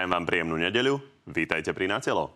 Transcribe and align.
Prajem 0.00 0.16
vám 0.16 0.24
príjemnú 0.24 0.56
nedeľu. 0.56 0.96
Vítajte 1.28 1.76
pri 1.76 1.84
Natelo. 1.84 2.32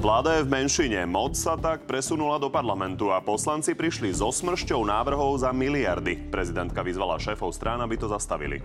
Vláda 0.00 0.40
je 0.40 0.48
v 0.48 0.48
menšine. 0.48 1.04
Moc 1.04 1.36
sa 1.36 1.60
tak 1.60 1.84
presunula 1.84 2.40
do 2.40 2.48
parlamentu 2.48 3.12
a 3.12 3.20
poslanci 3.20 3.76
prišli 3.76 4.16
so 4.16 4.32
smršťou 4.32 4.80
návrhov 4.80 5.44
za 5.44 5.52
miliardy. 5.52 6.32
Prezidentka 6.32 6.80
vyzvala 6.80 7.20
šéfov 7.20 7.52
strán, 7.52 7.84
aby 7.84 8.00
to 8.00 8.08
zastavili 8.08 8.64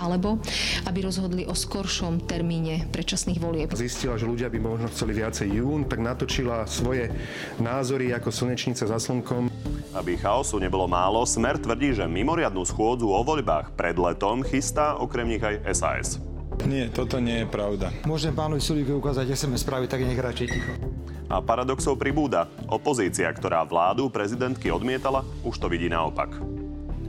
alebo 0.00 0.40
aby 0.88 0.98
rozhodli 1.04 1.42
o 1.44 1.54
skoršom 1.54 2.24
termíne 2.24 2.88
predčasných 2.90 3.38
volieb. 3.38 3.68
Zistila, 3.76 4.16
že 4.16 4.28
ľudia 4.28 4.48
by 4.48 4.58
možno 4.60 4.88
chceli 4.90 5.20
viacej 5.20 5.48
jún, 5.60 5.86
tak 5.86 6.00
natočila 6.00 6.64
svoje 6.64 7.12
názory 7.60 8.12
ako 8.16 8.30
slnečnica 8.32 8.88
za 8.88 8.98
slnkom. 8.98 9.52
Aby 9.94 10.18
chaosu 10.18 10.58
nebolo 10.58 10.90
málo, 10.90 11.22
Smer 11.22 11.54
tvrdí, 11.54 11.94
že 11.94 12.06
mimoriadnú 12.10 12.66
schôdzu 12.66 13.06
o 13.06 13.20
voľbách 13.22 13.78
pred 13.78 13.94
letom 13.94 14.42
chystá 14.42 14.98
okrem 14.98 15.30
nich 15.30 15.42
aj 15.42 15.62
SAS. 15.70 16.08
Nie, 16.62 16.86
toto 16.86 17.18
nie 17.18 17.42
je 17.42 17.46
pravda. 17.50 17.90
Môžem 18.06 18.30
pánovi 18.30 18.62
Sulíkovi 18.62 19.02
ukázať 19.02 19.34
SMS 19.34 19.66
správy, 19.66 19.90
tak 19.90 20.06
nech 20.06 20.18
radšej 20.18 20.46
ticho. 20.46 20.72
A 21.26 21.42
paradoxov 21.42 21.98
pribúda. 21.98 22.46
Opozícia, 22.70 23.26
ktorá 23.34 23.66
vládu 23.66 24.06
prezidentky 24.06 24.70
odmietala, 24.70 25.26
už 25.42 25.58
to 25.58 25.66
vidí 25.66 25.90
naopak. 25.90 26.53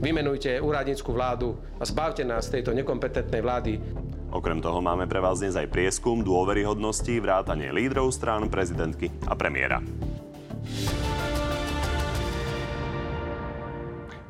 Vymenujte 0.06 0.62
úradnícku 0.62 1.10
vládu 1.10 1.58
a 1.82 1.84
zbavte 1.84 2.22
nás 2.22 2.46
tejto 2.46 2.70
nekompetentnej 2.70 3.42
vlády. 3.42 3.82
Okrem 4.30 4.62
toho 4.62 4.78
máme 4.78 5.10
pre 5.10 5.18
vás 5.18 5.42
dnes 5.42 5.58
aj 5.58 5.66
prieskum 5.66 6.22
dôveryhodnosti 6.22 7.10
vrátanie 7.18 7.74
lídrov 7.74 8.14
strán 8.14 8.46
prezidentky 8.46 9.10
a 9.26 9.34
premiéra. 9.34 9.82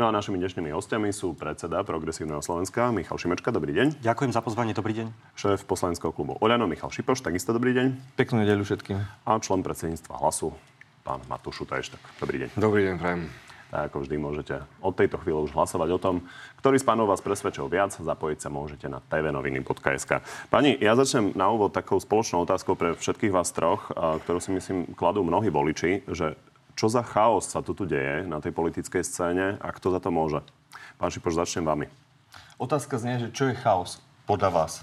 No 0.00 0.08
a 0.08 0.10
našimi 0.16 0.40
dnešnými 0.40 0.72
hostiami 0.72 1.12
sú 1.12 1.36
predseda 1.36 1.84
Progresívneho 1.84 2.40
Slovenska 2.40 2.88
Michal 2.88 3.20
Šimečka. 3.20 3.52
Dobrý 3.52 3.76
deň. 3.76 4.00
Ďakujem 4.00 4.32
za 4.32 4.40
pozvanie, 4.40 4.72
dobrý 4.72 4.96
deň. 4.96 5.12
Šéf 5.36 5.68
poslaneckého 5.68 6.08
klubu 6.08 6.40
Oľano 6.40 6.64
Michal 6.64 6.88
Šipoš, 6.88 7.20
takisto 7.20 7.52
dobrý 7.52 7.76
deň. 7.76 8.16
Peknú 8.16 8.40
nedeľu 8.40 8.64
všetkým. 8.64 8.96
A 9.28 9.30
člen 9.44 9.60
predsedníctva 9.60 10.24
Hlasu, 10.24 10.56
pán 11.04 11.20
Matúš 11.28 11.60
Šutajštek. 11.60 12.00
Dobrý 12.16 12.48
deň. 12.48 12.48
Dobrý 12.56 12.80
deň, 12.88 12.96
prajem. 12.96 13.28
Tak 13.76 13.92
ako 13.92 14.08
vždy 14.08 14.16
môžete 14.16 14.56
od 14.80 14.96
tejto 14.96 15.20
chvíle 15.20 15.36
už 15.44 15.52
hlasovať 15.52 15.88
o 15.92 16.00
tom, 16.00 16.24
ktorý 16.64 16.80
z 16.80 16.88
pánov 16.88 17.12
vás 17.12 17.20
presvedčil 17.20 17.68
viac. 17.68 17.92
Zapojiť 17.92 18.38
sa 18.40 18.48
môžete 18.48 18.88
na 18.88 19.04
tvnoviny.sk. 19.04 20.24
Pani, 20.48 20.80
ja 20.80 20.96
začnem 20.96 21.36
na 21.36 21.52
úvod 21.52 21.76
takou 21.76 22.00
spoločnou 22.00 22.48
otázkou 22.48 22.72
pre 22.72 22.96
všetkých 22.96 23.36
vás 23.36 23.52
troch, 23.52 23.92
ktorú 23.92 24.40
si 24.40 24.56
myslím 24.56 24.96
kladú 24.96 25.20
mnohí 25.20 25.52
voliči, 25.52 26.08
že 26.08 26.40
čo 26.72 26.88
za 26.88 27.04
chaos 27.04 27.52
sa 27.52 27.60
tu, 27.60 27.76
deje 27.76 28.24
na 28.24 28.40
tej 28.40 28.56
politickej 28.56 29.04
scéne 29.04 29.60
a 29.60 29.68
kto 29.76 29.92
za 29.92 30.00
to 30.00 30.08
môže? 30.08 30.40
Pán 30.96 31.12
Šipoš, 31.12 31.36
začnem 31.36 31.68
vami. 31.68 31.92
Otázka 32.56 32.96
znie, 32.96 33.20
že 33.20 33.28
čo 33.28 33.52
je 33.52 33.60
chaos 33.60 34.00
podľa 34.24 34.56
vás? 34.56 34.80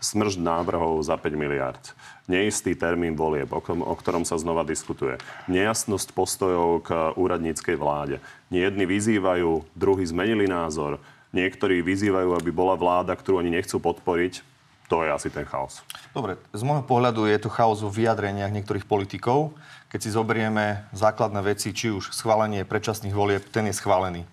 Smrž 0.00 0.40
návrhov 0.40 1.04
za 1.04 1.20
5 1.20 1.36
miliard. 1.36 1.80
Neistý 2.24 2.72
termín 2.72 3.14
volieb, 3.14 3.52
o, 3.52 3.60
o 3.60 3.94
ktorom 3.94 4.24
sa 4.24 4.40
znova 4.40 4.64
diskutuje. 4.64 5.20
Nejasnosť 5.46 6.16
postojov 6.16 6.88
k 6.88 7.12
úradníckej 7.20 7.76
vláde. 7.76 8.16
Jedni 8.48 8.88
vyzývajú, 8.88 9.68
druhí 9.76 10.04
zmenili 10.08 10.48
názor. 10.48 10.96
Niektorí 11.36 11.84
vyzývajú, 11.84 12.34
aby 12.34 12.50
bola 12.50 12.74
vláda, 12.74 13.12
ktorú 13.14 13.44
oni 13.44 13.54
nechcú 13.54 13.78
podporiť. 13.78 14.42
To 14.90 15.06
je 15.06 15.10
asi 15.14 15.30
ten 15.30 15.46
chaos. 15.46 15.86
Dobre, 16.10 16.34
z 16.50 16.66
môjho 16.66 16.82
pohľadu 16.82 17.30
je 17.30 17.38
to 17.38 17.46
chaos 17.46 17.78
vo 17.78 17.94
vyjadreniach 17.94 18.50
niektorých 18.50 18.90
politikov. 18.90 19.54
Keď 19.86 20.00
si 20.02 20.10
zoberieme 20.10 20.82
základné 20.90 21.38
veci, 21.46 21.70
či 21.70 21.94
už 21.94 22.10
schválenie 22.10 22.66
predčasných 22.66 23.14
volieb, 23.14 23.46
ten 23.54 23.70
je 23.70 23.74
schválený 23.78 24.26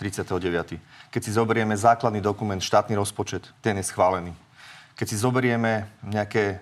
39. 0.00 0.80
Keď 1.12 1.20
si 1.20 1.30
zoberieme 1.34 1.76
základný 1.76 2.24
dokument, 2.24 2.62
štátny 2.62 2.96
rozpočet, 2.96 3.44
ten 3.60 3.76
je 3.76 3.84
schválený. 3.84 4.32
Keď 4.98 5.06
si 5.06 5.22
zoberieme 5.22 5.86
nejaké 6.02 6.58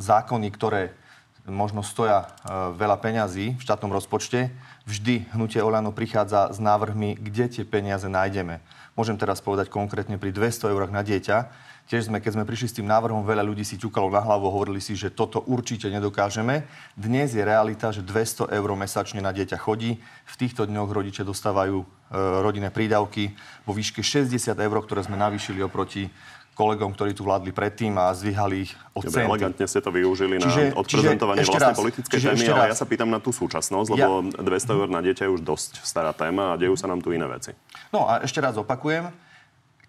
zákony, 0.00 0.48
ktoré 0.56 0.96
možno 1.44 1.84
stoja 1.84 2.24
e, 2.24 2.26
veľa 2.80 2.96
peňazí 2.96 3.60
v 3.60 3.60
štátnom 3.60 3.92
rozpočte, 3.92 4.48
vždy 4.88 5.28
hnutie 5.36 5.60
Olano 5.60 5.92
prichádza 5.92 6.48
s 6.48 6.56
návrhmi, 6.56 7.20
kde 7.20 7.44
tie 7.52 7.64
peniaze 7.68 8.08
nájdeme. 8.08 8.64
Môžem 8.96 9.20
teraz 9.20 9.44
povedať 9.44 9.68
konkrétne 9.68 10.16
pri 10.16 10.32
200 10.32 10.72
eurách 10.72 10.96
na 10.96 11.04
dieťa, 11.04 11.36
Tiež 11.84 12.08
sme, 12.08 12.16
keď 12.16 12.40
sme 12.40 12.48
prišli 12.48 12.68
s 12.72 12.76
tým 12.80 12.88
návrhom, 12.88 13.28
veľa 13.28 13.44
ľudí 13.44 13.60
si 13.60 13.76
ťukalo 13.76 14.08
na 14.08 14.24
hlavu, 14.24 14.48
hovorili 14.48 14.80
si, 14.80 14.96
že 14.96 15.12
toto 15.12 15.44
určite 15.44 15.92
nedokážeme. 15.92 16.64
Dnes 16.96 17.36
je 17.36 17.44
realita, 17.44 17.92
že 17.92 18.00
200 18.00 18.48
eur 18.56 18.68
mesačne 18.72 19.20
na 19.20 19.36
dieťa 19.36 19.60
chodí. 19.60 20.00
V 20.24 20.34
týchto 20.40 20.64
dňoch 20.64 20.88
rodiče 20.88 21.28
dostávajú 21.28 21.84
e, 21.84 21.86
rodinné 22.40 22.72
prídavky 22.72 23.36
vo 23.68 23.76
výške 23.76 24.00
60 24.00 24.32
eur, 24.56 24.76
ktoré 24.80 25.04
sme 25.04 25.20
navýšili 25.20 25.60
oproti 25.60 26.08
kolegom, 26.54 26.94
ktorí 26.94 27.12
tu 27.12 27.26
vládli 27.26 27.50
predtým 27.50 27.98
a 27.98 28.14
zvyhali 28.14 28.70
ich 28.70 28.72
od 28.94 29.10
centy. 29.10 29.26
Elegantne 29.26 29.66
ste 29.66 29.82
to 29.82 29.90
využili 29.90 30.38
čiže, 30.38 30.70
na 30.70 30.78
odprezentovanie 30.78 31.42
čiže 31.42 31.50
vlastnej 31.50 31.76
politickej 31.76 32.18
témy, 32.22 32.44
ale 32.54 32.70
ja 32.70 32.76
sa 32.78 32.86
pýtam 32.86 33.10
na 33.10 33.18
tú 33.18 33.34
súčasnosť, 33.34 33.88
lebo 33.90 34.10
ja... 34.30 34.38
200 34.38 34.78
eur 34.78 34.88
na 34.88 35.02
dieťa 35.02 35.26
je 35.26 35.30
už 35.34 35.42
dosť 35.42 35.82
stará 35.82 36.14
téma 36.14 36.54
a 36.54 36.58
dejú 36.58 36.78
sa 36.78 36.86
nám 36.86 37.02
tu 37.02 37.10
iné 37.10 37.26
veci. 37.26 37.52
No 37.90 38.06
a 38.06 38.22
ešte 38.22 38.38
raz 38.38 38.54
opakujem, 38.54 39.10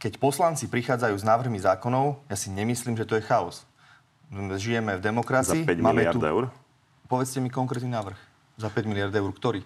keď 0.01 0.17
poslanci 0.17 0.65
prichádzajú 0.65 1.15
s 1.15 1.23
návrhmi 1.25 1.61
zákonov, 1.61 2.19
ja 2.27 2.35
si 2.35 2.49
nemyslím, 2.49 2.97
že 2.97 3.05
to 3.05 3.15
je 3.15 3.23
chaos. 3.23 3.63
Žijeme 4.33 4.97
v 4.97 5.01
demokracii. 5.05 5.63
Za 5.63 5.69
5 5.69 5.85
miliard 5.85 6.17
tu... 6.17 6.25
eur? 6.25 6.49
Povedzte 7.05 7.37
mi 7.37 7.53
konkrétny 7.53 7.93
návrh. 7.93 8.17
Za 8.57 8.73
5 8.73 8.89
miliard 8.89 9.13
eur. 9.13 9.29
Ktorý? 9.29 9.61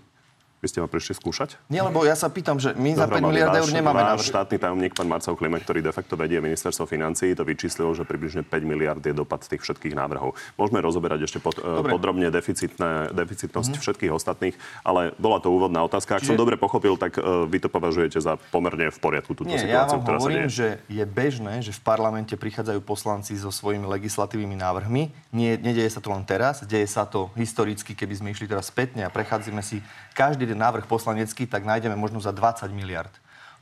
Vy 0.59 0.68
ste 0.68 0.84
ma 0.84 0.92
prišli 0.92 1.16
skúšať? 1.16 1.56
Nie, 1.72 1.80
lebo 1.80 2.03
ja 2.03 2.20
sa 2.20 2.28
pýtam, 2.28 2.59
že 2.59 2.75
my 2.75 2.92
za 2.92 3.08
5 3.08 3.31
miliard 3.31 3.56
eur 3.56 3.72
nemáme 3.72 3.96
váš 3.96 4.28
návrh. 4.28 4.28
štátny 4.28 4.56
tajomník, 4.59 4.92
pán 4.92 5.08
Marcel 5.08 5.40
Klime, 5.40 5.56
ktorý 5.56 5.80
de 5.80 5.96
facto 5.96 6.20
vedie 6.20 6.44
ministerstvo 6.44 6.84
financií, 6.84 7.31
to 7.31 7.47
vyčíslil, 7.47 7.96
že 7.96 8.03
približne 8.03 8.44
5 8.44 8.52
miliard 8.68 9.00
je 9.00 9.16
dopad 9.16 9.40
tých 9.40 9.64
všetkých 9.64 9.96
návrhov. 9.96 10.36
Môžeme 10.59 10.84
rozoberať 10.84 11.31
ešte 11.31 11.40
pod, 11.40 11.56
eh, 11.64 11.64
podrobne 11.64 12.28
deficitné, 12.28 13.16
deficitnosť 13.16 13.72
mm-hmm. 13.72 13.84
všetkých 13.88 14.12
ostatných, 14.12 14.56
ale 14.84 15.16
bola 15.16 15.40
to 15.40 15.47
úvodná 15.47 15.80
otázka. 15.88 16.20
Ak 16.20 16.28
Čiže... 16.28 16.36
som 16.36 16.36
dobre 16.36 16.59
pochopil, 16.59 17.00
tak 17.00 17.16
uh, 17.16 17.47
vy 17.47 17.64
to 17.64 17.72
považujete 17.72 18.20
za 18.20 18.36
pomerne 18.52 18.91
v 18.91 19.00
poriadku 19.00 19.31
túto 19.31 19.47
Nie, 19.47 19.64
situáciu, 19.64 19.80
ja 19.80 19.88
vám 19.88 20.03
ktorá 20.03 20.18
hovorím, 20.20 20.36
sa 20.36 20.44
deje. 20.44 20.58
že 20.59 20.68
je 20.91 21.03
bežné, 21.08 21.53
že 21.64 21.72
v 21.72 21.81
parlamente 21.88 22.36
prichádzajú 22.36 22.84
poslanci 22.84 23.40
so 23.40 23.47
svojimi 23.47 23.88
legislatívnymi 23.88 24.59
návrhmi. 24.59 25.03
Nie, 25.31 25.56
nedieje 25.56 25.96
sa 25.96 26.03
to 26.03 26.12
len 26.12 26.28
teraz, 26.28 26.68
deje 26.68 26.84
sa 26.91 27.08
to 27.08 27.31
historicky, 27.40 27.96
keby 27.96 28.14
sme 28.20 28.28
išli 28.36 28.44
teraz 28.52 28.68
spätne 28.68 29.08
a 29.08 29.09
prechádzame 29.09 29.64
si 29.64 29.80
každý 30.12 30.48
ten 30.49 30.59
návrh 30.59 30.89
poslanec 30.89 31.29
vedecký, 31.29 31.45
tak 31.45 31.61
nájdeme 31.61 31.93
možno 31.93 32.17
za 32.17 32.33
20 32.33 32.65
miliard. 32.73 33.13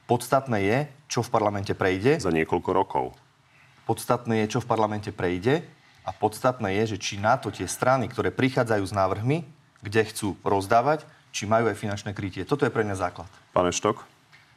Podstatné 0.08 0.64
je, 0.64 0.78
čo 1.12 1.20
v 1.20 1.28
parlamente 1.28 1.76
prejde. 1.76 2.16
Za 2.16 2.32
niekoľko 2.32 2.70
rokov. 2.72 3.12
Podstatné 3.84 4.48
je, 4.48 4.56
čo 4.56 4.60
v 4.64 4.70
parlamente 4.72 5.12
prejde 5.12 5.68
a 6.08 6.16
podstatné 6.16 6.80
je, 6.80 6.96
že 6.96 6.98
či 7.04 7.14
na 7.20 7.36
to 7.36 7.52
tie 7.52 7.68
strany, 7.68 8.08
ktoré 8.08 8.32
prichádzajú 8.32 8.84
s 8.88 8.96
návrhmi, 8.96 9.44
kde 9.84 10.02
chcú 10.08 10.40
rozdávať, 10.48 11.04
či 11.36 11.44
majú 11.44 11.68
aj 11.68 11.76
finančné 11.76 12.16
krytie. 12.16 12.48
Toto 12.48 12.64
je 12.64 12.72
pre 12.72 12.88
mňa 12.88 12.96
základ. 12.96 13.28
Pane 13.52 13.76
Štok? 13.76 14.08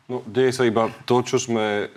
No, 0.07 0.23
deje 0.23 0.55
sa 0.55 0.63
iba 0.63 0.87
to, 1.03 1.23
čo 1.27 1.43
sme 1.43 1.91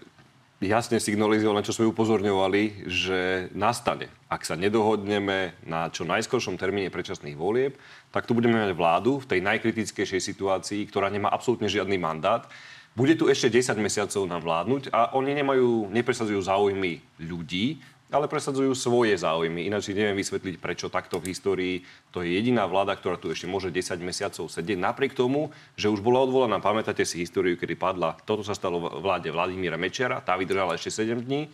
jasne 0.64 0.98
signalizovali, 0.98 1.60
na 1.60 1.66
čo 1.66 1.76
sme 1.76 1.92
upozorňovali, 1.92 2.88
že 2.88 3.52
nastane. 3.54 4.10
Ak 4.32 4.48
sa 4.48 4.58
nedohodneme 4.58 5.54
na 5.68 5.92
čo 5.92 6.08
najskoršom 6.08 6.58
termíne 6.58 6.90
predčasných 6.90 7.38
volieb, 7.38 7.78
tak 8.10 8.26
tu 8.26 8.34
budeme 8.34 8.58
mať 8.58 8.74
vládu 8.74 9.22
v 9.22 9.30
tej 9.30 9.40
najkritickejšej 9.44 10.22
situácii, 10.24 10.82
ktorá 10.90 11.12
nemá 11.12 11.30
absolútne 11.30 11.70
žiadny 11.70 12.00
mandát. 12.00 12.48
Bude 12.94 13.18
tu 13.18 13.26
ešte 13.26 13.50
10 13.50 13.74
mesiacov 13.82 14.22
nám 14.30 14.46
vládnuť 14.46 14.94
a 14.94 15.18
oni 15.18 15.34
nemajú, 15.34 15.90
nepresadzujú 15.90 16.46
záujmy 16.46 17.02
ľudí, 17.26 17.82
ale 18.14 18.30
presadzujú 18.30 18.78
svoje 18.78 19.18
záujmy. 19.18 19.66
Ináč 19.66 19.90
si 19.90 19.98
neviem 19.98 20.14
vysvetliť, 20.16 20.62
prečo 20.62 20.88
takto 20.94 21.18
v 21.18 21.34
histórii 21.34 21.76
to 22.14 22.22
je 22.22 22.30
jediná 22.30 22.70
vláda, 22.70 22.94
ktorá 22.94 23.18
tu 23.18 23.34
ešte 23.34 23.50
môže 23.50 23.74
10 23.74 23.98
mesiacov 24.06 24.46
sedieť. 24.48 24.78
Napriek 24.78 25.18
tomu, 25.18 25.50
že 25.74 25.90
už 25.90 26.06
bola 26.06 26.22
odvolaná, 26.22 26.62
pamätáte 26.62 27.02
si 27.04 27.26
históriu, 27.26 27.58
kedy 27.58 27.74
padla, 27.74 28.16
toto 28.24 28.46
sa 28.46 28.54
stalo 28.54 28.78
vláde 29.02 29.34
Vladimíra 29.34 29.76
Mečera, 29.82 30.22
tá 30.22 30.38
vydržala 30.38 30.78
ešte 30.78 31.04
7 31.04 31.26
dní 31.26 31.50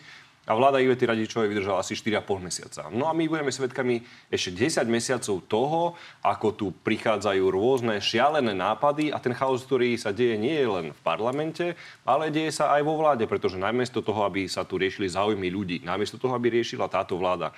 a 0.49 0.57
vláda 0.57 0.81
Ivety 0.81 1.05
Radičovej 1.05 1.45
vydržala 1.45 1.85
asi 1.85 1.93
4,5 1.93 2.41
mesiaca. 2.41 2.81
No 2.89 3.05
a 3.05 3.13
my 3.13 3.29
budeme 3.29 3.53
svedkami 3.53 4.01
ešte 4.33 4.65
10 4.81 4.89
mesiacov 4.89 5.45
toho, 5.45 5.81
ako 6.25 6.47
tu 6.57 6.67
prichádzajú 6.73 7.45
rôzne 7.53 8.01
šialené 8.01 8.57
nápady 8.57 9.13
a 9.13 9.21
ten 9.21 9.37
chaos, 9.37 9.61
ktorý 9.61 9.93
sa 9.93 10.09
deje 10.09 10.41
nie 10.41 10.57
je 10.57 10.65
len 10.65 10.87
v 10.89 11.01
parlamente, 11.05 11.77
ale 12.01 12.33
deje 12.33 12.49
sa 12.49 12.73
aj 12.73 12.81
vo 12.81 12.97
vláde, 12.97 13.29
pretože 13.29 13.61
namiesto 13.61 14.01
toho, 14.01 14.25
aby 14.25 14.49
sa 14.49 14.65
tu 14.65 14.81
riešili 14.81 15.05
záujmy 15.05 15.53
ľudí, 15.53 15.77
namiesto 15.85 16.17
toho, 16.17 16.33
aby 16.33 16.49
riešila 16.49 16.89
táto 16.89 17.13
vláda 17.13 17.53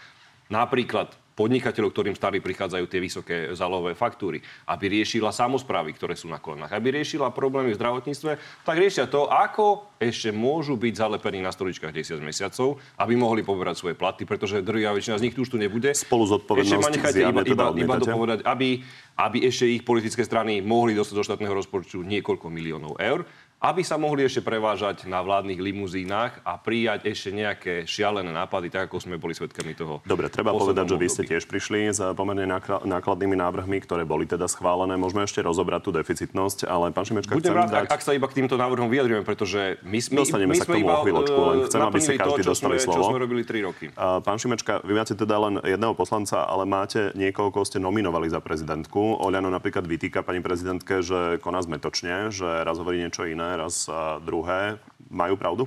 napríklad 0.51 1.15
podnikateľov, 1.35 1.89
ktorým 1.95 2.15
stále 2.15 2.43
prichádzajú 2.43 2.85
tie 2.87 2.99
vysoké 2.99 3.35
zálové 3.55 3.95
faktúry, 3.95 4.43
aby 4.67 5.01
riešila 5.01 5.31
samozprávy, 5.31 5.95
ktoré 5.95 6.13
sú 6.13 6.27
na 6.27 6.37
kolenách, 6.37 6.75
aby 6.75 7.01
riešila 7.01 7.31
problémy 7.31 7.73
v 7.73 7.79
zdravotníctve, 7.79 8.31
tak 8.67 8.75
riešia 8.75 9.07
to, 9.07 9.31
ako 9.31 9.91
ešte 10.01 10.33
môžu 10.33 10.75
byť 10.75 10.93
zalepení 10.97 11.39
na 11.39 11.53
stoličkách 11.53 11.93
10 11.93 12.19
mesiacov, 12.25 12.81
aby 12.97 13.13
mohli 13.13 13.45
poberať 13.45 13.79
svoje 13.79 13.95
platy, 13.95 14.25
pretože 14.25 14.65
druhá 14.65 14.91
väčšina 14.91 15.21
z 15.21 15.23
nich 15.29 15.35
tu 15.37 15.45
už 15.45 15.53
tu 15.53 15.57
nebude. 15.61 15.93
Spolu 15.93 16.25
zodpovednosť 16.25 16.73
Ešte 16.73 16.83
ma 16.83 16.89
nechajte 16.89 17.21
iba, 17.21 17.41
iba, 17.45 17.65
iba 17.77 17.95
dopovedať, 18.01 18.39
aby, 18.43 18.81
aby 19.21 19.37
ešte 19.45 19.69
ich 19.69 19.85
politické 19.85 20.25
strany 20.25 20.59
mohli 20.59 20.97
dostať 20.97 21.15
do 21.15 21.25
štátneho 21.25 21.53
rozpočtu 21.53 22.01
niekoľko 22.01 22.47
miliónov 22.49 22.97
eur 22.97 23.23
aby 23.61 23.85
sa 23.85 23.93
mohli 24.01 24.25
ešte 24.25 24.41
prevážať 24.41 25.05
na 25.05 25.21
vládnych 25.21 25.61
limuzínach 25.61 26.41
a 26.41 26.57
prijať 26.57 27.05
ešte 27.05 27.29
nejaké 27.29 27.73
šialené 27.85 28.33
nápady, 28.33 28.73
tak 28.73 28.89
ako 28.89 28.97
sme 28.97 29.21
boli 29.21 29.37
svedkami 29.37 29.77
toho. 29.77 30.01
Dobre, 30.01 30.33
treba 30.33 30.49
povedať, 30.49 30.89
že 30.89 30.97
vy 30.97 31.07
ste 31.07 31.23
tiež 31.29 31.45
prišli 31.45 31.93
s 31.93 32.01
pomerne 32.17 32.49
nákla- 32.49 32.81
nákladnými 32.89 33.37
návrhmi, 33.37 33.77
ktoré 33.85 34.01
boli 34.01 34.25
teda 34.25 34.49
schválené. 34.49 34.97
Môžeme 34.97 35.29
ešte 35.29 35.45
rozobrať 35.45 35.81
tú 35.85 35.91
deficitnosť, 35.93 36.65
ale 36.65 36.89
pán 36.89 37.05
Šimečka, 37.05 37.37
Budem 37.37 37.53
rád, 37.53 37.69
dať... 37.69 37.85
ak, 37.85 37.89
ak 37.93 38.01
sa 38.01 38.17
iba 38.17 38.25
k 38.25 38.41
týmto 38.41 38.57
návrhom 38.57 38.89
vyjadrujeme, 38.89 39.21
pretože 39.21 39.77
my, 39.85 39.99
my, 40.09 40.19
Dostaneme 40.25 40.51
my 40.51 40.57
sa 40.57 40.65
k 40.65 40.67
sme 40.67 40.75
tomu 40.81 40.85
iba 40.89 40.93
o 40.97 41.03
chvíľočku, 41.05 41.39
len 41.45 41.57
eh, 41.61 41.65
chcem, 41.69 41.79
aby 41.85 41.99
si 42.01 42.09
naplnili 42.09 42.17
každý 42.17 42.41
to, 42.41 42.41
čo 42.41 42.51
dostali 42.57 42.75
sme, 42.81 42.85
slovo. 42.89 42.97
Čo 42.97 43.09
sme 43.13 43.19
robili 43.21 43.41
3 43.45 43.67
roky. 43.69 43.85
A 43.93 44.05
Pán 44.25 44.41
Šimečka, 44.41 44.81
vy 44.81 44.93
máte 44.97 45.13
teda 45.13 45.37
len 45.37 45.61
jedného 45.61 45.93
poslanca, 45.93 46.49
ale 46.49 46.65
máte 46.65 47.13
niekoho, 47.13 47.53
koho 47.53 47.61
ste 47.61 47.77
nominovali 47.77 48.25
za 48.25 48.41
prezidentku. 48.41 49.21
Oľano 49.21 49.53
napríklad 49.53 49.85
vytýka 49.85 50.25
pani 50.25 50.41
prezidentke, 50.41 51.05
že 51.05 51.37
koná 51.45 51.61
zmetočne, 51.61 52.33
že 52.33 52.65
raz 52.65 52.81
hovorí 52.81 52.97
niečo 53.05 53.29
iné, 53.29 53.50
raz 53.55 53.87
a 53.91 54.19
druhé. 54.23 54.77
Majú 55.11 55.35
pravdu? 55.35 55.63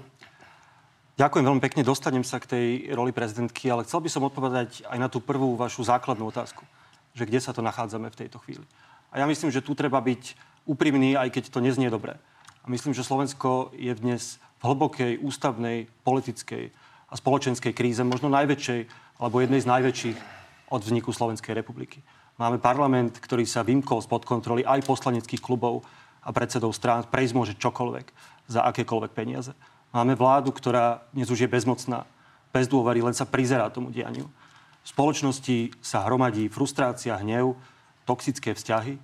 Ďakujem 1.15 1.47
veľmi 1.47 1.63
pekne, 1.63 1.87
dostanem 1.87 2.27
sa 2.27 2.43
k 2.43 2.51
tej 2.51 2.67
roli 2.91 3.15
prezidentky, 3.15 3.71
ale 3.71 3.87
chcel 3.87 4.03
by 4.03 4.11
som 4.11 4.27
odpovedať 4.27 4.83
aj 4.91 4.99
na 4.99 5.07
tú 5.07 5.23
prvú 5.23 5.55
vašu 5.55 5.87
základnú 5.87 6.27
otázku, 6.27 6.67
že 7.15 7.23
kde 7.23 7.39
sa 7.39 7.55
to 7.55 7.63
nachádzame 7.63 8.11
v 8.11 8.19
tejto 8.27 8.43
chvíli. 8.43 8.67
A 9.15 9.23
ja 9.23 9.27
myslím, 9.31 9.55
že 9.55 9.63
tu 9.63 9.79
treba 9.79 10.03
byť 10.03 10.35
úprimný, 10.67 11.15
aj 11.15 11.31
keď 11.31 11.55
to 11.55 11.63
neznie 11.63 11.87
dobre. 11.87 12.19
A 12.65 12.67
myslím, 12.67 12.99
že 12.99 13.07
Slovensko 13.07 13.71
je 13.79 13.95
dnes 13.95 14.43
v 14.59 14.63
hlbokej 14.67 15.23
ústavnej, 15.23 15.87
politickej 16.03 16.75
a 17.07 17.15
spoločenskej 17.15 17.71
kríze, 17.71 18.03
možno 18.03 18.27
najväčšej, 18.33 18.81
alebo 19.23 19.39
jednej 19.39 19.63
z 19.63 19.71
najväčších 19.71 20.19
od 20.75 20.83
vzniku 20.83 21.15
Slovenskej 21.15 21.55
republiky. 21.55 22.03
Máme 22.43 22.59
parlament, 22.59 23.23
ktorý 23.23 23.47
sa 23.47 23.63
vymkol 23.63 24.03
spod 24.03 24.27
kontroly 24.27 24.67
aj 24.67 24.83
poslaneckých 24.83 25.39
klubov 25.39 25.87
a 26.25 26.33
predsedov 26.33 26.73
strán. 26.73 27.05
Prejsť 27.05 27.35
môže 27.37 27.55
čokoľvek 27.61 28.07
za 28.49 28.65
akékoľvek 28.65 29.13
peniaze. 29.13 29.53
Máme 29.93 30.19
vládu, 30.19 30.51
ktorá 30.51 31.05
dnes 31.15 31.31
už 31.31 31.47
je 31.47 31.53
bezmocná, 31.53 32.09
bez 32.51 32.67
dôvery, 32.67 33.05
len 33.05 33.15
sa 33.15 33.29
prizerá 33.29 33.71
tomu 33.71 33.95
dianiu. 33.95 34.27
V 34.85 34.89
spoločnosti 34.89 35.77
sa 35.81 36.03
hromadí 36.05 36.51
frustrácia, 36.51 37.17
hnev, 37.21 37.57
toxické 38.05 38.53
vzťahy. 38.53 38.99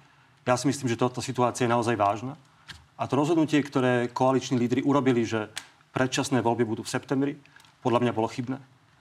Ja 0.45 0.59
si 0.59 0.67
myslím, 0.67 0.91
že 0.91 0.99
táto 0.99 1.23
situácia 1.23 1.65
je 1.65 1.73
naozaj 1.73 1.95
vážna. 1.95 2.35
A 3.01 3.09
to 3.09 3.17
rozhodnutie, 3.17 3.63
ktoré 3.63 4.11
koaliční 4.13 4.61
lídry 4.61 4.83
urobili, 4.83 5.25
že 5.25 5.49
predčasné 5.95 6.45
voľby 6.45 6.69
budú 6.69 6.83
v 6.85 6.93
septembri, 6.93 7.33
podľa 7.81 8.03
mňa 8.05 8.13
bolo 8.13 8.29
chybné. 8.29 8.59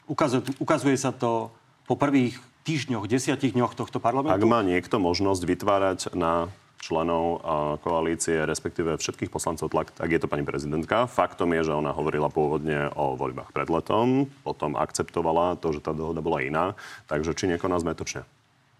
Ukazuje, 0.08 0.56
ukazuje 0.62 0.96
sa 0.96 1.12
to 1.12 1.52
po 1.84 2.00
prvých 2.00 2.40
týždňoch, 2.64 3.10
desiatich 3.10 3.58
dňoch 3.58 3.76
tohto 3.76 3.98
parlamentu. 3.98 4.38
Ak 4.38 4.46
má 4.46 4.62
niekto 4.64 5.02
možnosť 5.02 5.42
vytvárať 5.42 6.00
na 6.14 6.48
členov 6.80 7.44
koalície, 7.84 8.48
respektíve 8.48 8.96
všetkých 8.96 9.28
poslancov 9.28 9.70
tlak, 9.70 9.92
tak 9.92 10.10
je 10.10 10.20
to 10.24 10.32
pani 10.32 10.48
prezidentka. 10.48 11.06
Faktom 11.12 11.52
je, 11.54 11.68
že 11.68 11.76
ona 11.76 11.92
hovorila 11.92 12.32
pôvodne 12.32 12.88
o 12.96 13.20
voľbách 13.20 13.52
pred 13.52 13.68
letom, 13.68 14.32
potom 14.48 14.80
akceptovala 14.80 15.60
to, 15.60 15.76
že 15.76 15.84
tá 15.84 15.92
dohoda 15.92 16.24
bola 16.24 16.40
iná. 16.40 16.66
Takže 17.12 17.36
či 17.36 17.52
nekoná 17.52 17.78
zmetočne? 17.84 18.24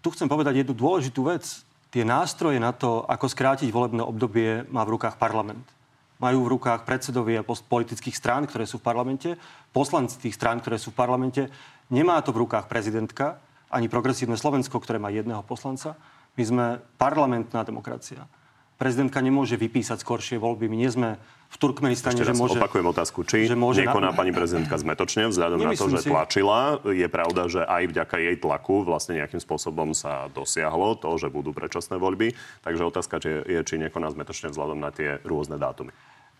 Tu 0.00 0.08
chcem 0.16 0.32
povedať 0.32 0.64
jednu 0.64 0.72
dôležitú 0.72 1.28
vec. 1.28 1.44
Tie 1.92 2.02
nástroje 2.06 2.56
na 2.56 2.72
to, 2.72 3.04
ako 3.04 3.28
skrátiť 3.28 3.68
volebné 3.68 4.00
obdobie, 4.00 4.64
má 4.72 4.80
v 4.88 4.96
rukách 4.96 5.20
parlament. 5.20 5.66
Majú 6.20 6.44
v 6.44 6.52
rukách 6.56 6.84
predsedovia 6.88 7.44
politických 7.44 8.16
strán, 8.16 8.48
ktoré 8.48 8.64
sú 8.64 8.80
v 8.80 8.86
parlamente, 8.86 9.36
poslanci 9.72 10.20
tých 10.20 10.36
strán, 10.36 10.60
ktoré 10.60 10.80
sú 10.80 10.92
v 10.92 11.00
parlamente. 11.00 11.52
Nemá 11.92 12.20
to 12.24 12.32
v 12.32 12.44
rukách 12.48 12.68
prezidentka, 12.68 13.40
ani 13.72 13.88
progresívne 13.88 14.36
Slovensko, 14.36 14.78
ktoré 14.80 15.00
má 15.00 15.08
jedného 15.08 15.40
poslanca. 15.44 15.96
My 16.40 16.44
sme 16.48 16.66
parlamentná 16.96 17.60
demokracia. 17.68 18.24
Prezidentka 18.80 19.20
nemôže 19.20 19.60
vypísať 19.60 20.00
skoršie 20.00 20.40
voľby. 20.40 20.72
My 20.72 20.76
nie 20.80 20.88
sme 20.88 21.20
v 21.52 21.56
Turkmenistane, 21.60 22.16
Ešte 22.16 22.24
že 22.24 22.32
raz 22.32 22.40
môže... 22.40 22.56
opakujem 22.56 22.86
otázku. 22.88 23.28
Či 23.28 23.44
že 23.44 23.60
môže 23.60 23.84
na- 23.84 23.92
nekoná 23.92 24.16
pani 24.16 24.32
prezidentka 24.32 24.72
zmetočne 24.80 25.28
vzhľadom 25.28 25.60
na 25.60 25.76
to, 25.76 25.84
Nemyslím 25.84 26.00
že 26.00 26.00
si. 26.00 26.08
tlačila. 26.08 26.80
Je 26.88 27.04
pravda, 27.12 27.42
že 27.44 27.60
aj 27.60 27.92
vďaka 27.92 28.16
jej 28.24 28.36
tlaku 28.40 28.88
vlastne 28.88 29.20
nejakým 29.20 29.36
spôsobom 29.36 29.92
sa 29.92 30.32
dosiahlo 30.32 30.96
to, 30.96 31.12
že 31.20 31.28
budú 31.28 31.52
predčasné 31.52 32.00
voľby. 32.00 32.32
Takže 32.64 32.88
otázka 32.88 33.20
či 33.20 33.44
je, 33.44 33.60
či 33.60 33.76
nekoná 33.76 34.08
zmetočne 34.16 34.48
vzhľadom 34.48 34.80
na 34.80 34.88
tie 34.88 35.20
rôzne 35.28 35.60
dátumy. 35.60 35.92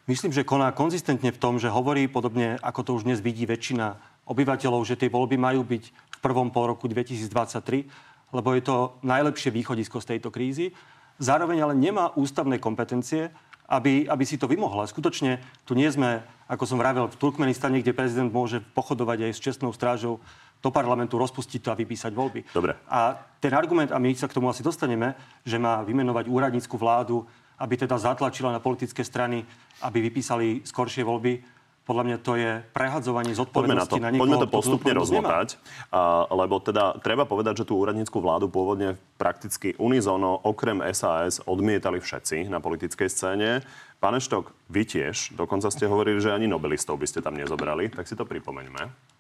Myslím, 0.09 0.33
že 0.33 0.49
koná 0.49 0.73
konzistentne 0.73 1.29
v 1.29 1.37
tom, 1.37 1.61
že 1.61 1.69
hovorí 1.69 2.09
podobne, 2.09 2.57
ako 2.65 2.81
to 2.89 2.91
už 2.97 3.05
dnes 3.05 3.21
vidí 3.21 3.45
väčšina 3.45 4.01
obyvateľov, 4.25 4.81
že 4.89 4.97
tie 4.97 5.13
voľby 5.13 5.37
majú 5.37 5.61
byť 5.61 5.85
v 5.93 6.19
prvom 6.25 6.49
pol 6.49 6.73
roku 6.73 6.89
2023, 6.89 8.09
lebo 8.31 8.55
je 8.55 8.63
to 8.63 8.97
najlepšie 9.03 9.51
východisko 9.51 9.99
z 10.01 10.17
tejto 10.17 10.31
krízy. 10.31 10.73
Zároveň 11.21 11.63
ale 11.63 11.75
nemá 11.77 12.15
ústavné 12.17 12.57
kompetencie, 12.57 13.29
aby, 13.71 14.11
aby 14.11 14.25
si 14.27 14.35
to 14.35 14.51
vymohla. 14.51 14.91
Skutočne 14.91 15.39
tu 15.63 15.79
nie 15.79 15.87
sme, 15.87 16.27
ako 16.51 16.67
som 16.67 16.79
vravel, 16.83 17.07
v 17.07 17.21
Turkmenistane, 17.21 17.79
kde 17.79 17.95
prezident 17.95 18.33
môže 18.35 18.59
pochodovať 18.75 19.31
aj 19.31 19.33
s 19.37 19.45
čestnou 19.45 19.71
strážou 19.71 20.19
do 20.61 20.71
parlamentu, 20.75 21.17
rozpustiť 21.17 21.61
to 21.63 21.73
a 21.73 21.79
vypísať 21.79 22.13
voľby. 22.13 22.51
Dobre. 22.51 22.75
A 22.91 23.17
ten 23.39 23.55
argument, 23.55 23.95
a 23.95 24.03
my 24.03 24.11
sa 24.13 24.27
k 24.27 24.37
tomu 24.37 24.51
asi 24.51 24.67
dostaneme, 24.67 25.15
že 25.47 25.57
má 25.57 25.81
vymenovať 25.87 26.29
úradnícku 26.29 26.75
vládu, 26.77 27.25
aby 27.61 27.79
teda 27.79 27.97
zatlačila 27.97 28.53
na 28.53 28.61
politické 28.61 29.05
strany, 29.07 29.47
aby 29.81 30.03
vypísali 30.11 30.67
skoršie 30.67 31.07
voľby, 31.07 31.60
podľa 31.91 32.07
mňa 32.07 32.19
to 32.23 32.33
je 32.39 32.51
prehadzovanie 32.71 33.35
Poďme 33.35 33.75
na 33.75 33.83
to, 33.83 33.99
zodpovednosti 33.99 33.99
na, 33.99 34.09
niekoho, 34.15 34.23
poďme 34.23 34.39
to 34.39 34.49
postupne 34.55 34.93
rozmotať, 34.95 35.59
a, 35.91 36.23
lebo 36.31 36.63
teda 36.63 37.03
treba 37.03 37.27
povedať, 37.27 37.67
že 37.67 37.67
tú 37.67 37.83
úradnícku 37.83 38.15
vládu 38.23 38.47
pôvodne 38.47 38.95
prakticky 39.19 39.75
unizono 39.75 40.39
okrem 40.47 40.79
SAS 40.95 41.43
odmietali 41.43 41.99
všetci 41.99 42.47
na 42.47 42.63
politickej 42.63 43.11
scéne. 43.11 43.67
Pán 43.99 44.15
Eštok, 44.15 44.55
vy 44.71 44.87
tiež, 44.87 45.35
dokonca 45.35 45.67
ste 45.75 45.91
hovorili, 45.91 46.23
že 46.23 46.31
ani 46.31 46.47
nobelistov 46.47 46.95
by 46.95 47.11
ste 47.11 47.27
tam 47.27 47.35
nezobrali, 47.35 47.91
tak 47.91 48.07
si 48.07 48.15
to 48.15 48.23
pripomeňme. 48.23 49.11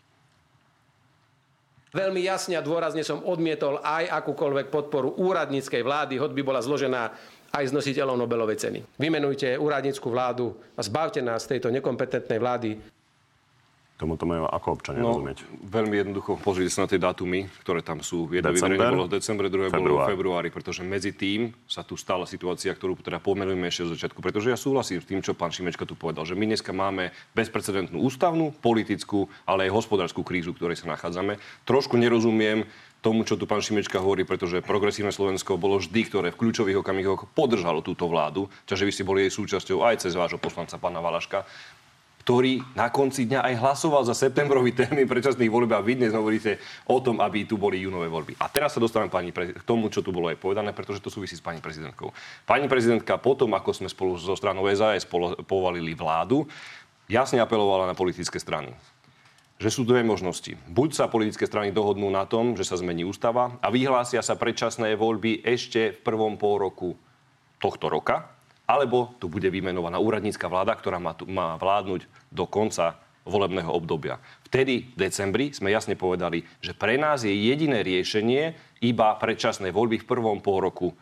Veľmi 1.90 2.22
jasne 2.22 2.54
a 2.54 2.62
dôrazne 2.62 3.02
som 3.02 3.18
odmietol 3.26 3.82
aj 3.82 4.14
akúkoľvek 4.14 4.70
podporu 4.70 5.10
úradníckej 5.18 5.82
vlády, 5.82 6.22
hoď 6.22 6.38
by 6.38 6.42
bola 6.46 6.62
zložená 6.62 7.10
aj 7.50 7.64
z 7.66 7.72
nositeľov 7.72 8.16
Nobelovej 8.16 8.58
ceny. 8.58 8.78
Vymenujte 8.96 9.58
úradnícku 9.58 10.06
vládu 10.06 10.54
a 10.74 10.80
zbavte 10.80 11.18
nás 11.18 11.44
tejto 11.44 11.70
nekompetentnej 11.70 12.38
vlády. 12.38 12.70
Tomuto 14.00 14.24
majú 14.24 14.48
ako 14.48 14.80
občania 14.80 15.04
No, 15.04 15.12
rozumieť. 15.12 15.44
veľmi 15.60 15.92
jednoducho 16.00 16.40
pozrite 16.40 16.72
sa 16.72 16.88
na 16.88 16.88
tie 16.88 16.96
dátumy, 16.96 17.52
ktoré 17.60 17.84
tam 17.84 18.00
sú. 18.00 18.32
Jedno 18.32 18.48
December, 18.48 18.96
bolo 18.96 19.04
v 19.04 19.12
decembre, 19.12 19.46
druhé 19.52 19.68
bolo 19.68 20.00
v 20.00 20.08
februári, 20.08 20.48
pretože 20.48 20.80
medzi 20.80 21.12
tým 21.12 21.52
sa 21.68 21.84
tu 21.84 22.00
stala 22.00 22.24
situácia, 22.24 22.72
ktorú 22.72 22.96
teda 22.96 23.20
pomenujeme 23.20 23.68
ešte 23.68 23.92
z 23.92 24.00
začiatku. 24.00 24.24
Pretože 24.24 24.48
ja 24.48 24.56
súhlasím 24.56 25.04
s 25.04 25.08
tým, 25.10 25.20
čo 25.20 25.36
pán 25.36 25.52
Šimečka 25.52 25.84
tu 25.84 26.00
povedal, 26.00 26.24
že 26.24 26.32
my 26.32 26.48
dneska 26.48 26.72
máme 26.72 27.12
bezprecedentnú 27.36 28.00
ústavnú, 28.00 28.56
politickú, 28.56 29.28
ale 29.44 29.68
aj 29.68 29.76
hospodárskú 29.76 30.24
krízu, 30.24 30.56
v 30.56 30.64
ktorej 30.64 30.80
sa 30.80 30.88
nachádzame. 30.88 31.36
Trošku 31.68 32.00
nerozumiem 32.00 32.64
tomu, 33.00 33.24
čo 33.24 33.36
tu 33.36 33.48
pán 33.48 33.64
Šimečka 33.64 34.00
hovorí, 34.00 34.28
pretože 34.28 34.60
progresívne 34.60 35.12
Slovensko 35.12 35.56
bolo 35.56 35.80
vždy, 35.80 36.00
ktoré 36.06 36.28
v 36.32 36.40
kľúčových 36.40 36.80
okamihoch 36.80 37.28
podržalo 37.32 37.80
túto 37.80 38.06
vládu, 38.06 38.52
čiže 38.68 38.84
vy 38.84 38.92
ste 38.92 39.08
boli 39.08 39.26
jej 39.26 39.32
súčasťou 39.32 39.84
aj 39.84 40.04
cez 40.04 40.12
vášho 40.16 40.38
poslanca 40.40 40.76
pána 40.76 41.00
Valaška 41.00 41.44
ktorý 42.20 42.60
na 42.76 42.92
konci 42.92 43.24
dňa 43.26 43.40
aj 43.42 43.54
hlasoval 43.58 44.04
za 44.04 44.12
septembrový 44.12 44.76
termín 44.76 45.08
predčasných 45.08 45.48
volieb 45.48 45.72
a 45.72 45.80
vy 45.80 45.98
dnes 45.98 46.12
hovoríte 46.12 46.60
o 46.86 47.00
tom, 47.00 47.18
aby 47.18 47.48
tu 47.48 47.56
boli 47.56 47.80
júnové 47.80 48.12
voľby. 48.12 48.36
A 48.38 48.46
teraz 48.52 48.76
sa 48.76 48.78
dostávam 48.78 49.08
pani 49.08 49.32
pre... 49.32 49.56
k 49.56 49.64
tomu, 49.64 49.88
čo 49.88 50.04
tu 50.04 50.12
bolo 50.12 50.28
aj 50.28 50.36
povedané, 50.36 50.76
pretože 50.76 51.00
to 51.00 51.08
súvisí 51.08 51.34
s 51.34 51.42
pani 51.42 51.64
prezidentkou. 51.64 52.12
Pani 52.44 52.68
prezidentka 52.68 53.16
potom, 53.16 53.56
ako 53.56 53.72
sme 53.72 53.88
spolu 53.88 54.20
so 54.20 54.36
stranou 54.36 54.68
SAS 54.76 55.08
povalili 55.48 55.96
vládu, 55.96 56.44
jasne 57.08 57.40
apelovala 57.40 57.88
na 57.88 57.96
politické 57.96 58.36
strany 58.36 58.70
že 59.60 59.68
sú 59.68 59.84
dve 59.84 60.00
možnosti. 60.00 60.56
Buď 60.72 60.96
sa 60.96 61.12
politické 61.12 61.44
strany 61.44 61.68
dohodnú 61.68 62.08
na 62.08 62.24
tom, 62.24 62.56
že 62.56 62.64
sa 62.64 62.80
zmení 62.80 63.04
ústava 63.04 63.60
a 63.60 63.68
vyhlásia 63.68 64.24
sa 64.24 64.40
predčasné 64.40 64.96
voľby 64.96 65.44
ešte 65.44 65.92
v 65.92 65.98
prvom 66.00 66.40
pol 66.40 66.64
roku 66.64 66.96
tohto 67.60 67.92
roka, 67.92 68.32
alebo 68.64 69.12
tu 69.20 69.28
bude 69.28 69.52
vymenovaná 69.52 70.00
úradnícka 70.00 70.48
vláda, 70.48 70.72
ktorá 70.80 70.96
má, 70.96 71.12
tu, 71.12 71.28
má 71.28 71.60
vládnuť 71.60 72.08
do 72.32 72.48
konca 72.48 72.96
volebného 73.28 73.68
obdobia. 73.68 74.16
Vtedy, 74.48 74.96
v 74.96 74.96
decembri, 74.96 75.52
sme 75.52 75.68
jasne 75.68 75.92
povedali, 75.92 76.40
že 76.64 76.72
pre 76.72 76.96
nás 76.96 77.20
je 77.20 77.30
jediné 77.30 77.84
riešenie 77.84 78.56
iba 78.80 79.12
predčasné 79.20 79.76
voľby 79.76 80.00
v 80.00 80.08
prvom 80.08 80.40
pol 80.40 80.64
roku 80.64 80.96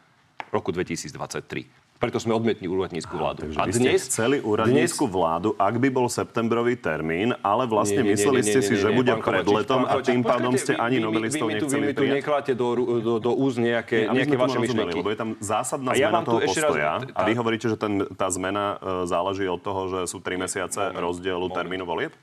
roku 0.51 0.73
2023. 0.73 1.88
Preto 1.99 2.23
sme 2.23 2.31
odmietli 2.31 2.71
úradnícku 2.71 3.11
vládu. 3.11 3.51
Takže 3.51 3.59
vy 3.59 3.73
ste 3.75 3.91
chceli 3.99 4.37
úradnícku 4.39 5.11
vládu, 5.11 5.59
ak 5.59 5.83
by 5.83 5.91
bol 5.91 6.07
septembrový 6.07 6.79
termín, 6.79 7.35
ale 7.43 7.67
vlastne 7.67 8.07
Nie, 8.07 8.15
nie, 8.15 8.15
nie, 8.15 8.15
mysleli 8.15 8.39
nie, 8.39 8.47
ste 8.47 8.61
nie, 8.63 8.69
si, 8.71 8.75
nie, 8.79 8.79
že 8.79 8.89
nie, 8.89 8.99
bude 9.03 9.13
pred 9.19 9.43
Kovačič, 9.43 9.59
letom 9.59 9.81
pán 9.83 9.91
a 9.91 9.95
tým 9.99 10.21
pádom 10.23 10.53
ste 10.55 10.73
ani 10.79 10.95
vy- 10.95 10.95
vy- 10.95 11.07
novelistov 11.11 11.47
vy 11.47 11.51
mi 11.51 11.59
tu- 11.59 11.67
nechceli 11.67 11.83
Vy 11.83 12.15
mi 12.15 12.23
tu 12.23 12.55
do, 12.55 12.69
do, 13.03 13.13
do 13.19 13.31
úst 13.35 13.59
nejaké, 13.59 14.07
Nie, 14.07 14.23
nejaké 14.23 14.37
vaše 14.39 14.63
myšlienky. 14.63 14.95
lebo 14.95 15.11
je 15.11 15.19
tam 15.19 15.31
zásadná 15.43 15.91
A 15.91 15.99
ja 15.99 16.07
zmena 16.07 16.23
toho 16.23 16.39
ešte 16.39 16.61
raz- 16.63 16.71
postoja. 16.71 16.91
tá- 17.03 17.19
A 17.19 17.21
vy 17.27 17.33
hovoríte, 17.35 17.67
že 17.67 17.75
ten, 17.75 17.93
tá 18.15 18.31
zmena 18.31 18.65
e, 18.73 19.11
záleží 19.11 19.51
od 19.51 19.59
toho, 19.59 19.81
že 19.91 20.01
sú 20.07 20.23
tri 20.23 20.39
mesiace 20.39 20.95
rozdielu 20.95 21.51
termínu 21.51 21.83
volieb? 21.83 22.15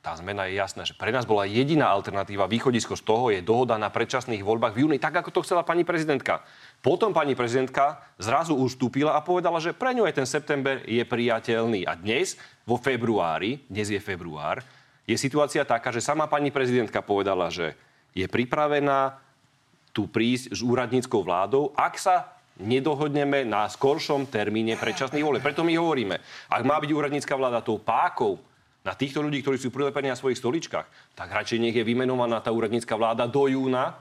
Tá 0.00 0.16
zmena 0.16 0.48
je 0.48 0.56
jasná, 0.56 0.88
že 0.88 0.96
pre 0.96 1.12
nás 1.12 1.28
bola 1.28 1.44
jediná 1.44 1.92
alternatíva, 1.92 2.48
východisko 2.48 2.96
z 2.96 3.04
toho 3.04 3.28
je 3.28 3.44
dohoda 3.44 3.76
na 3.76 3.92
predčasných 3.92 4.40
voľbách 4.40 4.72
v 4.72 4.80
júni, 4.80 4.96
tak 4.96 5.12
ako 5.12 5.28
to 5.28 5.44
chcela 5.44 5.60
pani 5.60 5.84
prezidentka. 5.84 6.40
Potom 6.80 7.12
pani 7.12 7.36
prezidentka 7.36 8.00
zrazu 8.16 8.56
ustúpila 8.56 9.12
a 9.12 9.20
povedala, 9.20 9.60
že 9.60 9.76
pre 9.76 9.92
ňu 9.92 10.08
aj 10.08 10.16
ten 10.16 10.28
september 10.28 10.80
je 10.88 11.04
priateľný. 11.04 11.84
A 11.84 11.92
dnes, 11.92 12.40
vo 12.64 12.80
februári, 12.80 13.60
dnes 13.68 13.92
je 13.92 14.00
február, 14.00 14.64
je 15.04 15.16
situácia 15.20 15.60
taká, 15.68 15.92
že 15.92 16.00
sama 16.00 16.24
pani 16.24 16.48
prezidentka 16.48 17.04
povedala, 17.04 17.52
že 17.52 17.76
je 18.16 18.24
pripravená 18.24 19.20
tu 19.92 20.08
prísť 20.08 20.56
s 20.56 20.60
úradníckou 20.64 21.20
vládou, 21.20 21.76
ak 21.76 22.00
sa 22.00 22.16
nedohodneme 22.60 23.42
na 23.44 23.66
skoršom 23.66 24.28
termíne 24.28 24.76
predčasných 24.76 25.24
volieb. 25.24 25.44
Preto 25.44 25.66
my 25.66 25.74
hovoríme, 25.76 26.16
ak 26.48 26.62
má 26.62 26.76
byť 26.78 26.90
úradnícka 26.92 27.34
vláda 27.34 27.64
tou 27.64 27.80
pákou 27.80 28.38
na 28.80 28.96
týchto 28.96 29.20
ľudí, 29.20 29.44
ktorí 29.44 29.60
sú 29.60 29.68
prilepení 29.68 30.08
na 30.08 30.16
svojich 30.16 30.40
stoličkách, 30.40 31.16
tak 31.16 31.28
radšej 31.28 31.60
nech 31.60 31.76
je 31.76 31.84
vymenovaná 31.84 32.40
tá 32.40 32.48
úradnícka 32.52 32.96
vláda 32.96 33.28
do 33.28 33.48
júna. 33.48 33.96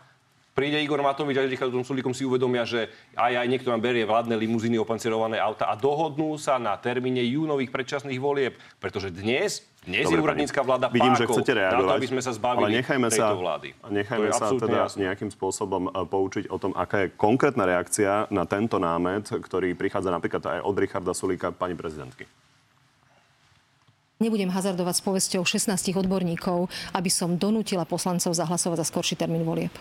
Príde 0.59 0.83
Igor 0.83 0.99
Matovič 0.99 1.39
a 1.39 1.47
Richardom 1.47 1.87
Sulíkom 1.87 2.11
si 2.11 2.27
uvedomia, 2.27 2.67
že 2.67 2.91
aj 3.15 3.39
aj 3.39 3.47
niekto 3.47 3.71
nám 3.71 3.79
berie 3.79 4.03
vládne 4.03 4.35
limuzíny, 4.35 4.75
opancirované 4.75 5.39
auta 5.39 5.71
a 5.71 5.79
dohodnú 5.79 6.35
sa 6.35 6.59
na 6.59 6.75
termíne 6.75 7.23
júnových 7.23 7.71
predčasných 7.71 8.19
volieb. 8.19 8.59
Pretože 8.83 9.07
dnes, 9.07 9.63
dnes 9.87 10.03
je 10.03 10.11
Dobre, 10.11 10.19
pani. 10.19 10.25
úradnícka 10.27 10.59
vláda 10.59 10.91
Vidím, 10.91 11.15
že 11.15 11.23
pákou 11.23 11.39
chcete 11.39 11.53
na 11.55 11.59
reagovať. 11.63 11.87
to, 11.87 11.95
aby 11.95 12.09
sme 12.11 12.21
sa 12.27 12.31
zbavili 12.35 12.67
ale 12.67 12.75
nechajme 12.83 13.07
tejto 13.07 13.23
sa, 13.23 13.39
vlády. 13.39 13.67
Nechajme 13.87 14.27
je 14.27 14.33
sa 14.35 14.47
teda 14.51 14.77
jasné. 14.83 14.99
nejakým 15.07 15.29
spôsobom 15.31 15.83
e, 15.87 15.91
poučiť 16.03 16.45
o 16.51 16.57
tom, 16.59 16.71
aká 16.75 17.07
je 17.07 17.15
konkrétna 17.15 17.63
reakcia 17.63 18.27
na 18.27 18.43
tento 18.43 18.75
námet, 18.83 19.31
ktorý 19.31 19.71
prichádza 19.79 20.11
napríklad 20.11 20.43
aj 20.43 20.59
od 20.67 20.75
Richarda 20.75 21.15
Sulíka, 21.15 21.55
pani 21.55 21.79
prezidentky. 21.79 22.27
Nebudem 24.19 24.51
hazardovať 24.51 24.99
s 24.99 25.03
povesťou 25.07 25.47
16 25.47 25.95
odborníkov, 25.95 26.67
aby 26.91 27.07
som 27.07 27.39
donútila 27.39 27.87
poslancov 27.87 28.35
zahlasovať 28.35 28.83
za 28.83 28.85
skorší 28.91 29.15
termín 29.15 29.47
volieb. 29.47 29.71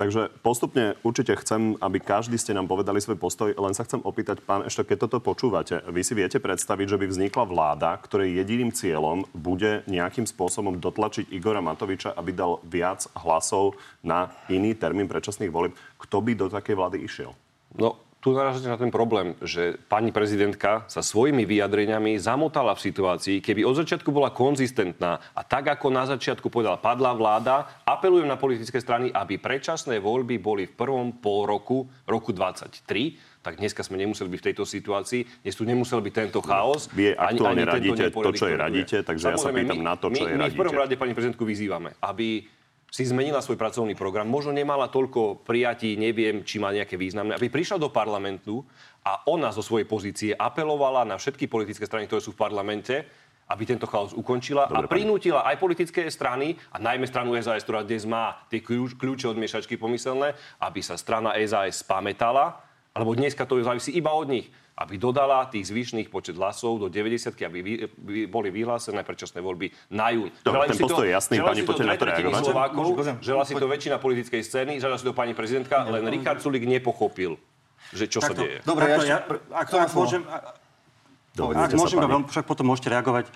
Takže 0.00 0.32
postupne 0.40 0.96
určite 1.04 1.36
chcem, 1.44 1.76
aby 1.76 2.00
každý 2.00 2.40
ste 2.40 2.56
nám 2.56 2.72
povedali 2.72 3.04
svoj 3.04 3.20
postoj. 3.20 3.52
Len 3.52 3.76
sa 3.76 3.84
chcem 3.84 4.00
opýtať, 4.00 4.40
pán 4.40 4.64
Ešto, 4.64 4.80
keď 4.80 5.04
toto 5.04 5.20
počúvate, 5.20 5.84
vy 5.92 6.00
si 6.00 6.16
viete 6.16 6.40
predstaviť, 6.40 6.96
že 6.96 6.96
by 6.96 7.04
vznikla 7.04 7.44
vláda, 7.44 8.00
ktorej 8.00 8.32
jediným 8.40 8.72
cieľom 8.72 9.28
bude 9.36 9.84
nejakým 9.84 10.24
spôsobom 10.24 10.80
dotlačiť 10.80 11.28
Igora 11.28 11.60
Matoviča, 11.60 12.16
aby 12.16 12.32
dal 12.32 12.64
viac 12.64 13.12
hlasov 13.12 13.76
na 14.00 14.32
iný 14.48 14.72
termín 14.72 15.04
predčasných 15.04 15.52
volieb. 15.52 15.76
Kto 16.00 16.24
by 16.24 16.32
do 16.32 16.48
takej 16.48 16.80
vlády 16.80 17.04
išiel? 17.04 17.36
No, 17.76 18.00
tu 18.20 18.36
narážate 18.36 18.68
na 18.68 18.76
ten 18.76 18.92
problém, 18.92 19.32
že 19.40 19.80
pani 19.88 20.12
prezidentka 20.12 20.84
sa 20.92 21.00
svojimi 21.00 21.48
vyjadreniami 21.48 22.20
zamotala 22.20 22.76
v 22.76 22.84
situácii, 22.92 23.40
keby 23.40 23.64
od 23.64 23.80
začiatku 23.80 24.12
bola 24.12 24.28
konzistentná 24.28 25.16
a 25.32 25.40
tak 25.40 25.72
ako 25.72 25.88
na 25.88 26.04
začiatku 26.04 26.52
povedala, 26.52 26.76
padla 26.76 27.16
vláda, 27.16 27.80
apelujem 27.88 28.28
na 28.28 28.36
politické 28.36 28.76
strany, 28.76 29.08
aby 29.08 29.40
predčasné 29.40 29.96
voľby 30.04 30.36
boli 30.36 30.68
v 30.68 30.76
prvom 30.76 31.16
pol 31.16 31.48
roku, 31.48 31.88
roku 32.04 32.36
23, 32.36 33.40
tak 33.40 33.56
dneska 33.56 33.80
sme 33.80 33.96
nemuseli 33.96 34.28
byť 34.28 34.40
v 34.44 34.46
tejto 34.52 34.64
situácii, 34.68 35.20
dnes 35.40 35.56
tu 35.56 35.64
nemusel 35.64 36.04
byť 36.04 36.12
tento 36.12 36.44
chaos. 36.44 36.92
Vy 36.92 37.16
aktuálne 37.16 37.64
tento 37.64 37.72
radíte 37.72 38.04
to, 38.12 38.30
čo 38.36 38.46
je 38.52 38.56
radíte, 38.60 38.96
takže 39.00 39.32
ja 39.32 39.40
sa 39.40 39.48
Samozrejme, 39.48 39.64
pýtam 39.64 39.80
my- 39.80 39.88
na 39.88 39.94
to, 39.96 40.06
čo 40.12 40.12
my, 40.12 40.28
je 40.28 40.36
My 40.36 40.48
v 40.52 40.60
prvom 40.60 40.76
radíte. 40.76 40.92
rade 40.92 40.94
pani 41.00 41.12
prezidentku 41.16 41.44
vyzývame, 41.48 41.96
aby 42.04 42.44
si 42.90 43.06
zmenila 43.06 43.38
svoj 43.38 43.54
pracovný 43.54 43.94
program. 43.94 44.26
Možno 44.26 44.50
nemala 44.50 44.90
toľko 44.90 45.46
prijatí, 45.46 45.94
neviem, 45.94 46.42
či 46.42 46.58
má 46.58 46.74
nejaké 46.74 46.98
významné. 46.98 47.38
Aby 47.38 47.46
prišla 47.46 47.78
do 47.78 47.88
parlamentu 47.88 48.66
a 49.06 49.22
ona 49.30 49.54
zo 49.54 49.62
svojej 49.62 49.86
pozície 49.86 50.30
apelovala 50.34 51.06
na 51.06 51.14
všetky 51.14 51.46
politické 51.46 51.86
strany, 51.86 52.10
ktoré 52.10 52.20
sú 52.20 52.34
v 52.34 52.42
parlamente, 52.42 53.06
aby 53.50 53.62
tento 53.66 53.86
chaos 53.90 54.14
ukončila 54.14 54.70
Dobre, 54.70 54.86
a 54.86 54.90
prinútila 54.90 55.40
aj 55.46 55.58
politické 55.58 56.06
strany, 56.06 56.54
a 56.70 56.78
najmä 56.78 57.06
stranu 57.06 57.34
SAS, 57.38 57.66
ktorá 57.66 57.82
dnes 57.82 58.06
má 58.06 58.46
tie 58.46 58.62
kľúč, 58.62 58.94
kľúče 58.94 59.26
od 59.26 59.38
miešačky 59.38 59.74
pomyselné, 59.74 60.38
aby 60.62 60.78
sa 60.82 60.94
strana 60.94 61.34
SAS 61.46 61.82
spamätala, 61.82 62.62
alebo 62.94 63.14
dneska 63.14 63.46
to 63.46 63.58
závisí 63.62 63.94
iba 63.94 64.14
od 64.14 64.30
nich, 64.30 64.46
aby 64.76 64.94
dodala 64.96 65.44
tých 65.50 65.68
zvyšných 65.68 66.08
počet 66.08 66.38
hlasov 66.38 66.80
do 66.80 66.88
90 66.88 67.36
aby 67.36 67.58
vy, 67.60 67.72
vy, 68.00 68.20
boli 68.24 68.48
vyhlásené 68.48 69.04
predčasné 69.04 69.44
voľby 69.44 69.72
na 69.92 70.08
jún. 70.14 70.30
Dobre, 70.40 70.72
ten 70.72 70.78
si 70.78 70.84
postoj 70.84 71.04
je 71.04 71.12
jasný, 71.12 71.36
pani, 71.42 71.62
poďte 71.66 71.84
na 71.84 71.94
to 72.00 72.06
reagovať. 72.08 72.42
Slovákov, 72.44 72.84
žela 73.20 73.42
si 73.44 73.52
to 73.58 73.66
väčšina 73.68 73.96
politickej 74.00 74.40
scény, 74.40 74.72
žela 74.80 74.96
si 74.96 75.04
to 75.04 75.12
pani 75.12 75.36
prezidentka, 75.36 75.84
len 75.84 76.00
Richard 76.08 76.40
Sulik 76.40 76.64
nepochopil, 76.64 77.36
že 77.92 78.08
čo 78.08 78.24
sa 78.24 78.32
Takto. 78.32 78.46
deje. 78.46 78.56
Dobre, 78.64 78.84
Takto, 78.88 79.04
ja 79.04 79.18
ak 79.52 79.66
to 79.68 79.76
ak 79.76 79.92
môžem, 79.92 80.22
Dobre, 81.36 81.54
ak 81.60 81.70
sa, 81.70 81.78
môžem, 81.78 81.98
pani. 82.00 82.10
vám 82.10 82.24
však 82.26 82.44
potom 82.48 82.66
môžete 82.72 82.88
reagovať. 82.90 83.30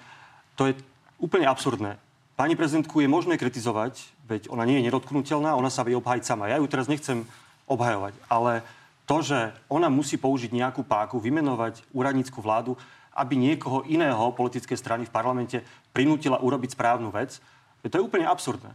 To 0.59 0.71
je 0.71 0.73
úplne 1.21 1.47
absurdné. 1.47 2.01
Pani 2.35 2.59
prezidentku 2.59 2.99
je 2.99 3.07
možné 3.07 3.39
kritizovať, 3.39 3.95
veď 4.27 4.51
ona 4.51 4.67
nie 4.67 4.83
je 4.83 4.91
nedotknutelná, 4.91 5.55
ona 5.55 5.71
sa 5.71 5.87
vie 5.87 5.95
obhajiť 5.95 6.25
sama. 6.27 6.51
Ja 6.51 6.59
ju 6.59 6.67
teraz 6.67 6.91
nechcem 6.91 7.23
obhajovať, 7.71 8.19
ale 8.27 8.67
to, 9.05 9.21
že 9.21 9.53
ona 9.69 9.93
musí 9.93 10.17
použiť 10.17 10.51
nejakú 10.53 10.83
páku, 10.85 11.21
vymenovať 11.21 11.85
úradnícku 11.93 12.41
vládu, 12.41 12.77
aby 13.15 13.39
niekoho 13.39 13.87
iného 13.87 14.33
politické 14.35 14.75
strany 14.75 15.07
v 15.07 15.15
parlamente 15.15 15.63
prinútila 15.95 16.43
urobiť 16.43 16.75
správnu 16.75 17.15
vec, 17.15 17.39
to 17.85 18.01
je 18.01 18.07
úplne 18.07 18.25
absurdné. 18.25 18.73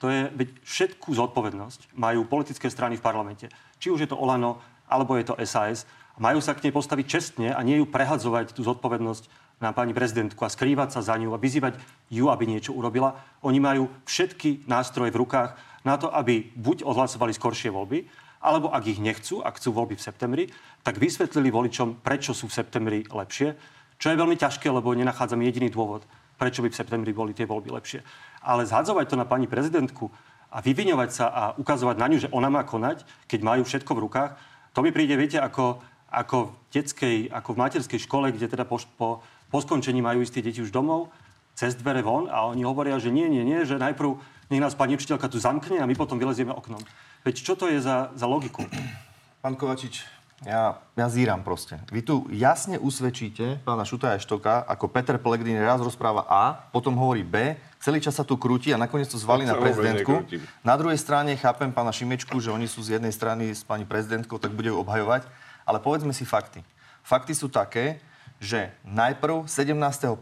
To 0.00 0.08
je, 0.08 0.32
veď 0.32 0.48
všetkú 0.64 1.12
zodpovednosť 1.12 1.92
majú 1.96 2.24
politické 2.24 2.68
strany 2.72 2.96
v 2.96 3.04
parlamente. 3.04 3.52
Či 3.76 3.92
už 3.92 4.04
je 4.04 4.08
to 4.08 4.20
Olano, 4.20 4.60
alebo 4.88 5.16
je 5.16 5.28
to 5.28 5.36
SAS. 5.44 5.84
Majú 6.16 6.40
sa 6.40 6.56
k 6.56 6.68
nej 6.68 6.72
postaviť 6.72 7.06
čestne 7.08 7.48
a 7.52 7.60
nie 7.64 7.80
ju 7.80 7.88
prehadzovať 7.88 8.52
tú 8.56 8.64
zodpovednosť 8.64 9.28
na 9.60 9.76
pani 9.76 9.92
prezidentku 9.92 10.40
a 10.44 10.52
skrývať 10.52 10.96
sa 10.96 11.00
za 11.04 11.16
ňu 11.20 11.36
a 11.36 11.40
vyzývať 11.40 11.76
ju, 12.08 12.32
aby 12.32 12.48
niečo 12.48 12.72
urobila. 12.72 13.16
Oni 13.44 13.60
majú 13.60 13.92
všetky 14.08 14.64
nástroje 14.64 15.12
v 15.12 15.20
rukách 15.20 15.56
na 15.84 16.00
to, 16.00 16.08
aby 16.12 16.48
buď 16.56 16.84
odhlasovali 16.84 17.36
skoršie 17.36 17.68
voľby, 17.68 18.08
alebo 18.40 18.72
ak 18.72 18.88
ich 18.88 19.00
nechcú, 19.00 19.44
ak 19.44 19.60
chcú 19.60 19.76
voľby 19.76 20.00
v 20.00 20.04
septembri, 20.04 20.44
tak 20.80 20.96
vysvetlili 20.96 21.52
voličom, 21.52 22.00
prečo 22.00 22.32
sú 22.32 22.48
v 22.48 22.56
septembri 22.56 22.98
lepšie, 23.04 23.52
čo 24.00 24.06
je 24.08 24.16
veľmi 24.16 24.36
ťažké, 24.40 24.72
lebo 24.72 24.96
nenachádzam 24.96 25.44
jediný 25.44 25.68
dôvod, 25.68 26.08
prečo 26.40 26.64
by 26.64 26.72
v 26.72 26.78
septembri 26.80 27.12
boli 27.12 27.36
tie 27.36 27.44
voľby 27.44 27.68
lepšie. 27.68 28.00
Ale 28.40 28.64
zhadzovať 28.64 29.12
to 29.12 29.20
na 29.20 29.28
pani 29.28 29.44
prezidentku 29.44 30.08
a 30.48 30.64
vyviňovať 30.64 31.10
sa 31.12 31.26
a 31.28 31.42
ukazovať 31.60 31.96
na 32.00 32.06
ňu, 32.08 32.18
že 32.24 32.32
ona 32.32 32.48
má 32.48 32.64
konať, 32.64 33.04
keď 33.28 33.40
majú 33.44 33.62
všetko 33.68 33.92
v 33.92 34.02
rukách, 34.08 34.32
to 34.72 34.80
mi 34.80 34.90
príde, 34.94 35.20
viete, 35.20 35.36
ako, 35.36 35.84
ako 36.08 36.36
v 36.48 36.52
detskej, 36.72 37.16
ako 37.28 37.48
v 37.52 37.60
materskej 37.60 38.00
škole, 38.08 38.32
kde 38.32 38.48
teda 38.48 38.64
po, 38.64 38.80
po, 38.96 39.20
po 39.52 39.58
skončení 39.60 40.00
majú 40.00 40.24
tie 40.24 40.40
deti 40.40 40.64
už 40.64 40.72
domov, 40.72 41.12
cez 41.58 41.76
dvere 41.76 42.00
von 42.00 42.30
a 42.32 42.48
oni 42.48 42.64
hovoria, 42.64 42.96
že 42.96 43.12
nie, 43.12 43.28
nie, 43.28 43.44
nie, 43.44 43.68
že 43.68 43.76
najprv 43.76 44.16
nech 44.50 44.60
nás 44.60 44.74
pani 44.74 44.98
učiteľka 44.98 45.30
tu 45.30 45.38
zamkne 45.38 45.78
a 45.78 45.86
my 45.86 45.94
potom 45.94 46.18
vylezieme 46.18 46.50
oknom. 46.50 46.82
Veď 47.22 47.34
čo 47.40 47.54
to 47.54 47.70
je 47.70 47.78
za, 47.78 48.10
za 48.18 48.26
logiku? 48.26 48.66
Pán 49.42 49.56
Kovačič, 49.56 50.04
ja, 50.40 50.80
ja 50.96 51.06
zíram 51.12 51.44
proste. 51.44 51.76
Vy 51.92 52.00
tu 52.00 52.24
jasne 52.32 52.80
usvedčíte 52.80 53.60
pána 53.60 53.84
Šutaja 53.84 54.16
Štoka, 54.16 54.64
ako 54.64 54.88
Peter 54.88 55.20
Pellegrini 55.20 55.60
raz 55.60 55.84
rozpráva 55.84 56.24
A, 56.24 56.56
potom 56.72 56.96
hovorí 56.96 57.20
B, 57.20 57.60
celý 57.76 58.00
čas 58.00 58.16
sa 58.16 58.24
tu 58.24 58.40
krúti 58.40 58.72
a 58.72 58.80
nakoniec 58.80 59.04
to 59.12 59.20
zvali 59.20 59.44
na 59.44 59.52
prezidentku. 59.52 60.24
Na 60.64 60.80
druhej 60.80 60.96
strane 60.96 61.36
chápem 61.36 61.68
pána 61.68 61.92
Šimečku, 61.92 62.40
že 62.40 62.48
oni 62.48 62.64
sú 62.64 62.80
z 62.80 62.96
jednej 62.96 63.12
strany 63.12 63.52
s 63.52 63.60
pani 63.60 63.84
prezidentkou, 63.84 64.40
tak 64.40 64.56
bude 64.56 64.72
ju 64.72 64.80
obhajovať. 64.80 65.28
Ale 65.68 65.76
povedzme 65.76 66.16
si 66.16 66.24
fakty. 66.24 66.64
Fakty 67.04 67.36
sú 67.36 67.52
také, 67.52 68.00
že 68.40 68.72
najprv 68.88 69.44
17.1., 69.44 70.16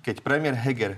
keď 0.00 0.24
premiér 0.24 0.56
Heger 0.56 0.96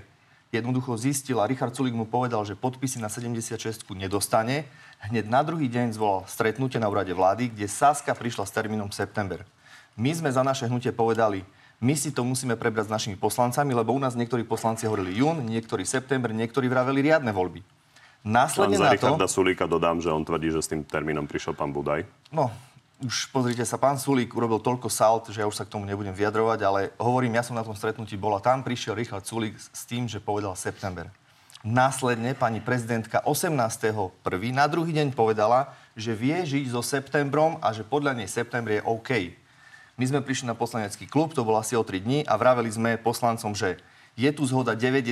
jednoducho 0.51 0.99
zistil 0.99 1.39
a 1.39 1.47
Richard 1.47 1.71
Sulik 1.71 1.95
mu 1.95 2.03
povedal, 2.03 2.43
že 2.43 2.59
podpisy 2.59 2.99
na 2.99 3.07
76 3.07 3.87
nedostane, 3.95 4.67
hneď 5.07 5.25
na 5.31 5.41
druhý 5.41 5.71
deň 5.71 5.95
zvolal 5.95 6.27
stretnutie 6.27 6.77
na 6.77 6.91
úrade 6.91 7.15
vlády, 7.15 7.49
kde 7.49 7.71
Saska 7.71 8.11
prišla 8.11 8.43
s 8.43 8.51
termínom 8.51 8.91
september. 8.91 9.47
My 9.95 10.11
sme 10.11 10.27
za 10.27 10.43
naše 10.43 10.67
hnutie 10.67 10.91
povedali, 10.91 11.47
my 11.81 11.97
si 11.97 12.13
to 12.13 12.21
musíme 12.21 12.53
prebrať 12.59 12.91
s 12.91 12.93
našimi 12.93 13.17
poslancami, 13.17 13.73
lebo 13.73 13.95
u 13.95 13.99
nás 13.99 14.13
niektorí 14.13 14.45
poslanci 14.45 14.85
hovorili 14.85 15.17
jún, 15.17 15.41
niektorí 15.49 15.81
september, 15.81 16.29
niektorí 16.29 16.69
vraveli 16.69 17.09
riadne 17.09 17.33
voľby. 17.33 17.65
Len 18.21 18.29
Následne 18.29 18.77
za 18.77 18.85
na 18.85 18.93
to... 18.93 19.17
Richarda 19.17 19.25
Sulíka 19.25 19.65
dodám, 19.65 19.97
že 19.97 20.13
on 20.13 20.21
tvrdí, 20.21 20.53
že 20.53 20.61
s 20.61 20.69
tým 20.69 20.85
termínom 20.85 21.25
prišiel 21.25 21.57
pán 21.57 21.73
Budaj. 21.73 22.05
No, 22.29 22.53
už 23.01 23.33
pozrite 23.33 23.65
sa, 23.65 23.81
pán 23.81 23.97
Sulík 23.97 24.29
urobil 24.37 24.61
toľko 24.61 24.85
salt, 24.85 25.33
že 25.33 25.41
ja 25.41 25.49
už 25.49 25.57
sa 25.57 25.65
k 25.65 25.73
tomu 25.73 25.89
nebudem 25.89 26.13
vyjadrovať, 26.13 26.59
ale 26.61 26.81
hovorím, 27.01 27.33
ja 27.37 27.43
som 27.43 27.57
na 27.57 27.65
tom 27.65 27.73
stretnutí 27.73 28.13
bola. 28.13 28.37
Tam 28.37 28.61
prišiel 28.61 28.93
Richard 28.93 29.25
Sulík 29.25 29.57
s 29.57 29.83
tým, 29.89 30.05
že 30.05 30.21
povedal 30.21 30.53
september. 30.53 31.09
Následne 31.61 32.33
pani 32.33 32.61
prezidentka 32.61 33.21
18.1. 33.21 34.17
na 34.53 34.65
druhý 34.65 34.93
deň 34.93 35.13
povedala, 35.13 35.73
že 35.97 36.13
vie 36.13 36.33
žiť 36.41 36.73
so 36.73 36.81
septembrom 36.81 37.57
a 37.61 37.73
že 37.73 37.85
podľa 37.85 38.17
nej 38.17 38.29
september 38.29 38.77
je 38.77 38.85
OK. 38.85 39.33
My 39.97 40.05
sme 40.09 40.25
prišli 40.25 40.49
na 40.49 40.57
poslanecký 40.57 41.05
klub, 41.05 41.33
to 41.33 41.45
bolo 41.45 41.61
asi 41.61 41.77
o 41.77 41.85
3 41.85 42.01
dní 42.01 42.19
a 42.25 42.33
vraveli 42.37 42.69
sme 42.69 43.01
poslancom, 43.01 43.53
že 43.53 43.77
je 44.13 44.29
tu 44.29 44.45
zhoda 44.45 44.77
90 44.77 45.09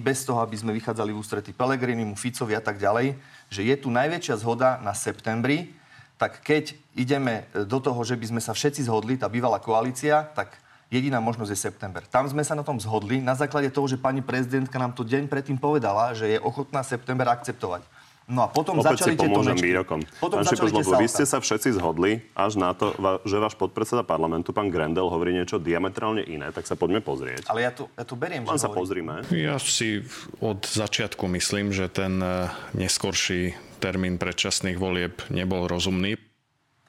bez 0.00 0.24
toho, 0.24 0.40
aby 0.40 0.56
sme 0.56 0.72
vychádzali 0.76 1.12
v 1.12 1.20
ústrety 1.20 1.50
Pelegrinimu, 1.52 2.16
Ficovi 2.16 2.56
a 2.56 2.62
tak 2.64 2.80
ďalej, 2.80 3.16
že 3.52 3.60
je 3.64 3.74
tu 3.76 3.92
najväčšia 3.92 4.40
zhoda 4.40 4.80
na 4.80 4.96
septembri, 4.96 5.75
tak 6.16 6.40
keď 6.40 6.72
ideme 6.96 7.44
do 7.52 7.78
toho, 7.80 8.00
že 8.04 8.16
by 8.16 8.36
sme 8.36 8.40
sa 8.40 8.56
všetci 8.56 8.88
zhodli, 8.88 9.20
tá 9.20 9.28
bývalá 9.28 9.60
koalícia, 9.60 10.24
tak 10.32 10.56
jediná 10.88 11.20
možnosť 11.20 11.50
je 11.52 11.58
september. 11.58 12.02
Tam 12.08 12.24
sme 12.24 12.40
sa 12.40 12.56
na 12.56 12.64
tom 12.64 12.80
zhodli 12.80 13.20
na 13.20 13.36
základe 13.36 13.68
toho, 13.68 13.86
že 13.90 14.00
pani 14.00 14.24
prezidentka 14.24 14.80
nám 14.80 14.96
to 14.96 15.04
deň 15.04 15.28
predtým 15.28 15.60
povedala, 15.60 16.16
že 16.16 16.36
je 16.36 16.38
ochotná 16.40 16.80
september 16.80 17.28
akceptovať. 17.28 17.84
No 18.26 18.42
a 18.42 18.50
potom 18.50 18.82
Opäť 18.82 19.06
začali 19.06 19.14
si 19.14 19.22
pomôžem 19.22 19.54
výrokom. 19.54 20.02
Potom 20.18 20.42
Pán 20.42 20.50
začali 20.50 20.74
lebo 20.74 20.98
vy 20.98 21.06
ste 21.06 21.22
sa 21.22 21.38
všetci 21.38 21.78
zhodli 21.78 22.26
až 22.34 22.58
na 22.58 22.74
to, 22.74 22.90
že 23.22 23.38
váš 23.38 23.54
podpredseda 23.54 24.02
parlamentu, 24.02 24.50
pán 24.50 24.66
Grendel, 24.66 25.06
hovorí 25.06 25.30
niečo 25.30 25.62
diametrálne 25.62 26.26
iné, 26.26 26.50
tak 26.50 26.66
sa 26.66 26.74
poďme 26.74 26.98
pozrieť. 27.06 27.46
Ale 27.46 27.62
ja 27.62 27.70
to, 27.70 27.86
ja 27.94 28.02
to 28.02 28.18
beriem, 28.18 28.42
Len 28.42 28.58
že 28.58 28.66
sa 28.66 28.66
hovorí. 28.66 28.82
pozrime. 28.82 29.22
Ja 29.30 29.62
si 29.62 30.02
od 30.42 30.58
začiatku 30.58 31.22
myslím, 31.38 31.70
že 31.70 31.86
ten 31.86 32.18
eh, 32.18 32.50
neskorší 32.74 33.54
termín 33.76 34.16
predčasných 34.16 34.80
volieb 34.80 35.20
nebol 35.28 35.68
rozumný. 35.68 36.16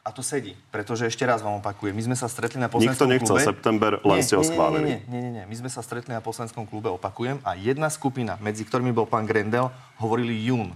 A 0.08 0.16
to 0.16 0.24
sedí, 0.24 0.56
pretože 0.72 1.04
ešte 1.04 1.28
raz 1.28 1.44
vám 1.44 1.60
opakujem, 1.60 1.92
my 1.92 2.00
sme 2.00 2.16
sa 2.16 2.32
stretli 2.32 2.64
na 2.64 2.72
Nikto 2.72 2.80
poslaneckom 2.80 3.12
nechcel 3.12 3.36
klube. 3.36 3.44
september, 3.44 3.92
len 4.08 4.24
ste 4.24 4.40
ho 4.40 4.44
schválili. 4.48 4.88
Nie, 4.88 5.00
nie, 5.12 5.20
nie, 5.20 5.32
nie, 5.36 5.44
my 5.44 5.56
sme 5.60 5.68
sa 5.68 5.84
stretli 5.84 6.16
na 6.16 6.24
poslaneckom 6.24 6.64
klube, 6.64 6.88
opakujem, 6.88 7.44
a 7.44 7.60
jedna 7.60 7.92
skupina, 7.92 8.40
medzi 8.40 8.64
ktorými 8.64 8.96
bol 8.96 9.04
pán 9.04 9.28
Grendel, 9.28 9.68
hovorili 10.00 10.48
jún. 10.48 10.72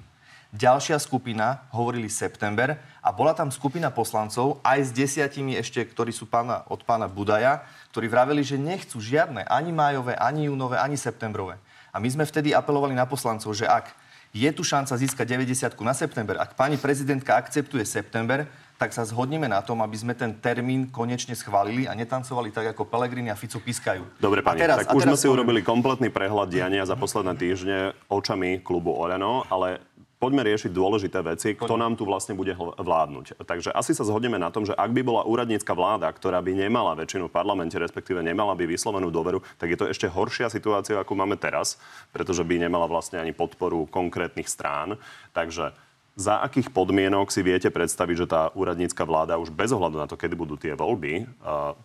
Ďalšia 0.51 0.99
skupina 0.99 1.63
hovorili 1.71 2.11
september 2.11 2.75
a 2.99 3.09
bola 3.15 3.31
tam 3.31 3.47
skupina 3.55 3.87
poslancov 3.87 4.59
aj 4.67 4.83
s 4.83 4.91
desiatimi 4.91 5.55
ešte, 5.55 5.79
ktorí 5.79 6.11
sú 6.11 6.27
pána, 6.27 6.67
od 6.67 6.83
pána 6.83 7.07
Budaja, 7.07 7.63
ktorí 7.95 8.11
vraveli, 8.11 8.43
že 8.43 8.59
nechcú 8.59 8.99
žiadne 8.99 9.47
ani 9.47 9.71
májové, 9.71 10.19
ani 10.19 10.51
júnové, 10.51 10.75
ani 10.75 10.99
septembrové. 10.99 11.55
A 11.95 12.03
my 12.03 12.07
sme 12.11 12.27
vtedy 12.27 12.51
apelovali 12.51 12.91
na 12.91 13.07
poslancov, 13.07 13.55
že 13.55 13.63
ak 13.63 13.95
je 14.31 14.49
tu 14.55 14.63
šanca 14.63 14.95
získať 14.95 15.27
90 15.35 15.75
na 15.83 15.93
september, 15.93 16.35
ak 16.39 16.55
pani 16.55 16.79
prezidentka 16.79 17.35
akceptuje 17.35 17.83
september, 17.83 18.47
tak 18.81 18.97
sa 18.97 19.05
zhodneme 19.05 19.45
na 19.45 19.61
tom, 19.61 19.77
aby 19.85 19.93
sme 19.93 20.17
ten 20.17 20.33
termín 20.33 20.89
konečne 20.89 21.37
schválili 21.37 21.85
a 21.85 21.93
netancovali 21.93 22.49
tak, 22.49 22.73
ako 22.73 22.89
Pelegrini 22.89 23.29
a 23.29 23.37
Fico 23.37 23.61
pískajú. 23.61 24.17
Dobre, 24.17 24.41
A 24.41 24.45
pani, 24.49 24.57
teraz- 24.65 24.81
tak 24.81 24.89
a 24.89 24.97
už 24.97 25.05
sme 25.05 25.21
si 25.21 25.29
urobili 25.29 25.61
kompletný 25.61 26.09
prehľad 26.09 26.49
diania 26.49 26.81
za 26.81 26.97
posledné 26.97 27.37
týždne 27.37 27.93
očami 28.09 28.57
klubu 28.65 28.89
Oľano, 28.97 29.45
ale 29.53 29.85
poďme 30.21 30.45
riešiť 30.45 30.69
dôležité 30.69 31.17
veci, 31.25 31.57
kto 31.57 31.81
nám 31.81 31.97
tu 31.97 32.05
vlastne 32.05 32.37
bude 32.37 32.53
vládnuť. 32.55 33.41
Takže 33.41 33.73
asi 33.73 33.97
sa 33.97 34.05
zhodneme 34.05 34.37
na 34.37 34.53
tom, 34.53 34.69
že 34.69 34.77
ak 34.77 34.93
by 34.93 35.01
bola 35.01 35.25
úradnícka 35.25 35.73
vláda, 35.73 36.05
ktorá 36.13 36.45
by 36.45 36.53
nemala 36.53 36.93
väčšinu 36.93 37.25
v 37.25 37.33
parlamente, 37.33 37.73
respektíve 37.73 38.21
nemala 38.21 38.53
by 38.53 38.69
vyslovenú 38.69 39.09
dôveru, 39.09 39.41
tak 39.57 39.73
je 39.73 39.77
to 39.81 39.89
ešte 39.89 40.05
horšia 40.05 40.53
situácia, 40.53 41.01
ako 41.01 41.17
máme 41.17 41.41
teraz, 41.41 41.81
pretože 42.13 42.45
by 42.45 42.69
nemala 42.69 42.85
vlastne 42.85 43.17
ani 43.17 43.33
podporu 43.33 43.89
konkrétnych 43.89 44.45
strán. 44.45 45.01
Takže 45.33 45.73
za 46.13 46.37
akých 46.45 46.69
podmienok 46.69 47.33
si 47.33 47.41
viete 47.41 47.73
predstaviť, 47.73 48.15
že 48.21 48.29
tá 48.29 48.53
úradnícka 48.53 49.01
vláda 49.01 49.41
už 49.41 49.49
bez 49.49 49.73
ohľadu 49.73 49.97
na 49.97 50.05
to, 50.05 50.21
kedy 50.21 50.37
budú 50.37 50.53
tie 50.53 50.77
voľby, 50.77 51.25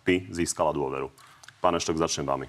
by 0.05 0.15
získala 0.29 0.77
dôveru? 0.77 1.09
Pán 1.57 1.73
Eštok, 1.73 1.97
začnem 1.97 2.29
vami. 2.29 2.45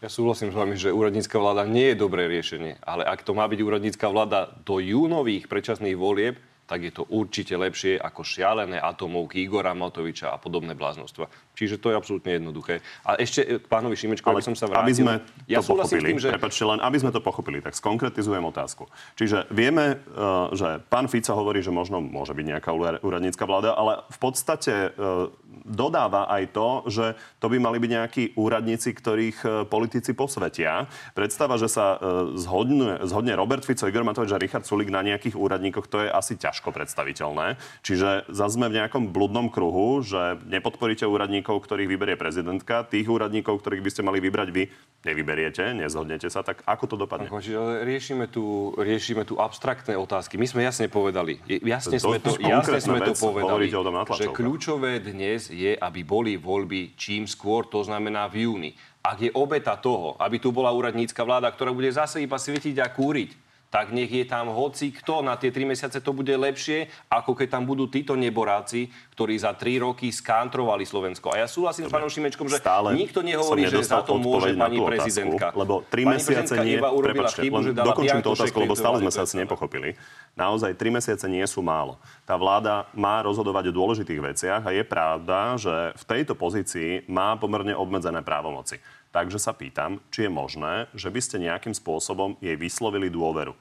Ja 0.00 0.08
súhlasím 0.08 0.48
s 0.48 0.56
vami, 0.56 0.80
že 0.80 0.96
úradnícka 0.96 1.36
vláda 1.36 1.68
nie 1.68 1.92
je 1.92 2.00
dobré 2.00 2.24
riešenie, 2.24 2.80
ale 2.88 3.04
ak 3.04 3.20
to 3.20 3.36
má 3.36 3.44
byť 3.44 3.60
úradnícka 3.60 4.08
vláda 4.08 4.48
do 4.64 4.80
júnových 4.80 5.44
predčasných 5.44 5.92
volieb, 5.92 6.40
tak 6.64 6.88
je 6.88 6.92
to 6.94 7.04
určite 7.12 7.52
lepšie 7.52 8.00
ako 8.00 8.24
šialené 8.24 8.80
atomovky 8.80 9.44
Igora 9.44 9.76
Matoviča 9.76 10.32
a 10.32 10.40
podobné 10.40 10.72
bláznostva. 10.72 11.28
Čiže 11.60 11.76
to 11.76 11.92
je 11.92 11.96
absolútne 11.96 12.40
jednoduché. 12.40 12.80
A 13.04 13.20
ešte 13.20 13.44
e, 13.44 13.60
k 13.60 13.66
pánovi 13.68 13.92
Šimečkovi, 13.92 14.32
aby 14.32 14.44
som 14.44 14.56
sa 14.56 14.68
aby 14.68 14.92
vrátil. 14.92 15.04
sme 15.04 15.14
ja 15.48 15.58
to 15.64 15.76
pochopili, 15.76 16.08
tým, 16.14 16.20
že 16.22 16.28
prepačte, 16.32 16.64
len 16.64 16.78
aby 16.80 16.96
sme 16.96 17.10
to 17.10 17.20
pochopili, 17.20 17.58
tak 17.60 17.76
skonkretizujem 17.76 18.44
otázku. 18.46 18.86
Čiže 19.18 19.50
vieme, 19.50 19.98
eh, 19.98 20.56
že 20.56 20.80
pán 20.88 21.10
Fico 21.10 21.34
hovorí, 21.34 21.64
že 21.64 21.74
možno 21.74 22.00
môže 22.00 22.36
byť 22.36 22.46
nejaká 22.56 22.70
úra- 22.72 23.00
úradnícka 23.02 23.44
vláda, 23.44 23.74
ale 23.74 24.08
v 24.08 24.18
podstate 24.22 24.74
eh, 24.88 25.28
dodáva 25.66 26.30
aj 26.30 26.44
to, 26.56 26.68
že 26.88 27.06
to 27.42 27.46
by 27.50 27.60
mali 27.60 27.76
byť 27.76 27.90
nejakí 27.90 28.22
úradníci, 28.38 28.94
ktorých 28.96 29.68
politici 29.68 30.14
posvetia. 30.14 30.88
Predstava, 31.12 31.58
že 31.60 31.66
sa 31.66 31.98
zhodne, 32.38 33.02
zhodne 33.04 33.34
Robert 33.36 33.66
Fico, 33.66 33.84
Igor 33.84 34.06
Matovič 34.06 34.30
a 34.30 34.40
Richard 34.40 34.64
Sulik 34.64 34.88
na 34.88 35.02
nejakých 35.04 35.36
úradníkoch, 35.36 35.90
to 35.90 36.06
je 36.06 36.08
asi 36.08 36.38
ťažko 36.38 36.70
predstaviteľné. 36.70 37.60
Čiže 37.82 38.30
zase 38.30 38.60
sme 38.60 38.70
v 38.70 38.78
nejakom 38.78 39.08
bludnom 39.08 39.48
kruhu, 39.48 40.04
že 40.04 40.36
nepodporíte 40.46 41.08
úradníkov, 41.08 41.49
ktorých 41.58 41.90
vyberie 41.90 42.14
prezidentka, 42.14 42.86
tých 42.86 43.10
úradníkov, 43.10 43.58
ktorých 43.58 43.82
by 43.82 43.90
ste 43.90 44.02
mali 44.06 44.22
vybrať 44.22 44.48
vy, 44.54 44.70
nevyberiete, 45.02 45.74
nezhodnete 45.74 46.30
sa, 46.30 46.46
tak 46.46 46.62
ako 46.62 46.84
to 46.86 46.96
dopadne? 47.00 47.26
Ale 47.26 47.82
riešime 47.82 48.30
tu, 48.30 48.76
riešime 48.76 49.26
tu 49.26 49.40
abstraktné 49.40 49.98
otázky. 49.98 50.38
My 50.38 50.46
sme 50.46 50.62
jasne 50.62 50.86
povedali, 50.86 51.40
jasne 51.48 51.98
To- 51.98 52.14
sme 52.14 52.18
to 52.22 52.36
jasne 52.38 52.78
sme 52.78 53.00
to 53.02 53.16
povedali, 53.16 53.66
že 54.14 54.28
kľúčové 54.30 55.02
dnes 55.02 55.50
je, 55.50 55.74
aby 55.74 56.00
boli 56.04 56.36
voľby 56.36 56.94
čím 56.94 57.24
skôr, 57.24 57.66
to 57.66 57.82
znamená 57.82 58.30
v 58.30 58.46
júni. 58.46 58.70
Ak 59.00 59.24
je 59.24 59.32
obeta 59.32 59.80
toho, 59.80 60.12
aby 60.20 60.36
tu 60.36 60.52
bola 60.52 60.68
úradnícka 60.76 61.24
vláda, 61.24 61.48
ktorá 61.48 61.72
bude 61.72 61.88
zase 61.88 62.20
iba 62.20 62.36
svietiť 62.36 62.76
a 62.84 62.92
kúriť, 62.92 63.49
tak 63.70 63.94
nech 63.94 64.10
je 64.10 64.26
tam 64.26 64.50
hoci 64.50 64.90
kto. 64.90 65.22
Na 65.22 65.38
tie 65.38 65.54
tri 65.54 65.62
mesiace 65.62 66.02
to 66.02 66.10
bude 66.10 66.34
lepšie, 66.34 66.90
ako 67.06 67.38
keď 67.38 67.56
tam 67.56 67.64
budú 67.64 67.86
títo 67.86 68.18
neboráci, 68.18 68.90
ktorí 69.14 69.38
za 69.38 69.54
tri 69.54 69.78
roky 69.78 70.10
skantrovali 70.10 70.82
Slovensko. 70.82 71.30
A 71.30 71.42
ja 71.42 71.46
súhlasím 71.46 71.86
s 71.86 71.94
pánom 71.94 72.10
Šimečkom, 72.10 72.50
že 72.50 72.58
Stále 72.58 72.98
nikto 72.98 73.22
nehovorí, 73.22 73.70
že 73.70 73.86
za 73.86 74.02
to 74.02 74.18
môže 74.18 74.58
pani 74.58 74.82
otázku, 74.82 74.90
prezidentka. 74.90 75.46
Lebo 75.54 75.86
tri 75.86 76.02
Pani 76.02 76.18
mesiace 76.18 76.52
prezidentka 76.58 76.62
nie... 76.66 76.76
iba 76.76 76.88
Prepačte, 76.90 77.40
chybu, 77.46 77.56
len 77.62 77.72
dokončím 77.72 78.20
tú 78.20 78.30
otázku, 78.34 78.56
lebo 78.58 78.74
stále 78.74 78.98
sme 78.98 79.12
sa 79.14 79.22
asi 79.22 79.38
nepochopili. 79.38 79.94
Naozaj, 80.34 80.74
tri 80.74 80.90
mesiace 80.90 81.30
nie 81.30 81.42
sú 81.46 81.62
málo. 81.62 82.02
Tá 82.26 82.34
vláda 82.34 82.90
má 82.92 83.22
rozhodovať 83.22 83.70
o 83.70 83.76
dôležitých 83.76 84.20
veciach 84.20 84.62
a 84.66 84.74
je 84.74 84.82
pravda, 84.82 85.54
že 85.58 85.94
v 85.94 86.04
tejto 86.10 86.34
pozícii 86.34 87.06
má 87.06 87.38
pomerne 87.38 87.74
obmedzené 87.74 88.26
právomoci. 88.26 88.82
Takže 89.10 89.42
sa 89.42 89.50
pýtam, 89.50 89.98
či 90.14 90.26
je 90.26 90.30
možné, 90.30 90.86
že 90.94 91.10
by 91.10 91.20
ste 91.22 91.42
nejakým 91.42 91.74
spôsobom 91.74 92.38
jej 92.38 92.54
vyslovili 92.54 93.10
dôveru. 93.10 93.54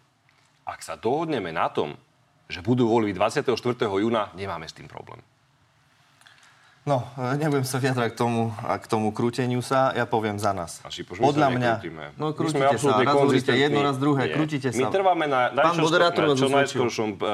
Ak 0.70 0.86
sa 0.86 0.94
dohodneme 0.94 1.50
na 1.50 1.74
tom, 1.74 1.98
že 2.46 2.62
budú 2.62 2.86
voľby 2.86 3.18
24. 3.18 3.58
júna, 3.90 4.30
nemáme 4.38 4.70
s 4.70 4.78
tým 4.78 4.86
problém. 4.86 5.22
No, 6.90 7.06
e, 7.14 7.38
nebudem 7.38 7.62
sa 7.62 7.78
vyjadrať 7.78 8.10
k 8.10 8.18
tomu, 8.18 8.50
a 8.66 8.82
k 8.82 8.86
tomu 8.90 9.14
krúteniu 9.14 9.62
sa, 9.62 9.94
ja 9.94 10.10
poviem 10.10 10.42
za 10.42 10.58
nás. 10.58 10.82
A 10.82 10.90
Šipoš, 10.90 11.22
my 11.22 11.30
Podľa 11.30 11.46
sa 11.46 11.54
mňa... 11.54 11.70
nekrútime. 11.78 12.06
No, 12.18 12.26
krútite 12.34 12.76
sa, 12.82 12.90
raz 12.98 13.14
hovoríte 13.14 13.54
jedno, 13.54 13.80
raz 13.86 13.98
druhé, 14.02 14.22
Nie. 14.26 14.34
krútite 14.34 14.70
sa. 14.74 14.82
My 14.82 14.86
trváme 14.90 15.26
na, 15.30 15.54
na, 15.54 15.62
na 15.70 15.78
čo 15.78 15.86
usvedčil. 15.86 16.50
najskôršom 16.50 17.10
uh, 17.14 17.30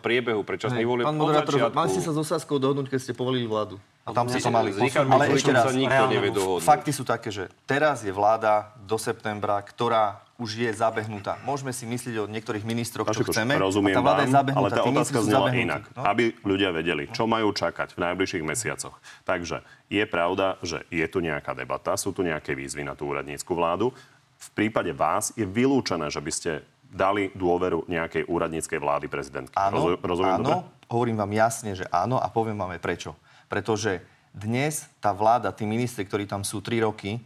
priebehu 0.00 0.40
predčasných 0.40 0.88
volieb. 0.88 1.04
Pán 1.04 1.20
od 1.20 1.20
moderátor, 1.20 1.68
mali 1.76 1.88
ste 1.92 2.00
sa 2.00 2.16
so 2.16 2.24
Saskou 2.24 2.56
dohodnúť, 2.56 2.88
keď 2.88 2.98
ste 3.04 3.12
povolili 3.12 3.44
vládu. 3.44 3.76
A 4.08 4.16
tam 4.16 4.24
ste 4.32 4.40
S- 4.40 4.48
to 4.48 4.52
mali. 4.52 4.72
s 4.72 4.80
Richardom 4.80 5.12
Ale 5.20 5.28
ešte 5.36 5.52
raz, 5.52 5.68
sa 5.68 6.64
fakty 6.64 6.90
sú 6.92 7.04
také, 7.04 7.28
že 7.28 7.52
teraz 7.68 8.00
je 8.08 8.12
vláda 8.12 8.72
do 8.88 8.96
septembra, 8.96 9.60
ktorá 9.60 10.23
už 10.34 10.50
je 10.58 10.70
zabehnutá. 10.74 11.38
Môžeme 11.46 11.70
si 11.70 11.86
myslieť 11.86 12.14
o 12.18 12.26
niektorých 12.26 12.66
ministroch, 12.66 13.06
čo 13.14 13.22
chceme. 13.22 13.54
rozumiem 13.54 13.94
a 13.94 13.98
tá 13.98 14.02
vláda 14.02 14.18
vám, 14.18 14.26
je 14.26 14.34
zabehnutá. 14.34 14.58
ale 14.58 14.68
tá 14.74 14.82
otázka 14.82 15.18
znela 15.22 15.48
inak. 15.54 15.82
No. 15.94 16.02
Aby 16.02 16.34
ľudia 16.42 16.74
vedeli, 16.74 17.06
čo 17.14 17.30
majú 17.30 17.54
čakať 17.54 17.94
v 17.94 17.98
najbližších 18.02 18.42
mesiacoch. 18.42 18.98
Takže 19.22 19.62
je 19.86 20.04
pravda, 20.10 20.58
že 20.66 20.82
je 20.90 21.06
tu 21.06 21.22
nejaká 21.22 21.54
debata, 21.54 21.94
sú 21.94 22.10
tu 22.10 22.26
nejaké 22.26 22.58
výzvy 22.58 22.82
na 22.82 22.98
tú 22.98 23.06
úradnícku 23.06 23.54
vládu. 23.54 23.94
V 24.34 24.48
prípade 24.58 24.90
vás 24.90 25.30
je 25.38 25.46
vylúčené, 25.46 26.10
že 26.10 26.18
by 26.18 26.32
ste 26.34 26.50
dali 26.82 27.30
dôveru 27.34 27.86
nejakej 27.86 28.26
úradníckej 28.26 28.78
vlády 28.78 29.06
prezidentky. 29.10 29.54
Áno, 29.54 29.98
Rozu- 29.98 29.98
rozumiem 30.02 30.38
áno, 30.38 30.46
dobre? 30.46 30.86
hovorím 30.90 31.16
vám 31.18 31.32
jasne, 31.34 31.74
že 31.74 31.86
áno 31.90 32.18
a 32.22 32.26
poviem 32.30 32.54
vám 32.54 32.74
aj 32.74 32.82
prečo. 32.82 33.10
Pretože 33.50 34.02
dnes 34.34 34.86
tá 34.98 35.14
vláda, 35.14 35.54
tí 35.54 35.62
ministri, 35.66 36.02
ktorí 36.06 36.26
tam 36.26 36.42
sú 36.42 36.58
3 36.62 36.86
roky, 36.86 37.22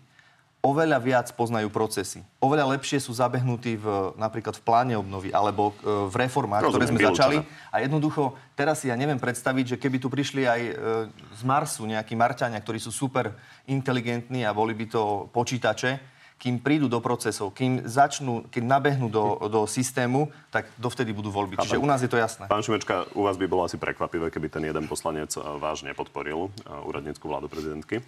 oveľa 0.58 0.98
viac 0.98 1.26
poznajú 1.38 1.70
procesy. 1.70 2.26
Oveľa 2.42 2.74
lepšie 2.74 2.98
sú 2.98 3.14
zabehnutí 3.14 3.78
v, 3.78 3.86
napríklad 4.18 4.58
v 4.58 4.62
pláne 4.66 4.94
obnovy 4.98 5.30
alebo 5.30 5.70
e, 5.70 6.10
v 6.10 6.14
reformách, 6.18 6.66
ktoré 6.66 6.86
Rozumiem, 6.86 6.98
sme 6.98 7.08
začali. 7.14 7.36
vylúčené. 7.38 7.70
A 7.70 7.76
jednoducho, 7.78 8.22
teraz 8.58 8.82
si 8.82 8.90
ja 8.90 8.98
neviem 8.98 9.22
predstaviť, 9.22 9.64
že 9.74 9.76
keby 9.78 10.02
tu 10.02 10.10
prišli 10.10 10.42
aj 10.50 10.60
e, 10.60 10.72
z 11.14 11.42
Marsu 11.46 11.86
nejakí 11.86 12.18
Marťania, 12.18 12.58
ktorí 12.58 12.82
sú 12.82 12.90
super 12.90 13.38
inteligentní 13.70 14.42
a 14.42 14.50
boli 14.50 14.74
by 14.74 14.86
to 14.90 15.30
počítače, 15.30 16.18
kým 16.38 16.62
prídu 16.62 16.86
do 16.86 17.02
procesov, 17.02 17.50
kým 17.50 17.82
začnú, 17.82 18.46
keď 18.46 18.62
nabehnú 18.62 19.10
do, 19.10 19.42
do 19.50 19.66
systému, 19.66 20.30
tak 20.54 20.70
dovtedy 20.78 21.10
budú 21.10 21.34
voľby. 21.34 21.58
Čiže 21.58 21.82
u 21.82 21.86
nás 21.86 21.98
je 21.98 22.06
to 22.06 22.14
jasné. 22.14 22.46
Pán 22.46 22.62
Šimečka, 22.62 23.10
u 23.18 23.26
vás 23.26 23.34
by 23.34 23.50
bolo 23.50 23.66
asi 23.66 23.74
prekvapivé, 23.74 24.30
keby 24.30 24.46
ten 24.46 24.62
jeden 24.62 24.86
poslanec 24.86 25.34
váš 25.58 25.82
nepodporil 25.82 26.46
eh, 26.46 26.86
úradnícku 26.86 27.26
vládu 27.26 27.50
prezidentky. 27.50 28.02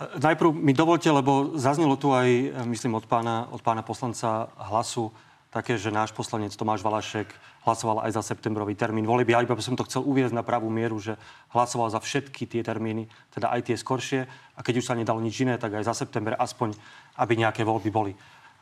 Najprv 0.00 0.56
mi 0.56 0.72
dovolte, 0.72 1.12
lebo 1.12 1.60
zaznelo 1.60 1.92
tu 2.00 2.16
aj, 2.16 2.56
myslím, 2.64 2.96
od 2.96 3.04
pána, 3.04 3.52
od 3.52 3.60
pána 3.60 3.84
poslanca 3.84 4.48
hlasu, 4.56 5.12
také, 5.52 5.76
že 5.76 5.92
náš 5.92 6.16
poslanec 6.16 6.56
Tomáš 6.56 6.80
Valašek 6.80 7.28
hlasoval 7.68 8.08
aj 8.08 8.16
za 8.16 8.22
septembrový 8.32 8.72
termín 8.72 9.04
volieb. 9.04 9.28
Ja 9.28 9.44
iba 9.44 9.52
som 9.60 9.76
to 9.76 9.84
chcel 9.84 10.00
uviezť 10.08 10.32
na 10.32 10.40
pravú 10.40 10.72
mieru, 10.72 10.96
že 10.96 11.20
hlasoval 11.52 11.92
za 11.92 12.00
všetky 12.00 12.48
tie 12.48 12.64
termíny, 12.64 13.12
teda 13.34 13.52
aj 13.52 13.68
tie 13.68 13.76
skoršie. 13.76 14.24
A 14.56 14.60
keď 14.64 14.80
už 14.80 14.88
sa 14.88 14.96
nedalo 14.96 15.20
nič 15.20 15.36
iné, 15.44 15.60
tak 15.60 15.76
aj 15.76 15.84
za 15.84 15.92
september 15.92 16.32
aspoň, 16.38 16.72
aby 17.20 17.36
nejaké 17.36 17.60
voľby 17.60 17.90
boli. 17.92 18.12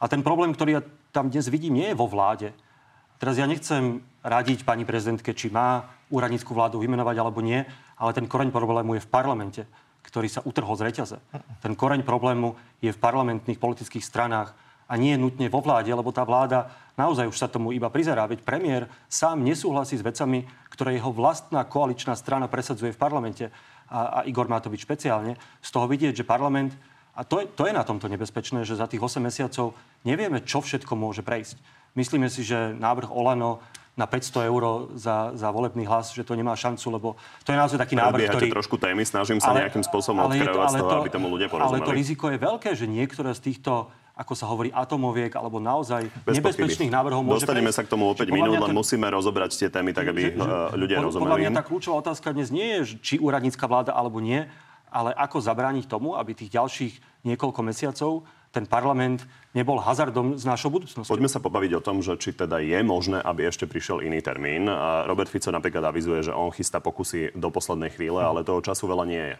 A 0.02 0.10
ten 0.10 0.26
problém, 0.26 0.50
ktorý 0.50 0.80
ja 0.80 0.82
tam 1.14 1.30
dnes 1.30 1.46
vidím, 1.46 1.78
nie 1.78 1.94
je 1.94 1.98
vo 1.98 2.10
vláde. 2.10 2.50
Teraz 3.22 3.38
ja 3.38 3.46
nechcem 3.46 4.02
radiť 4.26 4.66
pani 4.66 4.82
prezidentke, 4.82 5.38
či 5.38 5.54
má 5.54 5.86
úradnícku 6.10 6.50
vládu 6.50 6.82
vymenovať 6.82 7.16
alebo 7.18 7.38
nie, 7.42 7.62
ale 7.94 8.10
ten 8.10 8.26
koreň 8.26 8.50
problému 8.50 8.98
je 8.98 9.04
v 9.06 9.12
parlamente, 9.12 9.62
ktorý 10.06 10.28
sa 10.30 10.44
utrhol 10.44 10.78
z 10.78 10.86
reťaze. 10.88 11.16
Ten 11.62 11.74
koreň 11.76 12.06
problému 12.06 12.54
je 12.80 12.94
v 12.94 13.02
parlamentných 13.02 13.60
politických 13.60 14.04
stranách, 14.04 14.54
a 14.88 14.96
nie 14.96 15.20
nutne 15.20 15.52
vo 15.52 15.60
vláde, 15.60 15.92
lebo 15.92 16.08
tá 16.08 16.24
vláda 16.24 16.72
naozaj 16.96 17.28
už 17.28 17.36
sa 17.36 17.46
tomu 17.46 17.76
iba 17.76 17.92
prizerá. 17.92 18.24
Veď 18.24 18.40
premiér 18.40 18.82
sám 19.06 19.44
nesúhlasí 19.44 20.00
s 20.00 20.02
vecami, 20.02 20.48
ktoré 20.72 20.96
jeho 20.96 21.12
vlastná 21.12 21.60
koaličná 21.68 22.16
strana 22.16 22.48
presadzuje 22.48 22.96
v 22.96 22.98
parlamente 22.98 23.44
a, 23.92 24.24
a 24.24 24.24
Igor 24.24 24.48
Matovič 24.48 24.88
špeciálne. 24.88 25.36
Z 25.60 25.70
toho 25.76 25.84
vidieť, 25.84 26.16
že 26.16 26.24
parlament, 26.24 26.72
a 27.12 27.20
to 27.22 27.44
je, 27.44 27.46
to 27.52 27.68
je 27.68 27.76
na 27.76 27.84
tomto 27.84 28.08
nebezpečné, 28.08 28.64
že 28.64 28.80
za 28.80 28.88
tých 28.88 29.04
8 29.04 29.20
mesiacov 29.20 29.76
nevieme, 30.08 30.40
čo 30.40 30.64
všetko 30.64 30.96
môže 30.96 31.20
prejsť. 31.20 31.60
Myslíme 31.92 32.32
si, 32.32 32.40
že 32.40 32.72
návrh 32.72 33.12
Olano 33.12 33.60
na 33.98 34.06
500 34.06 34.46
eur 34.46 34.62
za, 34.94 35.34
za 35.34 35.50
volebný 35.50 35.82
hlas, 35.82 36.14
že 36.14 36.22
to 36.22 36.38
nemá 36.38 36.54
šancu, 36.54 36.86
lebo 36.94 37.08
to 37.42 37.50
je 37.50 37.58
naozaj 37.58 37.82
taký 37.82 37.98
návrh, 37.98 38.30
ktorý... 38.30 38.46
trošku 38.54 38.78
témy, 38.78 39.02
snažím 39.02 39.42
sa 39.42 39.50
ale, 39.50 39.66
nejakým 39.66 39.82
spôsobom 39.82 40.30
odkrajovať 40.30 40.68
z 40.70 40.76
toho, 40.78 40.88
to, 40.88 40.96
aby 41.02 41.10
tomu 41.10 41.26
ľudia 41.26 41.50
porozumeli. 41.50 41.82
Ale 41.82 41.88
to 41.90 41.92
riziko 41.98 42.30
je 42.30 42.38
veľké, 42.38 42.70
že 42.78 42.86
niektoré 42.86 43.34
z 43.34 43.42
týchto 43.50 43.90
ako 44.18 44.34
sa 44.34 44.50
hovorí, 44.50 44.74
atomoviek 44.74 45.30
alebo 45.38 45.62
naozaj 45.62 46.10
Bez 46.26 46.42
nebezpečných 46.42 46.90
pochyby. 46.90 46.98
návrhov 46.98 47.22
môže 47.22 47.46
Dostaneme 47.46 47.70
prejsť. 47.70 47.78
sa 47.78 47.86
k 47.86 47.90
tomu 47.94 48.10
opäť 48.10 48.34
minút, 48.34 48.58
len 48.58 48.74
musíme 48.74 49.06
rozobrať 49.06 49.54
tie 49.54 49.70
témy 49.70 49.94
tak, 49.94 50.10
aby 50.10 50.34
že, 50.34 50.34
že, 50.34 50.42
eh, 50.42 50.74
ľudia 50.74 50.98
pod, 50.98 51.04
rozumeli. 51.06 51.22
Podľa 51.30 51.38
mňa 51.38 51.50
tá 51.54 51.62
kľúčová 51.62 51.96
otázka 52.02 52.34
dnes 52.34 52.50
nie 52.50 52.66
je, 52.66 52.98
či 52.98 53.14
úradnícka 53.22 53.62
vláda 53.70 53.94
alebo 53.94 54.18
nie, 54.18 54.42
ale 54.90 55.14
ako 55.14 55.38
zabrániť 55.38 55.86
tomu, 55.86 56.18
aby 56.18 56.34
tých 56.34 56.50
ďalších 56.50 56.94
niekoľko 57.30 57.60
mesiacov 57.62 58.26
ten 58.58 58.66
parlament 58.66 59.22
nebol 59.54 59.78
hazardom 59.78 60.34
s 60.34 60.42
našou 60.42 60.74
budúcnosťou. 60.74 61.14
Poďme 61.14 61.30
sa 61.30 61.38
pobaviť 61.38 61.78
o 61.78 61.84
tom, 61.84 62.02
že 62.02 62.18
či 62.18 62.34
teda 62.34 62.58
je 62.58 62.82
možné, 62.82 63.22
aby 63.22 63.46
ešte 63.46 63.70
prišiel 63.70 64.02
iný 64.02 64.18
termín. 64.18 64.66
Robert 65.06 65.30
Fico 65.30 65.54
napríklad 65.54 65.94
avizuje, 65.94 66.26
že 66.26 66.34
on 66.34 66.50
chystá 66.50 66.82
pokusy 66.82 67.38
do 67.38 67.54
poslednej 67.54 67.94
chvíle, 67.94 68.18
ale 68.18 68.42
toho 68.42 68.58
času 68.58 68.90
veľa 68.90 69.06
nie 69.06 69.24
je. 69.30 69.36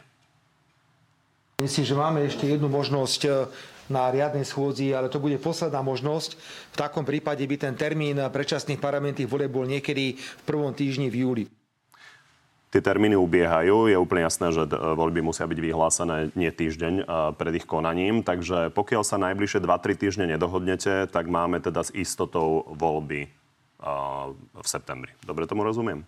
Myslím, 1.67 1.85
že 1.91 1.99
máme 1.99 2.23
ešte 2.23 2.47
jednu 2.47 2.71
možnosť 2.71 3.51
na 3.91 4.07
riadnej 4.15 4.47
schôdzi, 4.47 4.95
ale 4.95 5.11
to 5.11 5.19
bude 5.19 5.35
posledná 5.43 5.83
možnosť. 5.83 6.39
V 6.71 6.77
takom 6.79 7.03
prípade 7.03 7.43
by 7.43 7.57
ten 7.59 7.75
termín 7.75 8.15
predčasných 8.15 8.79
parlamentných 8.79 9.27
volieb 9.27 9.51
bol 9.51 9.67
niekedy 9.67 10.15
v 10.15 10.43
prvom 10.47 10.71
týždni 10.71 11.11
v 11.11 11.27
júli. 11.27 11.45
Tie 12.69 12.85
termíny 12.85 13.17
ubiehajú. 13.17 13.89
Je 13.89 13.97
úplne 13.97 14.29
jasné, 14.29 14.53
že 14.53 14.69
voľby 14.69 15.25
musia 15.25 15.49
byť 15.49 15.57
vyhlásené 15.57 16.17
nie 16.37 16.53
týždeň 16.53 16.95
e, 17.01 17.05
pred 17.33 17.53
ich 17.57 17.65
konaním. 17.65 18.21
Takže 18.21 18.69
pokiaľ 18.77 19.03
sa 19.09 19.17
najbližšie 19.17 19.65
2-3 19.65 19.97
týždne 19.97 20.25
nedohodnete, 20.29 21.09
tak 21.09 21.33
máme 21.33 21.65
teda 21.65 21.81
s 21.81 21.91
istotou 21.97 22.69
voľby 22.69 23.25
e, 23.25 23.29
v 24.53 24.67
septembri. 24.69 25.17
Dobre 25.25 25.49
tomu 25.49 25.65
rozumiem? 25.65 26.05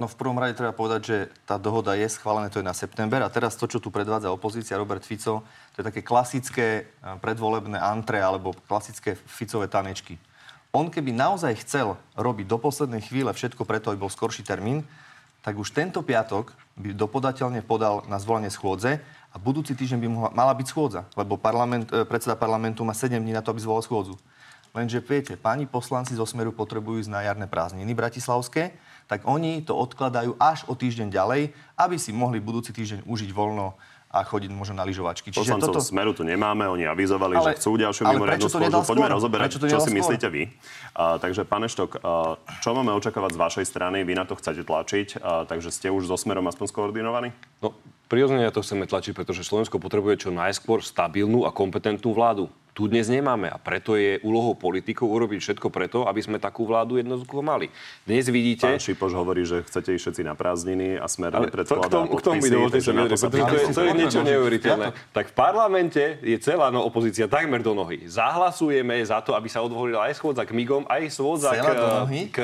No 0.00 0.08
v 0.08 0.16
prvom 0.16 0.40
rade 0.40 0.56
treba 0.56 0.72
povedať, 0.72 1.00
že 1.04 1.16
tá 1.44 1.60
dohoda 1.60 1.92
je 1.92 2.08
schválená, 2.08 2.48
to 2.48 2.64
je 2.64 2.64
na 2.64 2.72
september. 2.72 3.20
A 3.20 3.28
teraz 3.28 3.52
to, 3.52 3.68
čo 3.68 3.84
tu 3.84 3.92
predvádza 3.92 4.32
opozícia, 4.32 4.80
Robert 4.80 5.04
Fico, 5.04 5.44
to 5.76 5.84
je 5.84 5.88
také 5.92 6.00
klasické 6.00 6.88
eh, 6.88 7.16
predvolebné 7.20 7.76
antre 7.76 8.16
alebo 8.16 8.56
klasické 8.64 9.20
Ficové 9.28 9.68
tanečky. 9.68 10.16
On 10.72 10.88
keby 10.88 11.12
naozaj 11.12 11.60
chcel 11.60 12.00
robiť 12.16 12.48
do 12.48 12.56
poslednej 12.56 13.04
chvíle 13.04 13.28
všetko 13.28 13.68
preto, 13.68 13.92
aby 13.92 14.00
bol 14.00 14.08
skorší 14.08 14.40
termín, 14.40 14.88
tak 15.40 15.56
už 15.56 15.72
tento 15.72 16.04
piatok 16.04 16.52
by 16.76 16.92
dopodateľne 16.92 17.64
podal 17.64 18.04
na 18.08 18.20
zvolanie 18.20 18.52
schôdze 18.52 19.00
a 19.30 19.36
budúci 19.36 19.72
týždeň 19.76 19.98
by 20.00 20.08
mohla, 20.08 20.30
mala 20.32 20.52
byť 20.56 20.66
schôdza, 20.68 21.06
lebo 21.16 21.40
parlament, 21.40 21.88
eh, 21.92 22.04
predseda 22.04 22.36
parlamentu 22.36 22.84
má 22.84 22.92
7 22.92 23.20
dní 23.20 23.32
na 23.32 23.42
to, 23.44 23.52
aby 23.52 23.60
zvolal 23.60 23.84
schôdzu. 23.84 24.16
Lenže 24.70 25.02
viete, 25.02 25.34
páni 25.34 25.66
poslanci 25.66 26.14
zo 26.14 26.22
Smeru 26.22 26.54
potrebujú 26.54 27.02
ísť 27.02 27.10
na 27.10 27.26
jarné 27.26 27.50
prázdniny 27.50 27.90
bratislavské, 27.90 28.70
tak 29.10 29.26
oni 29.26 29.66
to 29.66 29.74
odkladajú 29.74 30.38
až 30.38 30.62
o 30.70 30.78
týždeň 30.78 31.10
ďalej, 31.10 31.50
aby 31.74 31.96
si 31.98 32.14
mohli 32.14 32.38
budúci 32.38 32.70
týždeň 32.70 33.02
užiť 33.02 33.30
voľno 33.34 33.74
a 34.10 34.26
chodiť 34.26 34.50
možno 34.50 34.74
na 34.74 34.82
lyžovačky. 34.82 35.30
Čiže 35.30 35.54
Poslancov 35.54 35.78
toto... 35.78 35.86
Smeru 35.86 36.10
tu 36.10 36.26
nemáme, 36.26 36.66
oni 36.66 36.82
avizovali, 36.82 37.38
ale, 37.38 37.54
že 37.54 37.62
chcú 37.62 37.78
ďalšiu 37.78 38.02
mimoriadnu 38.10 38.50
schôdzu. 38.50 38.82
Poďme 38.82 39.08
rozoberať, 39.14 39.48
čo 39.62 39.78
si 39.78 39.86
skôr? 39.86 39.98
myslíte 40.02 40.26
vy. 40.26 40.50
Uh, 40.98 41.22
takže, 41.22 41.46
pán 41.46 41.62
Eštok, 41.62 42.02
uh, 42.02 42.34
čo 42.58 42.74
máme 42.74 42.90
očakávať 42.98 43.38
z 43.38 43.38
vašej 43.38 43.66
strany? 43.70 44.02
Vy 44.02 44.18
na 44.18 44.26
to 44.26 44.34
chcete 44.34 44.66
tlačiť, 44.66 45.22
uh, 45.22 45.46
takže 45.46 45.70
ste 45.70 45.94
už 45.94 46.10
so 46.10 46.18
Smerom 46.18 46.50
aspoň 46.50 46.66
skoordinovaní? 46.74 47.30
No, 47.62 47.70
prirodzene 48.10 48.50
to 48.50 48.66
chceme 48.66 48.90
tlačiť, 48.90 49.14
pretože 49.14 49.46
Slovensko 49.46 49.78
potrebuje 49.78 50.26
čo 50.26 50.30
najskôr 50.34 50.82
stabilnú 50.82 51.46
a 51.46 51.54
kompetentnú 51.54 52.10
vládu 52.10 52.50
tu 52.80 52.88
dnes 52.88 53.04
nemáme. 53.12 53.52
A 53.52 53.60
preto 53.60 53.92
je 53.92 54.16
úlohou 54.24 54.56
politikov 54.56 55.12
urobiť 55.12 55.36
všetko 55.44 55.68
preto, 55.68 56.08
aby 56.08 56.24
sme 56.24 56.40
takú 56.40 56.64
vládu 56.64 56.96
jednoducho 56.96 57.44
mali. 57.44 57.68
Dnes 58.08 58.24
vidíte... 58.32 58.64
Pán 58.64 58.80
Šipoš 58.80 59.12
hovorí, 59.20 59.44
že 59.44 59.60
chcete 59.68 59.92
ísť 59.92 60.00
všetci 60.08 60.22
na 60.24 60.32
prázdniny 60.32 60.96
a 60.96 61.04
smer 61.04 61.36
nepredkladá 61.36 62.08
K 62.08 62.22
tomu 62.24 62.40
dovolte 62.40 62.80
sa 62.80 63.28
to, 63.28 63.36
to 63.76 63.82
je 63.84 63.92
niečo 63.92 64.24
neuveriteľné. 64.24 64.96
Tak 65.12 65.28
v 65.28 65.34
parlamente 65.36 66.24
je 66.24 66.40
celá 66.40 66.72
no, 66.72 66.80
opozícia 66.80 67.28
takmer 67.28 67.60
do 67.60 67.76
nohy. 67.76 68.08
Zahlasujeme 68.08 68.96
za 69.04 69.20
to, 69.20 69.36
aby 69.36 69.52
sa 69.52 69.60
odvolila 69.60 70.08
aj 70.08 70.16
schôdza 70.16 70.48
k 70.48 70.56
MIGom, 70.56 70.88
aj 70.88 71.12
schôdza 71.12 71.52
k, 71.52 71.68
k, 72.32 72.38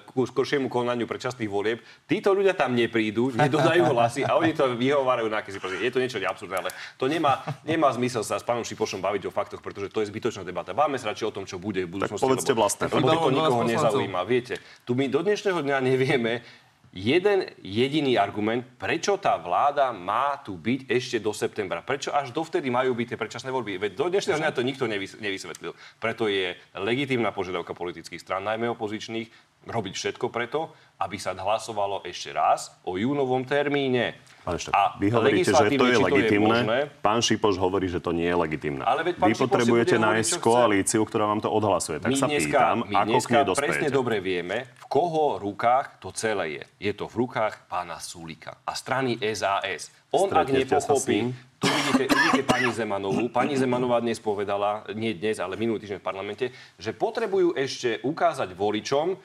k 0.00 0.10
skoršiemu 0.16 0.72
konaniu 0.72 1.04
predčasných 1.04 1.50
volieb. 1.52 1.84
Títo 2.08 2.32
ľudia 2.32 2.56
tam 2.56 2.72
neprídu, 2.72 3.36
nedodajú 3.36 3.84
hlasy 3.92 4.24
a 4.24 4.40
oni 4.40 4.56
to 4.56 4.72
vyhovárajú 4.80 5.28
na 5.28 5.44
akýsi 5.44 5.60
Je 5.84 5.92
to 5.92 6.00
niečo 6.00 6.16
absurdné, 6.24 6.56
ale 6.56 6.70
to 6.96 7.04
nemá, 7.04 7.44
nemá 7.68 7.92
zmysel 7.92 8.24
sa 8.24 8.40
s 8.40 8.44
pánom 8.46 8.64
Šipošom 8.64 9.04
baviť 9.04 9.28
o 9.28 9.34
faktoch, 9.34 9.60
pretože 9.74 9.90
to 9.90 10.06
je 10.06 10.14
zbytočná 10.14 10.46
debata. 10.46 10.70
Báme 10.70 10.94
sa 11.02 11.10
radšej 11.10 11.26
o 11.26 11.34
tom, 11.34 11.44
čo 11.50 11.58
bude 11.58 11.82
v 11.82 11.98
budúcnosti. 11.98 12.22
Tak 12.22 12.30
povedzte 12.30 12.52
vlastne. 12.54 12.86
Lebo 12.86 13.10
to 13.10 13.34
nikoho 13.34 13.66
nezaujíma. 13.66 14.22
Viete, 14.22 14.62
tu 14.86 14.94
my 14.94 15.10
do 15.10 15.26
dnešného 15.26 15.58
dňa 15.66 15.76
nevieme, 15.82 16.46
jeden 16.94 17.50
jediný 17.58 18.14
argument, 18.14 18.62
prečo 18.78 19.18
tá 19.18 19.34
vláda 19.34 19.90
má 19.90 20.38
tu 20.38 20.54
byť 20.54 20.86
ešte 20.86 21.18
do 21.18 21.34
septembra. 21.34 21.82
Prečo 21.82 22.14
až 22.14 22.30
dovtedy 22.30 22.70
majú 22.70 22.94
byť 22.94 23.06
tie 23.10 23.18
predčasné 23.18 23.50
voľby. 23.50 23.82
Veď 23.82 23.98
do 23.98 24.06
dnešného 24.14 24.38
dňa 24.38 24.54
to 24.54 24.62
nikto 24.62 24.86
nevysvetlil. 25.18 25.74
Preto 25.98 26.30
je 26.30 26.54
legitímna 26.78 27.34
požiadavka 27.34 27.74
politických 27.74 28.22
strán, 28.22 28.46
najmä 28.46 28.70
opozičných, 28.78 29.26
robiť 29.64 29.94
všetko 29.96 30.28
preto, 30.28 30.72
aby 31.00 31.18
sa 31.18 31.34
hlasovalo 31.34 32.06
ešte 32.06 32.30
raz 32.30 32.70
o 32.86 32.94
júnovom 32.94 33.42
termíne. 33.42 34.14
Pán 34.44 34.60
Štok, 34.60 34.72
a 34.76 34.82
vy 35.00 35.08
hovoríte, 35.08 35.50
že 35.56 35.72
to 35.72 35.86
je 35.88 35.98
legitimné. 35.98 36.58
Pán 37.00 37.24
Šipoš 37.24 37.56
hovorí, 37.56 37.88
že 37.88 37.98
to 37.98 38.12
nie 38.12 38.28
je 38.28 38.36
legitimné. 38.36 38.84
Ale 38.84 39.00
veď 39.00 39.14
vy 39.24 39.32
potrebujete 39.34 39.96
nájsť 39.96 40.32
koalíciu, 40.38 41.00
ktorá 41.08 41.24
vám 41.32 41.40
to 41.40 41.48
odhlasuje. 41.48 41.96
Tak 41.96 42.12
my 42.12 42.16
sa 42.20 42.28
dneska, 42.28 42.58
pýtam, 42.60 42.76
my 42.84 42.94
ako 42.94 43.08
dneska 43.08 43.38
k 43.40 43.56
presne 43.56 43.88
dobre 43.88 44.20
vieme, 44.20 44.68
v 44.68 44.86
koho 44.86 45.40
rukách 45.40 45.96
to 45.98 46.12
celé 46.12 46.60
je. 46.60 46.64
Je 46.76 46.92
to 46.92 47.08
v 47.08 47.24
rukách 47.24 47.64
pána 47.72 47.96
Sulika 47.98 48.60
a 48.68 48.76
strany 48.76 49.16
SAS. 49.32 49.88
On, 50.12 50.28
ak 50.28 50.46
nepochopí, 50.52 51.32
tu 51.58 51.66
vidíte, 51.66 52.04
vidíte 52.12 52.42
pani 52.44 52.68
Zemanovú. 52.70 53.24
Pani 53.32 53.56
Zemanová 53.56 53.98
dnes 54.04 54.20
povedala, 54.20 54.84
nie 54.92 55.16
dnes, 55.16 55.40
ale 55.40 55.56
minulý 55.56 55.82
týždeň 55.82 55.98
v 55.98 56.06
parlamente, 56.06 56.44
že 56.76 56.92
potrebujú 56.92 57.56
ešte 57.56 58.04
ukázať 58.04 58.52
voličom, 58.52 59.16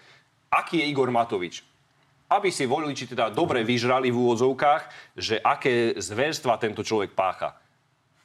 aký 0.51 0.81
je 0.81 0.89
Igor 0.89 1.13
Matovič 1.13 1.69
aby 2.29 2.53
si 2.53 2.69
voliči 2.69 3.09
teda 3.09 3.33
dobre 3.33 3.65
vyžrali 3.65 4.13
v 4.13 4.17
úvodzovkách, 4.21 5.17
že 5.17 5.41
aké 5.41 5.97
zverstva 5.97 6.62
tento 6.62 6.85
človek 6.85 7.17
pácha. 7.17 7.57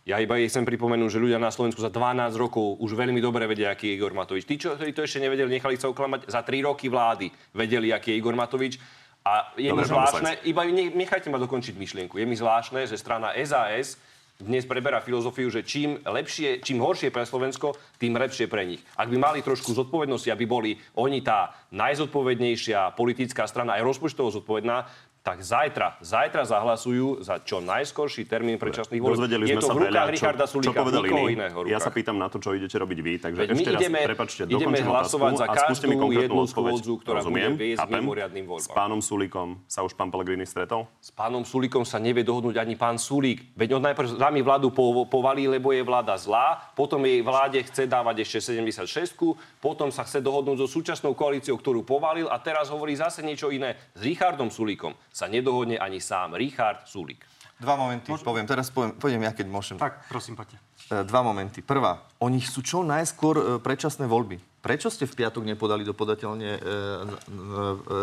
Ja 0.05 0.21
iba 0.21 0.37
jej 0.37 0.53
chcem 0.53 0.69
pripomenúť, 0.69 1.17
že 1.17 1.23
ľudia 1.25 1.41
na 1.41 1.49
Slovensku 1.49 1.81
za 1.81 1.89
12 1.89 2.37
rokov 2.37 2.77
už 2.77 2.93
veľmi 2.93 3.17
dobre 3.25 3.49
vedia, 3.49 3.73
aký 3.73 3.89
je 3.89 3.97
Igor 3.97 4.13
Matovič. 4.13 4.45
Tí, 4.45 4.61
čo 4.61 4.77
to 4.77 5.01
ešte 5.01 5.25
nevedeli, 5.25 5.49
nechali 5.49 5.81
sa 5.81 5.89
oklamať, 5.89 6.29
za 6.29 6.45
3 6.45 6.61
roky 6.69 6.93
vlády 6.93 7.33
vedeli, 7.57 7.89
aký 7.89 8.13
je 8.13 8.21
Igor 8.21 8.37
Matovič. 8.37 8.77
A 9.25 9.57
je 9.57 9.73
dobre, 9.73 9.81
mi 9.81 9.89
zvláštne, 9.89 10.45
iba 10.45 10.63
nechajte 10.69 11.33
ma 11.33 11.41
dokončiť 11.41 11.81
myšlienku, 11.81 12.21
je 12.21 12.29
mi 12.29 12.37
zvláštne, 12.37 12.85
že 12.85 13.01
strana 13.01 13.33
SAS 13.49 13.97
dnes 14.43 14.67
preberá 14.67 14.99
filozofiu, 14.99 15.47
že 15.47 15.63
čím, 15.63 16.03
lepšie, 16.03 16.59
čím 16.59 16.83
horšie 16.83 17.15
pre 17.15 17.23
Slovensko, 17.23 17.79
tým 18.03 18.19
lepšie 18.19 18.51
pre 18.51 18.67
nich. 18.67 18.83
Ak 18.99 19.07
by 19.07 19.17
mali 19.17 19.47
trošku 19.47 19.71
zodpovednosti, 19.71 20.27
aby 20.27 20.45
boli 20.45 20.71
oni 20.99 21.23
tá 21.23 21.55
najzodpovednejšia 21.71 22.99
politická 22.99 23.47
strana, 23.47 23.79
aj 23.79 23.87
rozpočtovo 23.87 24.35
zodpovedná, 24.35 24.91
tak 25.25 25.41
zajtra, 25.41 25.97
zajtra 26.05 26.45
zahlasujú 26.45 27.25
za 27.25 27.41
čo 27.41 27.65
najskorší 27.65 28.29
termín 28.29 28.61
predčasných 28.61 29.01
volieb. 29.01 29.17
Dozvedeli 29.17 29.45
Je 29.49 29.57
sme 29.57 29.63
to 29.65 29.69
sa 29.69 29.73
v 29.73 29.79
rukách 29.81 29.89
veľa, 29.89 30.05
čo, 30.05 30.13
Richarda 30.13 30.45
čo 30.45 30.53
Sulíka, 30.53 30.81
povedali 30.85 31.07
nikoho 31.09 31.25
iní. 31.25 31.37
iného 31.41 31.59
Ja 31.65 31.81
sa 31.81 31.89
rukách. 31.89 31.97
pýtam 31.97 32.17
na 32.21 32.29
to, 32.29 32.37
čo 32.45 32.53
idete 32.53 32.77
robiť 32.77 32.99
vy, 33.01 33.13
takže 33.25 33.41
Veď 33.41 33.49
ešte 33.57 33.71
raz, 33.73 33.81
ideme, 33.81 34.01
prepačte, 34.05 34.41
ideme 34.45 34.79
hlasovať 34.85 35.33
za 35.41 35.47
mi 35.49 35.57
každú 35.57 35.89
konkrétnu 35.97 36.21
jednu 36.21 36.43
schôdzu, 36.45 36.93
ktorá 37.01 37.25
bude 37.25 37.41
Rozumiem, 37.41 37.53
viesť 37.57 37.81
k 37.81 37.89
chápem. 37.89 38.01
mimoriadnym 38.05 38.45
voľbám. 38.45 38.69
S 38.69 38.77
pánom 38.77 39.01
Sulíkom 39.01 39.49
sa 39.65 39.81
už 39.81 39.97
pán 39.97 40.13
Pellegrini 40.13 40.45
stretol? 40.45 40.85
S 41.01 41.09
pánom 41.09 41.41
Sulíkom 41.41 41.89
sa 41.89 41.97
nevie 41.97 42.21
dohodnúť 42.21 42.61
ani 42.61 42.77
pán 42.77 43.01
Sulík. 43.01 43.57
Veď 43.57 43.81
on 43.81 43.83
najprv 43.89 44.21
nami 44.21 44.45
vládu 44.45 44.77
po- 44.77 45.09
povalí, 45.09 45.49
lebo 45.49 45.73
je 45.73 45.81
vláda 45.81 46.21
zlá, 46.21 46.69
potom 46.77 47.01
jej 47.01 47.25
vláde 47.25 47.65
chce 47.65 47.89
dávať 47.89 48.29
ešte 48.29 48.61
76 48.61 49.17
potom 49.57 49.89
sa 49.89 50.05
chce 50.05 50.21
dohodnúť 50.21 50.61
so 50.61 50.69
súčasnou 50.69 51.17
koalíciou, 51.17 51.57
ktorú 51.57 51.81
povalil 51.81 52.29
a 52.29 52.37
teraz 52.37 52.69
hovorí 52.69 52.93
zase 52.93 53.25
niečo 53.25 53.49
iné. 53.49 53.81
S 53.97 54.05
Richardom 54.05 54.53
Sulíkom 54.53 54.93
sa 55.15 55.31
nedohodne 55.31 55.79
ani 55.79 56.03
sám 56.03 56.35
Richard 56.35 56.91
Sulík. 56.91 57.23
Dva 57.55 57.79
momenty, 57.79 58.11
poviem, 58.19 58.51
teraz 58.51 58.67
poviem, 58.67 58.99
poviem 58.99 59.23
ja, 59.23 59.31
keď 59.31 59.47
môžem. 59.47 59.77
Tak, 59.79 60.11
prosím, 60.11 60.35
poďte. 60.35 60.59
E, 60.91 61.07
Dva 61.07 61.23
momenty. 61.23 61.63
Prvá, 61.63 62.03
oni 62.19 62.43
chcú 62.43 62.61
čo 62.61 62.79
najskôr 62.83 63.35
e, 63.39 63.43
predčasné 63.63 64.11
voľby. 64.11 64.43
Prečo 64.59 64.91
ste 64.91 65.07
v 65.07 65.15
piatok 65.15 65.47
nepodali 65.47 65.87
dopodateľne 65.87 66.51
e, 66.51 66.59
e, 66.59 66.63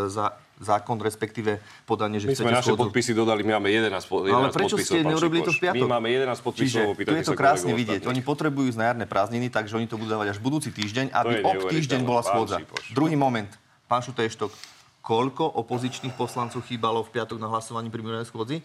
za, 0.08 0.40
zákon, 0.56 0.96
respektíve 1.04 1.60
podanie, 1.84 2.24
že 2.24 2.32
My 2.32 2.34
chcete 2.34 2.48
sme 2.48 2.56
naše 2.56 2.72
schôdzu? 2.72 2.84
podpisy 2.88 3.12
dodali, 3.12 3.44
my 3.44 3.60
máme 3.60 3.68
11, 3.68 3.92
po- 4.08 4.24
11 4.24 4.32
Ale 4.32 4.48
prečo 4.56 4.76
podpisov. 4.78 4.94
ste 4.94 5.04
neurobili 5.04 5.42
to 5.44 5.52
v 5.52 5.60
piatok? 5.60 5.84
My 5.84 5.94
máme 6.00 6.08
11 6.08 6.32
podpisov, 6.40 6.82
Čiže 6.96 7.04
tu 7.04 7.14
je 7.14 7.26
to 7.28 7.36
krásne 7.36 7.74
vidieť. 7.76 8.08
ostatných. 8.08 8.14
Oni 8.14 8.22
potrebujú 8.24 8.72
ísť 8.72 8.80
na 8.80 8.86
jarné 8.88 9.06
prázdniny, 9.06 9.52
takže 9.52 9.76
oni 9.76 9.86
to 9.86 10.00
budú 10.00 10.16
dávať 10.16 10.32
až 10.32 10.40
budúci 10.40 10.72
týždeň, 10.72 11.12
aby 11.12 11.34
ob 11.44 11.68
týždeň 11.68 12.08
bola 12.08 12.24
schôdza. 12.24 12.64
Druhý 12.96 13.20
moment. 13.20 13.52
Pán 13.86 14.00
Šutejštok, 14.00 14.56
koľko 15.02 15.44
opozičných 15.66 16.14
poslancov 16.14 16.66
chýbalo 16.66 17.02
v 17.02 17.10
piatok 17.14 17.42
na 17.42 17.50
hlasovaní 17.50 17.90
pri 17.90 18.06
mimoriadnej 18.06 18.30
schôdzi? 18.30 18.58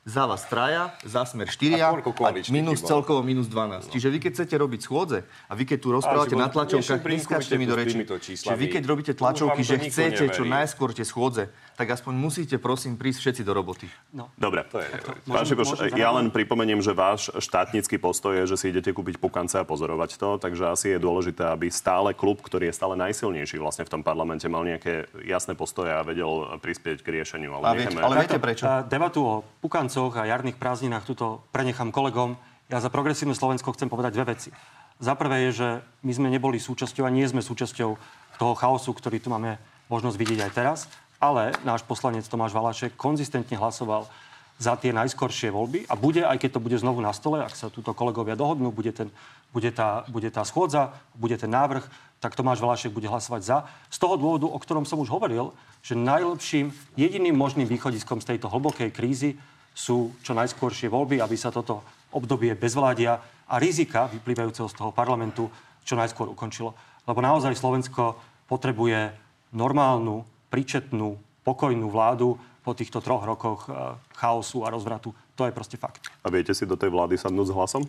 Za 0.00 0.24
vás 0.24 0.48
traja, 0.48 0.96
za 1.04 1.28
smer 1.28 1.44
štyria 1.52 1.92
A 1.92 2.00
a 2.00 2.32
minus 2.48 2.80
chýbalo? 2.80 2.88
celkovo 2.88 3.20
minus 3.20 3.52
12. 3.52 3.92
Čiže 3.92 4.08
vy 4.08 4.18
keď 4.24 4.32
chcete 4.32 4.54
robiť 4.56 4.80
schôdze 4.80 5.28
a 5.28 5.52
vy 5.52 5.68
keď 5.68 5.76
tu 5.76 5.88
rozprávate 5.92 6.32
na 6.40 6.48
tlačovkách, 6.48 7.04
neskáčte 7.04 7.60
mi 7.60 7.68
do 7.68 7.76
reči. 7.76 8.00
Čiže 8.08 8.56
vy 8.56 8.66
keď 8.72 8.82
robíte 8.88 9.12
tlačovky, 9.12 9.60
že 9.60 9.76
chcete 9.76 10.32
čo 10.32 10.48
najskôr 10.48 10.96
tie 10.96 11.04
schôdze, 11.04 11.52
tak 11.80 11.96
aspoň 11.96 12.12
musíte 12.12 12.60
prosím 12.60 13.00
prísť 13.00 13.24
všetci 13.24 13.42
do 13.48 13.56
roboty. 13.56 13.88
Dobre. 14.36 14.68
To 14.68 14.84
je 14.84 14.88
Pán 15.00 15.16
Môžem- 15.24 15.56
Šikoš, 15.56 15.68
môžem 15.80 15.96
ja 15.96 16.12
len 16.12 16.28
pripomeniem, 16.28 16.84
že 16.84 16.92
váš 16.92 17.32
štátnický 17.40 17.96
postoj 17.96 18.36
je, 18.36 18.52
že 18.52 18.56
si 18.60 18.66
idete 18.68 18.92
kúpiť 18.92 19.16
pukance 19.16 19.56
a 19.56 19.64
pozorovať 19.64 20.20
to, 20.20 20.36
takže 20.36 20.68
asi 20.68 20.86
je 20.92 20.98
dôležité, 21.00 21.40
aby 21.48 21.72
stále 21.72 22.12
klub, 22.12 22.44
ktorý 22.44 22.68
je 22.68 22.76
stále 22.76 23.00
najsilnejší 23.00 23.56
vlastne 23.56 23.88
v 23.88 23.96
tom 23.96 24.02
parlamente, 24.04 24.44
mal 24.44 24.60
nejaké 24.60 25.08
jasné 25.24 25.56
postoje 25.56 25.88
a 25.88 26.04
vedel 26.04 26.52
prispieť 26.60 27.00
k 27.00 27.08
riešeniu. 27.16 27.56
Ale, 27.56 27.64
A 27.64 27.72
viete- 27.72 27.96
necháme- 27.96 28.04
ale 28.04 28.14
viete 28.28 28.36
prečo? 28.36 28.68
A 28.68 28.84
Debatu 28.84 29.20
o 29.24 29.34
pukancoch 29.64 30.20
a 30.20 30.28
jarných 30.28 30.60
prázdninách 30.60 31.08
tuto 31.08 31.48
prenechám 31.48 31.88
kolegom. 31.88 32.36
Ja 32.68 32.76
za 32.84 32.92
progresívne 32.92 33.32
Slovensko 33.32 33.72
chcem 33.72 33.88
povedať 33.88 34.20
dve 34.20 34.36
veci. 34.36 34.52
Za 35.00 35.16
prvé 35.16 35.48
je, 35.48 35.64
že 35.64 35.68
my 36.04 36.12
sme 36.12 36.28
neboli 36.28 36.60
súčasťou 36.60 37.08
a 37.08 37.10
nie 37.10 37.24
sme 37.24 37.40
súčasťou 37.40 37.90
toho 38.36 38.52
chaosu, 38.52 38.92
ktorý 38.92 39.16
tu 39.16 39.32
máme 39.32 39.56
možnosť 39.88 40.16
vidieť 40.20 40.40
aj 40.44 40.52
teraz, 40.52 40.78
ale 41.20 41.52
náš 41.62 41.84
poslanec 41.84 42.24
Tomáš 42.24 42.56
Valašek 42.56 42.96
konzistentne 42.96 43.54
hlasoval 43.54 44.08
za 44.60 44.76
tie 44.76 44.92
najskoršie 44.92 45.52
voľby 45.52 45.88
a 45.88 45.96
bude, 45.96 46.20
aj 46.24 46.36
keď 46.36 46.56
to 46.56 46.64
bude 46.64 46.76
znovu 46.76 47.00
na 47.00 47.12
stole, 47.16 47.40
ak 47.40 47.56
sa 47.56 47.72
túto 47.72 47.96
kolegovia 47.96 48.36
dohodnú, 48.36 48.72
bude, 48.72 48.92
ten, 48.92 49.08
bude, 49.52 49.72
tá, 49.72 50.04
bude 50.08 50.28
tá 50.28 50.44
schôdza, 50.44 50.92
bude 51.16 51.36
ten 51.40 51.48
návrh, 51.48 51.84
tak 52.20 52.36
Tomáš 52.36 52.60
Valašek 52.60 52.92
bude 52.92 53.08
hlasovať 53.08 53.40
za. 53.40 53.58
Z 53.88 53.96
toho 53.96 54.20
dôvodu, 54.20 54.44
o 54.44 54.60
ktorom 54.60 54.84
som 54.84 55.00
už 55.00 55.08
hovoril, 55.08 55.56
že 55.80 55.96
najlepším, 55.96 56.72
jediným 56.92 57.32
možným 57.32 57.64
východiskom 57.64 58.20
z 58.20 58.36
tejto 58.36 58.52
hlbokej 58.52 58.92
krízy 58.92 59.40
sú 59.72 60.12
čo 60.20 60.36
najskôršie 60.36 60.92
voľby, 60.92 61.24
aby 61.24 61.36
sa 61.40 61.48
toto 61.48 61.80
obdobie 62.12 62.52
bezvládia 62.52 63.16
a 63.48 63.56
rizika 63.56 64.12
vyplývajúceho 64.12 64.68
z 64.68 64.76
toho 64.76 64.92
parlamentu 64.92 65.48
čo 65.88 65.96
najskôr 65.96 66.28
ukončilo. 66.28 66.76
Lebo 67.08 67.24
naozaj 67.24 67.56
Slovensko 67.56 68.20
potrebuje 68.44 69.16
normálnu, 69.56 70.20
príčetnú, 70.50 71.16
pokojnú 71.46 71.88
vládu 71.88 72.36
po 72.60 72.76
týchto 72.76 73.00
troch 73.00 73.24
rokoch 73.24 73.66
eh, 73.70 73.96
chaosu 74.18 74.66
a 74.66 74.68
rozvratu. 74.68 75.14
To 75.38 75.48
je 75.48 75.56
proste 75.56 75.80
fakt. 75.80 76.12
A 76.20 76.28
viete 76.28 76.52
si 76.52 76.68
do 76.68 76.76
tej 76.76 76.92
vlády 76.92 77.16
sadnúť 77.16 77.48
s 77.48 77.56
hlasom? 77.56 77.82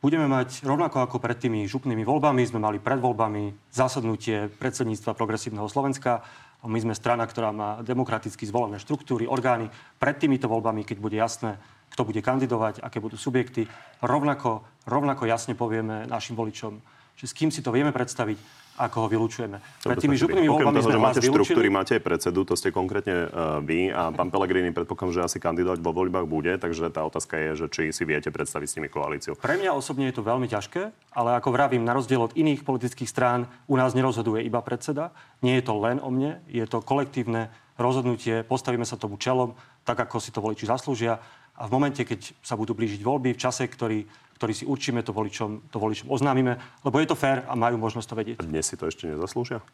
Budeme 0.00 0.30
mať 0.30 0.62
rovnako 0.62 1.02
ako 1.02 1.16
pred 1.18 1.34
tými 1.34 1.66
župnými 1.66 2.06
voľbami, 2.06 2.44
sme 2.46 2.62
mali 2.62 2.78
pred 2.78 3.00
voľbami 3.00 3.72
zasadnutie 3.74 4.46
predsedníctva 4.54 5.18
Progresívneho 5.18 5.66
Slovenska. 5.66 6.22
My 6.62 6.78
sme 6.78 6.94
strana, 6.94 7.26
ktorá 7.26 7.50
má 7.50 7.82
demokraticky 7.82 8.46
zvolené 8.46 8.78
štruktúry, 8.78 9.26
orgány. 9.26 9.66
Pred 9.98 10.16
týmito 10.20 10.46
voľbami, 10.46 10.86
keď 10.86 10.96
bude 11.00 11.16
jasné, 11.18 11.58
kto 11.90 12.06
bude 12.06 12.20
kandidovať, 12.20 12.84
aké 12.84 13.00
budú 13.00 13.16
subjekty, 13.16 13.66
rovnako, 14.04 14.62
rovnako 14.84 15.26
jasne 15.26 15.56
povieme 15.56 16.04
našim 16.06 16.36
voličom, 16.36 16.78
že 17.16 17.26
s 17.26 17.34
kým 17.34 17.50
si 17.50 17.64
to 17.64 17.72
vieme 17.72 17.90
predstaviť, 17.90 18.38
ako 18.76 18.96
ho 19.04 19.08
vylúčujeme. 19.08 19.56
Pred 19.82 19.98
tými 19.98 20.16
župnými 20.20 20.48
voľbami 20.52 20.84
toho, 20.84 20.92
že 20.92 21.00
máte 21.00 21.20
štruktúry, 21.24 21.68
vylúčili. 21.68 21.76
máte 21.76 21.92
aj 21.96 22.02
predsedu, 22.04 22.44
to 22.44 22.54
ste 22.54 22.68
konkrétne 22.70 23.26
uh, 23.26 23.58
vy 23.64 23.88
a 23.88 24.12
pán 24.12 24.28
Pellegrini 24.28 24.70
predpokladám, 24.76 25.16
že 25.16 25.20
asi 25.24 25.38
kandidovať 25.40 25.80
vo 25.80 25.96
voľbách 25.96 26.28
bude, 26.28 26.52
takže 26.60 26.92
tá 26.92 27.02
otázka 27.08 27.40
je, 27.40 27.50
že 27.64 27.66
či 27.72 27.82
si 27.90 28.04
viete 28.04 28.28
predstaviť 28.28 28.68
s 28.68 28.76
nimi 28.76 28.88
koalíciu. 28.92 29.34
Pre 29.40 29.56
mňa 29.56 29.72
osobne 29.72 30.12
je 30.12 30.20
to 30.20 30.22
veľmi 30.22 30.46
ťažké, 30.46 30.92
ale 31.16 31.40
ako 31.40 31.48
vravím, 31.50 31.82
na 31.82 31.96
rozdiel 31.96 32.20
od 32.20 32.36
iných 32.36 32.62
politických 32.62 33.08
strán, 33.08 33.48
u 33.66 33.74
nás 33.80 33.96
nerozhoduje 33.96 34.44
iba 34.44 34.60
predseda. 34.60 35.16
Nie 35.40 35.58
je 35.58 35.64
to 35.66 35.74
len 35.80 35.96
o 36.04 36.12
mne, 36.12 36.44
je 36.46 36.64
to 36.68 36.84
kolektívne 36.84 37.48
rozhodnutie, 37.80 38.44
postavíme 38.44 38.84
sa 38.84 39.00
tomu 39.00 39.20
čelom, 39.20 39.56
tak 39.84 40.00
ako 40.00 40.20
si 40.20 40.32
to 40.32 40.40
voliči 40.40 40.68
zaslúžia. 40.68 41.20
A 41.56 41.64
v 41.68 41.72
momente, 41.72 42.04
keď 42.04 42.36
sa 42.44 42.52
budú 42.52 42.76
blížiť 42.76 43.00
voľby, 43.00 43.32
v 43.32 43.40
čase, 43.40 43.64
ktorý, 43.64 44.04
ktorý 44.36 44.52
si 44.52 44.68
určíme, 44.68 45.00
to 45.00 45.16
voličom, 45.16 45.72
to 45.72 45.80
voličom 45.80 46.12
oznámime, 46.12 46.60
lebo 46.84 47.00
je 47.00 47.08
to 47.08 47.16
fér 47.16 47.48
a 47.48 47.56
majú 47.56 47.80
možnosť 47.80 48.08
to 48.12 48.18
vedieť. 48.20 48.36
Dnes 48.44 48.68
si 48.68 48.76
to 48.76 48.86
ešte 48.86 49.08
nezaslúžia? 49.08 49.64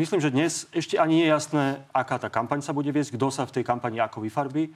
Myslím, 0.00 0.22
že 0.22 0.32
dnes 0.32 0.64
ešte 0.72 0.96
ani 0.96 1.20
nie 1.20 1.26
je 1.28 1.34
jasné, 1.34 1.84
aká 1.90 2.16
tá 2.16 2.32
kampaň 2.32 2.64
sa 2.64 2.72
bude 2.72 2.88
viesť, 2.88 3.18
kto 3.18 3.28
sa 3.28 3.44
v 3.44 3.60
tej 3.60 3.64
kampani 3.68 4.00
ako 4.00 4.24
vyfarbí. 4.24 4.70
E, 4.70 4.72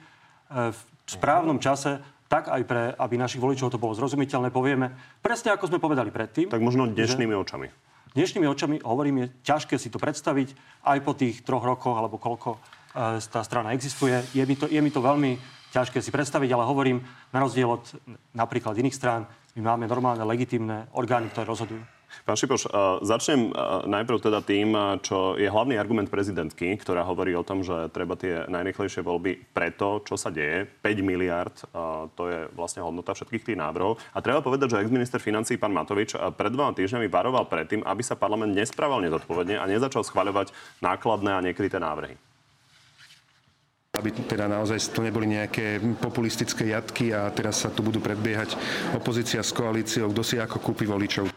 V 0.75 1.09
správnom 1.09 1.57
čase, 1.57 1.97
tak 2.27 2.51
aj 2.51 2.61
pre, 2.67 2.91
aby 2.93 3.15
našich 3.17 3.41
voličov 3.41 3.71
to 3.73 3.81
bolo 3.81 3.95
zrozumiteľné, 3.97 4.51
povieme, 4.51 4.91
presne 5.23 5.55
ako 5.55 5.71
sme 5.71 5.79
povedali 5.79 6.11
predtým. 6.11 6.51
Tak 6.51 6.61
možno 6.61 6.91
dnešnými 6.91 7.33
očami. 7.33 7.67
Dnešnými 8.13 8.45
očami, 8.45 8.75
hovorím, 8.85 9.25
je 9.25 9.27
ťažké 9.47 9.79
si 9.81 9.89
to 9.89 9.97
predstaviť 9.97 10.53
aj 10.85 10.97
po 11.01 11.17
tých 11.17 11.41
troch 11.41 11.65
rokoch, 11.65 11.97
alebo 11.97 12.19
koľko 12.19 12.59
e, 12.59 12.59
tá 13.23 13.41
strana 13.41 13.73
existuje. 13.73 14.13
Je 14.35 14.43
mi 14.45 14.59
to, 14.59 14.69
je 14.69 14.77
mi 14.83 14.91
to 14.91 15.01
veľmi 15.01 15.62
ťažké 15.73 15.97
si 15.99 16.13
predstaviť, 16.13 16.49
ale 16.53 16.69
hovorím, 16.69 17.01
na 17.33 17.41
rozdiel 17.41 17.67
od 17.67 17.83
napríklad 18.37 18.77
iných 18.77 18.93
strán, 18.93 19.25
my 19.57 19.61
máme 19.73 19.89
normálne, 19.89 20.21
legitímne 20.21 20.87
orgány, 20.93 21.33
ktoré 21.33 21.49
rozhodujú. 21.49 21.81
Pán 22.29 22.37
Šipoš, 22.37 22.69
začnem 23.01 23.49
najprv 23.89 24.21
teda 24.21 24.45
tým, 24.45 24.77
čo 25.01 25.33
je 25.33 25.49
hlavný 25.49 25.81
argument 25.81 26.13
prezidentky, 26.13 26.77
ktorá 26.77 27.01
hovorí 27.01 27.33
o 27.33 27.41
tom, 27.41 27.65
že 27.65 27.89
treba 27.89 28.13
tie 28.13 28.45
najrychlejšie 28.53 29.01
voľby 29.01 29.49
preto, 29.49 29.97
čo 30.05 30.13
sa 30.13 30.29
deje. 30.29 30.69
5 30.85 31.01
miliard, 31.01 31.57
to 32.13 32.23
je 32.29 32.45
vlastne 32.53 32.85
hodnota 32.85 33.17
všetkých 33.17 33.49
tých 33.49 33.57
návrhov. 33.57 33.97
A 34.13 34.21
treba 34.21 34.45
povedať, 34.45 34.77
že 34.77 34.85
ex-minister 34.85 35.17
financí 35.17 35.57
pán 35.57 35.73
Matovič 35.73 36.13
pred 36.37 36.53
dvoma 36.53 36.77
týždňami 36.77 37.09
varoval 37.09 37.49
predtým, 37.49 37.81
aby 37.81 38.05
sa 38.05 38.13
parlament 38.13 38.53
nesprával 38.53 39.01
nezodpovedne 39.01 39.57
a 39.57 39.65
nezačal 39.65 40.05
schvaľovať 40.05 40.53
nákladné 40.85 41.33
a 41.33 41.41
nekryté 41.41 41.81
návrhy. 41.81 42.13
Aby 43.93 44.09
teda 44.25 44.49
naozaj 44.49 44.89
to 44.89 45.05
neboli 45.05 45.29
nejaké 45.29 45.77
populistické 46.01 46.73
jatky 46.73 47.13
a 47.13 47.29
teraz 47.29 47.61
sa 47.61 47.69
tu 47.69 47.85
budú 47.85 48.01
predbiehať 48.01 48.57
opozícia 48.97 49.37
s 49.45 49.53
koalíciou, 49.53 50.09
kto 50.09 50.25
si 50.25 50.41
ako 50.41 50.57
kúpi 50.57 50.89
voličov. 50.89 51.29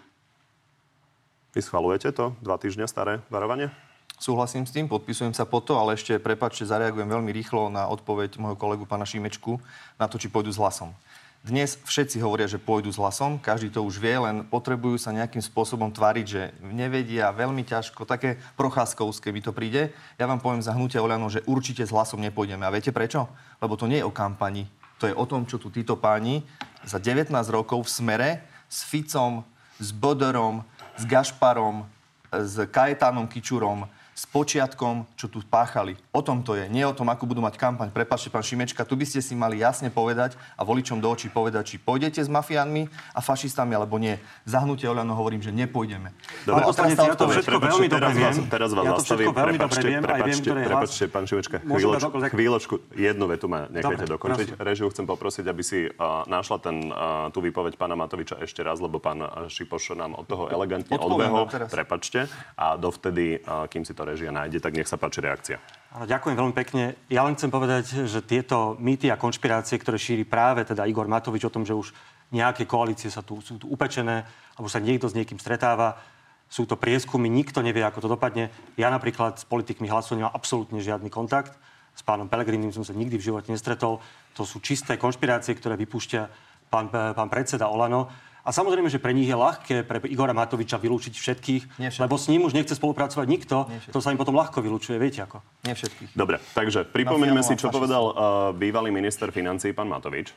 Vy 1.53 1.61
schvalujete 1.61 2.16
to 2.16 2.33
dva 2.40 2.57
týždňa 2.57 2.88
staré 2.88 3.21
varovanie? 3.29 3.69
Súhlasím 4.16 4.64
s 4.64 4.73
tým, 4.73 4.88
podpisujem 4.88 5.37
sa 5.37 5.45
po 5.45 5.61
to, 5.61 5.77
ale 5.77 6.01
ešte 6.01 6.16
prepačte, 6.16 6.64
zareagujem 6.64 7.12
veľmi 7.12 7.29
rýchlo 7.29 7.69
na 7.69 7.92
odpoveď 7.92 8.40
môjho 8.40 8.57
kolegu 8.57 8.88
pána 8.88 9.05
Šimečku 9.05 9.61
na 10.01 10.09
to, 10.09 10.16
či 10.16 10.33
pôjdu 10.33 10.49
s 10.49 10.57
hlasom. 10.57 10.97
Dnes 11.46 11.78
všetci 11.78 12.18
hovoria, 12.26 12.50
že 12.50 12.59
pôjdu 12.59 12.90
s 12.90 12.98
hlasom, 12.98 13.38
každý 13.38 13.70
to 13.70 13.87
už 13.87 14.02
vie, 14.02 14.18
len 14.18 14.42
potrebujú 14.42 14.98
sa 14.98 15.14
nejakým 15.14 15.38
spôsobom 15.38 15.94
tváriť, 15.94 16.26
že 16.26 16.50
nevedia, 16.59 17.30
veľmi 17.30 17.62
ťažko, 17.62 18.02
také 18.02 18.35
procházkovské 18.59 19.30
mi 19.30 19.38
to 19.38 19.54
príde. 19.54 19.94
Ja 20.18 20.26
vám 20.26 20.42
poviem 20.42 20.59
za 20.59 20.74
hnutia 20.74 20.98
Oľano, 20.98 21.30
že 21.30 21.46
určite 21.46 21.87
s 21.87 21.94
hlasom 21.94 22.18
nepôjdeme. 22.18 22.66
A 22.66 22.74
viete 22.74 22.90
prečo? 22.90 23.30
Lebo 23.62 23.78
to 23.78 23.87
nie 23.87 24.02
je 24.02 24.09
o 24.11 24.11
kampani. 24.11 24.66
To 24.98 25.06
je 25.06 25.14
o 25.14 25.22
tom, 25.22 25.46
čo 25.46 25.62
tu 25.62 25.70
títo 25.70 25.94
páni 25.94 26.42
za 26.82 26.98
19 26.98 27.30
rokov 27.54 27.87
v 27.87 27.94
smere 27.94 28.30
s 28.66 28.82
Ficom, 28.82 29.46
s 29.78 29.94
Bodorom, 29.94 30.66
s 30.98 31.06
Gašparom, 31.06 31.87
s 32.35 32.59
Kajetánom 32.74 33.30
Kičurom, 33.30 33.87
s 34.16 34.24
počiatkom, 34.24 35.05
čo 35.12 35.29
tu 35.29 35.44
páchali. 35.44 35.92
O 36.09 36.24
tom 36.24 36.40
to 36.40 36.57
je, 36.57 36.72
nie 36.72 36.81
o 36.88 36.96
tom, 36.96 37.12
ako 37.12 37.29
budú 37.29 37.44
mať 37.44 37.61
kampaň. 37.61 37.92
Prepačte, 37.92 38.33
pán 38.33 38.40
Šimečka, 38.40 38.88
tu 38.88 38.96
by 38.96 39.05
ste 39.05 39.20
si 39.20 39.37
mali 39.37 39.61
jasne 39.61 39.92
povedať 39.92 40.40
a 40.57 40.64
voličom 40.64 41.05
do 41.05 41.12
očí 41.12 41.29
povedať, 41.29 41.68
či 41.68 41.76
pôjdete 41.76 42.24
s 42.24 42.33
mafiánmi 42.33 42.88
a 43.12 43.20
fašistami, 43.20 43.76
alebo 43.76 44.00
nie. 44.00 44.16
Zahnutie 44.48 44.88
Oľano 44.88 45.12
hovorím, 45.12 45.44
že 45.44 45.52
nepôjdeme. 45.52 46.16
Dobre, 46.48 46.64
poslanec, 46.64 46.96
ja 46.96 47.12
to 47.12 47.29
všetko 47.29 47.61
Prepačte, 47.61 47.76
veľmi 47.76 47.88
dobre 47.92 48.00
teraz 48.00 48.16
vás, 48.16 48.37
viem. 48.40 48.48
teraz 48.48 48.70
vás 48.72 48.85
Ja 48.88 48.88
to 48.88 49.00
zastavím. 49.05 49.26
všetko 49.29 49.35
veľmi 49.37 49.59
dobre 49.61 49.68
Prepačte, 49.68 49.85
viem, 49.85 49.92
aj 49.92 50.00
viem, 50.00 50.16
prepačte, 50.16 50.40
ktoré 50.40 50.61
hlas- 50.64 50.72
prepačte, 50.72 51.05
pán 51.12 51.24
Šimečka, 51.29 51.57
chvíľočku, 51.61 52.16
chvíľočku, 52.33 52.74
jednu 52.96 53.24
vetu 53.29 53.46
ma 53.52 53.61
nechajte 53.68 54.09
Dobre, 54.09 54.14
dokončiť. 54.16 54.48
Režiu 54.57 54.88
chcem 54.88 55.05
poprosiť, 55.05 55.44
aby 55.44 55.61
si 55.61 55.85
uh, 55.85 56.24
našla 56.24 56.57
ten, 56.64 56.88
uh, 56.88 57.29
tú 57.37 57.44
výpoveď 57.44 57.76
pána 57.76 57.92
Matoviča 58.00 58.40
ešte 58.40 58.64
raz, 58.64 58.81
lebo 58.81 58.96
pán 58.96 59.20
Šipoš 59.52 59.92
nám 59.92 60.16
od 60.16 60.24
toho 60.24 60.48
elegantne 60.48 60.96
odbehol. 60.96 61.44
Prepačte. 61.68 62.31
A 62.57 62.81
dovtedy, 62.81 63.44
uh, 63.44 63.68
kým 63.68 63.85
si 63.85 63.92
to 63.92 64.06
režia 64.07 64.31
nájde, 64.31 64.62
tak 64.62 64.79
nech 64.79 64.87
sa 64.87 64.95
páči 64.95 65.19
reakcia. 65.19 65.59
Áno, 65.90 66.07
ďakujem 66.07 66.38
veľmi 66.38 66.55
pekne. 66.55 66.95
Ja 67.11 67.27
len 67.27 67.35
chcem 67.35 67.51
povedať, 67.51 68.07
že 68.07 68.23
tieto 68.23 68.79
mýty 68.79 69.11
a 69.11 69.19
konšpirácie, 69.19 69.81
ktoré 69.83 69.99
šíri 69.99 70.23
práve 70.23 70.62
teda 70.62 70.87
Igor 70.87 71.11
Matovič 71.11 71.42
o 71.42 71.53
tom, 71.53 71.66
že 71.66 71.75
už 71.75 71.90
nejaké 72.31 72.66
koalície 72.66 73.11
sa 73.11 73.27
tu, 73.27 73.42
sú 73.42 73.59
tu 73.59 73.66
upečené, 73.66 74.23
alebo 74.55 74.71
sa 74.71 74.79
niekto 74.79 75.07
s 75.11 75.14
niekým 75.14 75.38
stretáva, 75.38 75.99
sú 76.47 76.62
to 76.62 76.79
prieskumy, 76.79 77.27
nikto 77.27 77.59
nevie, 77.59 77.83
ako 77.83 78.07
to 78.07 78.12
dopadne. 78.12 78.55
Ja 78.79 78.87
napríklad 78.90 79.42
s 79.42 79.45
politikmi 79.47 79.90
hlasu 79.90 80.14
nemám 80.14 80.35
absolútne 80.35 80.79
žiadny 80.79 81.11
kontakt. 81.11 81.59
S 81.97 82.07
pánom 82.07 82.31
Pelegrinim 82.31 82.71
som 82.71 82.87
sa 82.87 82.95
nikdy 82.95 83.19
v 83.19 83.27
živote 83.33 83.51
nestretol. 83.51 83.99
To 84.38 84.42
sú 84.47 84.62
čisté 84.62 84.95
konšpirácie, 84.95 85.57
ktoré 85.59 85.75
vypúšťa 85.81 86.23
pán, 86.71 86.87
pán 86.92 87.29
predseda 87.33 87.66
Olano. 87.66 88.07
A 88.46 88.54
samozrejme, 88.54 88.87
že 88.87 89.02
pre 89.02 89.11
nich 89.11 89.26
je 89.26 89.35
ľahké 89.35 89.82
pre 89.82 89.98
Igora 90.06 90.30
Matoviča 90.30 90.78
vylúčiť 90.78 91.18
všetkých, 91.18 91.62
lebo 91.98 92.14
s 92.14 92.30
ním 92.30 92.46
už 92.46 92.54
nechce 92.54 92.78
spolupracovať 92.78 93.26
nikto. 93.26 93.66
To 93.90 93.98
sa 93.98 94.14
im 94.14 94.18
potom 94.22 94.38
ľahko 94.38 94.62
vylúčuje, 94.62 95.02
viete 95.02 95.26
ako. 95.26 95.42
Nie 95.66 95.74
všetkých. 95.74 96.14
Dobre, 96.14 96.38
takže 96.54 96.87
pripomeňme 96.87 97.42
si, 97.42 97.59
čo 97.59 97.74
povedal 97.74 98.04
uh, 98.06 98.14
bývalý 98.54 98.94
minister 98.94 99.35
financí, 99.35 99.74
pán 99.74 99.90
Matovič. 99.90 100.30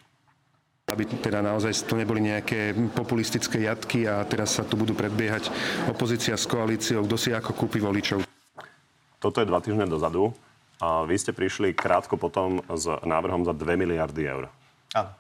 aby 0.90 1.06
teda 1.22 1.46
naozaj 1.46 1.86
to 1.86 1.94
neboli 1.94 2.26
nejaké 2.26 2.74
populistické 2.98 3.70
jatky 3.70 4.10
a 4.10 4.26
teraz 4.26 4.58
sa 4.58 4.66
tu 4.66 4.74
budú 4.74 4.98
predbiehať 4.98 5.54
opozícia 5.86 6.34
s 6.34 6.50
koalíciou, 6.50 7.06
kto 7.06 7.14
si 7.14 7.30
ako 7.30 7.54
kúpi 7.54 7.78
voličov. 7.78 8.26
Toto 9.22 9.38
je 9.38 9.46
dva 9.46 9.62
týždne 9.62 9.86
dozadu. 9.86 10.34
A 10.80 11.04
vy 11.04 11.20
ste 11.20 11.36
prišli 11.36 11.76
krátko 11.76 12.16
potom 12.16 12.64
s 12.72 12.88
návrhom 13.04 13.44
za 13.44 13.52
2 13.52 13.76
miliardy 13.76 14.24
eur. 14.24 14.48
Áno. 14.96 15.19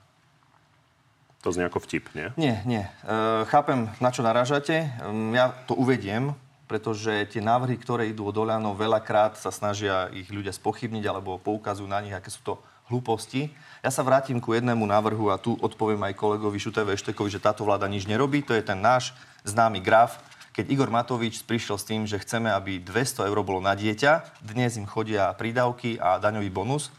To 1.39 1.55
znie 1.55 1.71
ako 1.71 1.79
vtip, 1.79 2.11
nie? 2.11 2.27
Nie, 2.35 2.55
nie. 2.67 2.83
E, 2.83 3.47
chápem, 3.47 3.87
na 4.03 4.11
čo 4.11 4.19
narážate. 4.19 4.91
Ja 5.31 5.55
to 5.67 5.75
uvediem, 5.79 6.35
pretože 6.67 7.25
tie 7.31 7.39
návrhy, 7.39 7.79
ktoré 7.79 8.11
idú 8.11 8.27
od 8.27 8.35
Oľano, 8.35 8.75
veľakrát 8.75 9.39
sa 9.39 9.49
snažia 9.49 10.11
ich 10.11 10.27
ľudia 10.29 10.51
spochybniť 10.51 11.03
alebo 11.07 11.39
poukazujú 11.39 11.87
na 11.87 12.03
nich, 12.03 12.11
aké 12.11 12.27
sú 12.27 12.43
to 12.43 12.53
hlúposti. 12.91 13.49
Ja 13.79 13.93
sa 13.93 14.03
vrátim 14.03 14.43
ku 14.43 14.51
jednému 14.51 14.83
návrhu 14.83 15.31
a 15.31 15.39
tu 15.39 15.55
odpoviem 15.63 16.01
aj 16.11 16.19
kolegovi 16.19 16.59
Šutevi 16.59 16.93
Eštekovi, 16.97 17.31
že 17.31 17.39
táto 17.39 17.63
vláda 17.63 17.87
nič 17.87 18.03
nerobí. 18.03 18.43
To 18.43 18.51
je 18.51 18.65
ten 18.65 18.77
náš 18.77 19.15
známy 19.47 19.79
graf, 19.79 20.19
keď 20.51 20.65
Igor 20.75 20.91
Matovič 20.91 21.39
prišiel 21.47 21.79
s 21.79 21.87
tým, 21.87 22.03
že 22.03 22.19
chceme, 22.19 22.51
aby 22.51 22.83
200 22.83 23.31
eur 23.31 23.39
bolo 23.47 23.63
na 23.63 23.79
dieťa, 23.79 24.43
dnes 24.43 24.75
im 24.75 24.83
chodia 24.83 25.31
prídavky 25.31 25.95
a 25.95 26.19
daňový 26.19 26.51
bonus. 26.51 26.91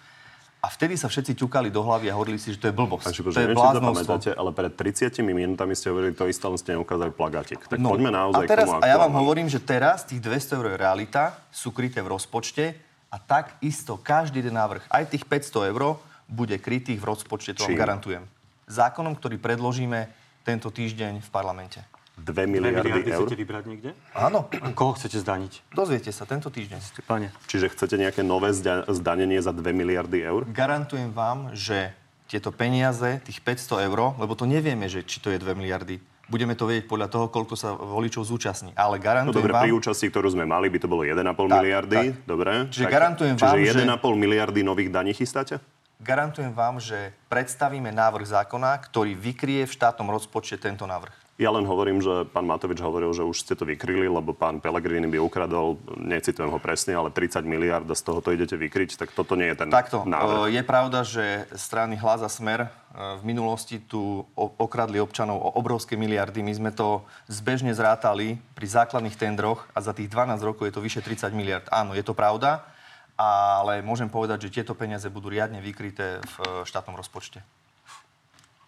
A 0.60 0.68
vtedy 0.68 0.92
sa 0.92 1.08
všetci 1.08 1.40
ťukali 1.40 1.72
do 1.72 1.80
hlavy 1.80 2.12
a 2.12 2.14
hovorili 2.14 2.36
si, 2.36 2.52
že 2.52 2.60
to 2.60 2.68
je 2.68 2.74
blbosť. 2.76 3.04
Pán 3.08 3.16
Šipoš, 3.16 3.32
to 3.32 3.40
je 3.40 3.48
to 3.48 3.56
bláznostvo. 3.56 3.88
pamätáte, 3.96 4.30
ale 4.36 4.50
pred 4.52 4.72
30 4.76 5.16
minútami 5.24 5.72
ste 5.72 5.88
hovorili 5.88 6.12
to 6.12 6.28
isté, 6.28 6.44
len 6.44 6.60
ste 6.60 6.70
neukázali 6.76 7.10
plagátik. 7.16 7.64
Tak 7.64 7.80
poďme 7.80 8.12
No, 8.12 8.28
naozaj 8.28 8.44
a 8.44 8.48
teraz, 8.48 8.68
k 8.68 8.76
tomu 8.76 8.84
A 8.84 8.92
ja 8.92 8.96
vám 9.00 9.14
hovorím, 9.16 9.48
že 9.48 9.56
teraz 9.56 10.04
tých 10.04 10.20
200 10.20 10.60
eur 10.60 10.66
je 10.68 10.76
realita, 10.76 11.32
sú 11.48 11.72
kryté 11.72 12.04
v 12.04 12.12
rozpočte 12.12 12.76
a 13.08 13.16
takisto 13.16 13.96
každý 13.96 14.44
jeden 14.44 14.60
návrh, 14.60 14.84
aj 14.92 15.16
tých 15.16 15.24
500 15.24 15.72
eur, 15.72 15.96
bude 16.28 16.54
krytých 16.60 17.00
v 17.00 17.06
rozpočte, 17.08 17.56
to 17.56 17.64
vám 17.64 17.72
Čím? 17.72 17.80
garantujem. 17.80 18.24
Zákonom, 18.68 19.16
ktorý 19.16 19.40
predložíme 19.40 20.12
tento 20.44 20.68
týždeň 20.68 21.24
v 21.24 21.28
parlamente. 21.32 21.80
2 22.20 22.26
Dve 22.26 22.44
miliardy 22.44 22.76
miliardy 22.82 23.10
eur. 23.10 23.20
chcete 23.22 23.36
vybrať 23.38 23.64
niekde? 23.66 23.90
Áno, 24.12 24.46
A 24.54 24.70
koho 24.70 24.92
chcete 24.92 25.16
zdaniť? 25.16 25.52
dozviete 25.70 26.08
sa 26.08 26.22
tento 26.22 26.48
týždeň. 26.48 26.80
Pane. 27.02 27.32
Čiže 27.46 27.70
chcete 27.70 27.96
nejaké 27.96 28.20
nové 28.22 28.50
zda- 28.50 28.84
zdanenie 28.86 29.38
za 29.38 29.50
2 29.50 29.62
miliardy 29.70 30.20
eur? 30.20 30.44
Garantujem 30.46 31.10
vám, 31.10 31.50
že 31.52 31.96
tieto 32.26 32.50
peniaze, 32.50 33.18
tých 33.20 33.40
500 33.40 33.82
eur, 33.82 34.14
lebo 34.14 34.32
to 34.32 34.44
nevieme, 34.44 34.86
že 34.86 35.00
či 35.00 35.18
to 35.18 35.28
je 35.28 35.36
2 35.36 35.50
miliardy, 35.52 35.98
budeme 36.26 36.54
to 36.54 36.62
vedieť 36.64 36.86
podľa 36.86 37.08
toho, 37.08 37.26
koľko 37.26 37.54
sa 37.54 37.74
voličov 37.74 38.22
zúčastní. 38.22 38.70
Ale 38.72 38.96
No 38.96 39.02
garantujem 39.02 39.34
dobre, 39.34 39.50
vám... 39.50 39.64
pri 39.64 39.72
účasti, 39.74 40.06
ktorú 40.06 40.30
sme 40.30 40.44
mali, 40.44 40.68
by 40.68 40.78
to 40.78 40.86
bolo 40.86 41.02
1,5 41.02 41.26
Tak, 41.26 41.50
miliardy. 41.50 41.96
tak. 42.14 42.22
Dobre. 42.22 42.50
Čiže 42.68 42.86
garantujem 42.86 43.34
čiže 43.34 43.46
vám, 43.48 43.56
že- 43.58 43.82
1,5 43.82 44.14
miliardy 44.14 44.60
nových 44.62 44.90
daní 44.90 45.10
chystáte? 45.10 45.58
Garantujem 45.98 46.48
vám, 46.50 46.78
že 46.78 46.96
predstavíme 47.28 47.90
návrh 47.90 48.24
zákona, 48.24 48.72
ktorý 48.80 49.12
vykrie 49.12 49.64
v 49.64 49.72
štátnom 49.74 50.08
rozpočte 50.08 50.56
tento 50.56 50.86
návrh. 50.86 51.12
Ja 51.40 51.48
len 51.48 51.64
hovorím, 51.64 52.04
že 52.04 52.28
pán 52.28 52.44
Matovič 52.44 52.84
hovoril, 52.84 53.16
že 53.16 53.24
už 53.24 53.40
ste 53.40 53.56
to 53.56 53.64
vykryli, 53.64 54.12
lebo 54.12 54.36
pán 54.36 54.60
Pellegrini 54.60 55.08
by 55.08 55.24
ukradol, 55.24 55.80
necitujem 55.96 56.52
ho 56.52 56.60
presne, 56.60 56.92
ale 56.92 57.08
30 57.08 57.48
miliard 57.48 57.88
a 57.88 57.96
z 57.96 58.02
toho 58.04 58.20
to 58.20 58.36
idete 58.36 58.60
vykryť, 58.60 59.00
tak 59.00 59.16
toto 59.16 59.40
nie 59.40 59.48
je 59.48 59.64
ten 59.64 59.72
Takto, 59.72 60.04
návrh. 60.04 60.52
e, 60.52 60.60
je 60.60 60.62
pravda, 60.68 61.00
že 61.00 61.48
strany 61.56 61.96
Hlas 61.96 62.20
a 62.20 62.28
Smer 62.28 62.68
e, 62.68 62.70
v 62.92 63.22
minulosti 63.24 63.80
tu 63.80 64.20
okradli 64.36 65.00
občanov 65.00 65.40
o 65.40 65.56
obrovské 65.56 65.96
miliardy. 65.96 66.44
My 66.44 66.52
sme 66.52 66.70
to 66.76 67.08
zbežne 67.32 67.72
zrátali 67.72 68.36
pri 68.52 68.66
základných 68.68 69.16
tendroch 69.16 69.64
a 69.72 69.80
za 69.80 69.96
tých 69.96 70.12
12 70.12 70.44
rokov 70.44 70.68
je 70.68 70.76
to 70.76 70.84
vyše 70.84 71.00
30 71.00 71.32
miliard. 71.32 71.64
Áno, 71.72 71.96
je 71.96 72.04
to 72.04 72.12
pravda, 72.12 72.68
ale 73.16 73.80
môžem 73.80 74.12
povedať, 74.12 74.44
že 74.44 74.60
tieto 74.60 74.76
peniaze 74.76 75.08
budú 75.08 75.32
riadne 75.32 75.64
vykryté 75.64 76.20
v 76.20 76.36
e, 76.36 76.48
štátnom 76.68 77.00
rozpočte. 77.00 77.40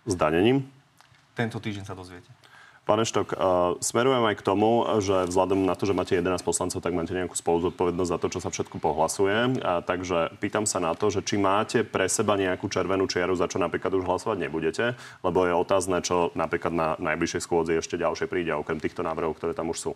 Zdanením? 0.08 0.64
Tento 1.36 1.60
týždeň 1.60 1.84
sa 1.84 1.92
dozviete. 1.92 2.32
Pán 2.82 2.98
Eštok, 2.98 3.38
uh, 3.38 3.78
smerujem 3.78 4.26
aj 4.26 4.42
k 4.42 4.46
tomu, 4.46 4.82
že 4.98 5.30
vzhľadom 5.30 5.62
na 5.62 5.78
to, 5.78 5.86
že 5.86 5.94
máte 5.94 6.18
11 6.18 6.42
poslancov, 6.42 6.82
tak 6.82 6.90
máte 6.90 7.14
nejakú 7.14 7.38
spoluzodpovednosť 7.38 8.10
za 8.10 8.18
to, 8.18 8.26
čo 8.26 8.40
sa 8.42 8.50
všetko 8.50 8.82
pohlasuje. 8.82 9.62
A, 9.62 9.86
takže 9.86 10.34
pýtam 10.42 10.66
sa 10.66 10.82
na 10.82 10.90
to, 10.98 11.06
že 11.06 11.22
či 11.22 11.38
máte 11.38 11.86
pre 11.86 12.10
seba 12.10 12.34
nejakú 12.34 12.66
červenú 12.66 13.06
čiaru, 13.06 13.38
za 13.38 13.46
čo 13.46 13.62
napríklad 13.62 13.94
už 13.94 14.02
hlasovať 14.02 14.38
nebudete, 14.42 14.98
lebo 15.22 15.46
je 15.46 15.54
otázne, 15.54 16.02
čo 16.02 16.34
napríklad 16.34 16.74
na 16.74 16.88
najbližšej 16.98 17.46
schôdzi 17.46 17.78
ešte 17.78 17.94
ďalšie 17.94 18.26
príde, 18.26 18.50
okrem 18.50 18.82
týchto 18.82 19.06
návrhov, 19.06 19.38
ktoré 19.38 19.54
tam 19.54 19.70
už 19.70 19.78
sú. 19.78 19.92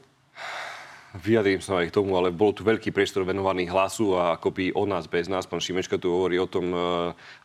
Vyjadrím 1.16 1.64
sa 1.64 1.80
aj 1.80 1.88
k 1.88 1.96
tomu, 1.96 2.12
ale 2.12 2.28
bol 2.28 2.52
tu 2.52 2.60
veľký 2.60 2.92
priestor 2.92 3.24
venovaný 3.24 3.64
hlasu 3.72 4.12
a 4.20 4.36
akoby 4.36 4.76
o 4.76 4.84
nás 4.84 5.08
bez 5.08 5.32
nás. 5.32 5.48
Pán 5.48 5.64
Šimečka 5.64 5.96
tu 5.96 6.12
hovorí 6.12 6.36
o 6.36 6.44
tom, 6.44 6.76
e, 6.76 6.78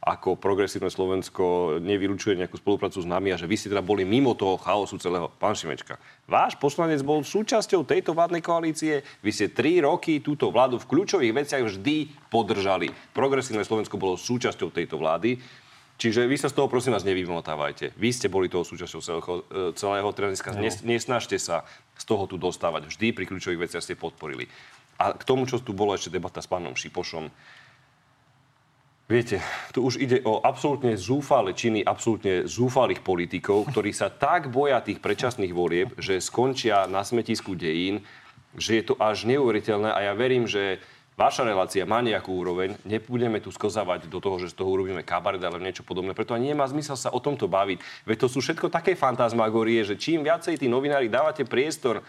ako 0.04 0.36
progresívne 0.36 0.92
Slovensko 0.92 1.78
nevylučuje 1.80 2.36
nejakú 2.36 2.60
spoluprácu 2.60 3.00
s 3.00 3.08
nami 3.08 3.32
a 3.32 3.40
že 3.40 3.48
vy 3.48 3.56
ste 3.56 3.72
teda 3.72 3.80
boli 3.80 4.04
mimo 4.04 4.36
toho 4.36 4.60
chaosu 4.60 5.00
celého. 5.00 5.32
Pán 5.40 5.56
Šimečka, 5.56 5.96
váš 6.28 6.60
poslanec 6.60 7.00
bol 7.00 7.24
súčasťou 7.24 7.88
tejto 7.88 8.12
vládnej 8.12 8.44
koalície. 8.44 9.08
Vy 9.24 9.32
ste 9.32 9.56
tri 9.56 9.80
roky 9.80 10.20
túto 10.20 10.52
vládu 10.52 10.76
v 10.76 10.90
kľúčových 10.92 11.32
veciach 11.32 11.64
vždy 11.64 12.28
podržali. 12.28 12.92
Progresívne 13.16 13.64
Slovensko 13.64 13.96
bolo 13.96 14.20
súčasťou 14.20 14.68
tejto 14.76 15.00
vlády. 15.00 15.40
Čiže 16.02 16.26
vy 16.26 16.34
sa 16.34 16.50
z 16.50 16.58
toho 16.58 16.66
prosím 16.66 16.98
vás 16.98 17.06
nevymotávajte. 17.06 17.94
Vy 17.94 18.10
ste 18.10 18.26
boli 18.26 18.50
toho 18.50 18.66
súčasťou 18.66 19.02
celého, 19.06 19.22
e, 19.22 19.78
celého 19.78 20.10
dneska 20.10 20.50
nes, 20.58 20.82
nesnažte 20.82 21.38
sa 21.38 21.62
z 21.94 22.10
toho 22.10 22.26
tu 22.26 22.42
dostávať. 22.42 22.90
Vždy 22.90 23.14
pri 23.14 23.30
kľúčových 23.30 23.70
veciach 23.70 23.86
ste 23.86 23.94
podporili. 23.94 24.50
A 24.98 25.14
k 25.14 25.22
tomu, 25.22 25.46
čo 25.46 25.62
tu 25.62 25.78
bolo 25.78 25.94
ešte 25.94 26.10
debata 26.10 26.42
s 26.42 26.50
pánom 26.50 26.74
Šipošom, 26.74 27.30
Viete, 29.12 29.44
tu 29.76 29.84
už 29.84 30.00
ide 30.00 30.24
o 30.24 30.40
absolútne 30.40 30.96
zúfale 30.96 31.52
činy, 31.52 31.84
absolútne 31.84 32.48
zúfalých 32.48 33.04
politikov, 33.04 33.68
ktorí 33.76 33.92
sa 33.92 34.08
tak 34.08 34.48
boja 34.48 34.80
tých 34.80 35.04
predčasných 35.04 35.52
volieb, 35.52 35.92
že 36.00 36.24
skončia 36.24 36.88
na 36.88 37.04
smetisku 37.04 37.54
dejín, 37.54 38.08
že 38.56 38.80
je 38.80 38.84
to 38.88 38.96
až 38.96 39.28
neuveriteľné 39.28 39.92
a 39.92 40.00
ja 40.08 40.14
verím, 40.16 40.48
že 40.48 40.80
vaša 41.20 41.44
relácia 41.44 41.84
má 41.84 42.00
nejakú 42.00 42.32
úroveň, 42.34 42.80
nebudeme 42.88 43.38
tu 43.44 43.52
skozávať 43.52 44.08
do 44.08 44.20
toho, 44.24 44.40
že 44.40 44.52
z 44.52 44.58
toho 44.58 44.70
urobíme 44.72 45.04
kabaret 45.06 45.44
alebo 45.44 45.62
niečo 45.62 45.86
podobné, 45.86 46.16
preto 46.16 46.34
ani 46.34 46.56
nemá 46.56 46.66
zmysel 46.66 46.96
sa 46.98 47.14
o 47.14 47.20
tomto 47.20 47.46
baviť. 47.52 48.08
Veď 48.08 48.18
to 48.26 48.28
sú 48.32 48.40
všetko 48.40 48.72
také 48.72 48.98
fantasmagorie, 48.98 49.84
že 49.84 50.00
čím 50.00 50.24
viacej 50.26 50.58
tí 50.58 50.68
novinári 50.72 51.12
dávate 51.12 51.44
priestor 51.46 52.02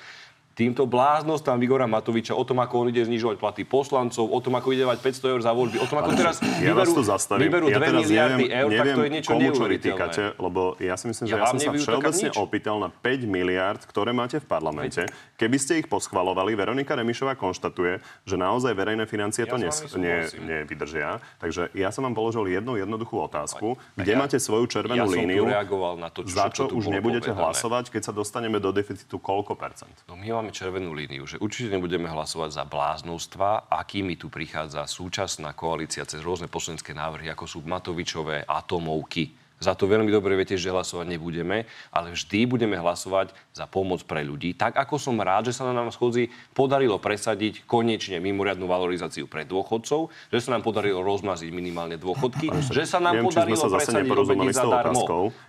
týmto 0.53 0.85
bláznostom 0.85 1.57
Igora 1.59 1.85
Matoviča 1.85 2.33
o 2.33 2.43
tom, 2.43 2.59
ako 2.59 2.75
on 2.79 2.89
ide 2.89 3.03
znižovať 3.03 3.37
platy 3.37 3.63
poslancov, 3.63 4.25
o 4.25 4.39
tom, 4.39 4.53
ako 4.53 4.69
ide 4.71 4.83
dávať 4.83 4.99
500 5.01 5.33
eur 5.33 5.41
za 5.41 5.51
voľby, 5.51 5.77
o 5.77 5.87
tom, 5.87 5.99
ako 5.99 6.11
teraz 6.13 6.37
Ja 6.59 6.73
vyberú, 6.73 6.93
tu 6.93 7.03
zastavím. 7.03 7.43
vyberú 7.43 7.67
2 7.67 7.73
ja 7.73 7.79
teraz 7.79 8.03
miliardy 8.03 8.33
neviem, 8.39 8.53
eur, 8.55 8.69
tak 8.69 8.77
neviem, 8.79 8.93
to 8.93 9.03
je 9.03 9.11
niečo 9.11 9.31
komu 9.31 9.49
čo 9.51 9.65
vytýkate, 9.67 10.23
lebo 10.37 10.61
ja 10.79 10.95
si 10.95 11.05
myslím, 11.07 11.25
že 11.25 11.33
Ja 11.33 11.39
ja, 11.39 11.47
som 11.47 11.59
sa 11.59 11.71
všeobecne 11.73 12.29
opýtal 12.37 12.77
na 12.79 12.89
5 12.89 13.25
miliard, 13.27 13.81
ktoré 13.83 14.11
máte 14.11 14.37
v 14.37 14.47
parlamente. 14.47 15.03
Keby 15.35 15.57
ste 15.57 15.73
ich 15.79 15.87
poschvalovali, 15.87 16.53
Veronika 16.53 16.93
Remišová 16.93 17.33
konštatuje, 17.33 17.99
že 18.23 18.37
naozaj 18.37 18.73
verejné 18.73 19.05
financie 19.05 19.43
to 19.43 19.57
Ja 19.57 19.63
nes- 19.63 19.81
s 19.81 19.91
vami 19.91 20.05
ne, 20.05 20.17
nevydržia. 20.39 21.17
Takže 21.39 21.73
ja 21.73 21.89
som 21.89 22.03
vám 22.03 22.13
položil 22.13 22.45
jednu 22.47 22.77
jednoduchú 22.77 23.17
otázku, 23.17 23.75
kde 23.95 24.09
ja- 24.09 24.19
máte 24.19 24.37
svoju 24.37 24.69
červenú 24.69 24.99
ja 24.99 25.07
som 25.07 25.15
tu 25.15 25.19
líniu, 25.19 25.45
reagoval 25.45 25.95
na 25.97 26.09
to, 26.09 26.23
čo 26.23 26.31
za 26.31 26.47
čo 26.49 26.67
tu 26.67 26.77
už 26.77 26.87
nebudete 26.89 27.31
povedané. 27.31 27.41
hlasovať, 27.41 27.85
keď 27.89 28.03
sa 28.03 28.13
dostaneme 28.13 28.59
do 28.59 28.71
deficitu 28.71 29.17
koľko 29.17 29.55
percent? 29.55 29.95
No 30.07 30.15
my 30.15 30.29
máme 30.43 30.51
červenú 30.51 30.91
líniu, 30.91 31.23
že 31.23 31.39
určite 31.39 31.71
nebudeme 31.71 32.11
hlasovať 32.11 32.51
za 32.51 32.65
bláznostva, 32.67 33.71
akými 33.71 34.19
tu 34.19 34.27
prichádza 34.27 34.91
súčasná 34.91 35.55
koalícia 35.55 36.03
cez 36.03 36.19
rôzne 36.19 36.51
poslanecké 36.51 36.91
návrhy, 36.91 37.31
ako 37.31 37.47
sú 37.47 37.59
Matovičové 37.63 38.43
atomovky 38.43 39.31
za 39.63 39.79
to 39.79 39.87
veľmi 39.87 40.11
dobre 40.11 40.35
viete, 40.35 40.59
že 40.59 40.75
hlasovať 40.75 41.07
nebudeme, 41.07 41.71
ale 41.95 42.11
vždy 42.11 42.51
budeme 42.51 42.75
hlasovať 42.75 43.31
za 43.55 43.71
pomoc 43.71 44.03
pre 44.03 44.27
ľudí. 44.27 44.59
Tak 44.59 44.75
ako 44.75 44.99
som 44.99 45.15
rád, 45.23 45.55
že 45.55 45.57
sa 45.57 45.71
nám 45.71 45.95
schodzi 45.95 46.35
podarilo 46.51 46.99
presadiť 46.99 47.63
konečne 47.71 48.19
mimoriadnu 48.19 48.67
valorizáciu 48.67 49.31
pre 49.31 49.47
dôchodcov, 49.47 50.11
že 50.35 50.39
sa 50.43 50.59
nám 50.59 50.67
podarilo 50.67 51.07
rozmaziť 51.07 51.55
minimálne 51.55 51.95
dôchodky, 51.95 52.51
že 52.75 52.83
sa 52.83 52.99
nám 52.99 53.23
Neviem, 53.23 53.31
podarilo 53.31 53.63
sa 53.63 53.71
presadiť 53.71 54.11
tou 54.11 54.51
zadarmo. 54.51 55.03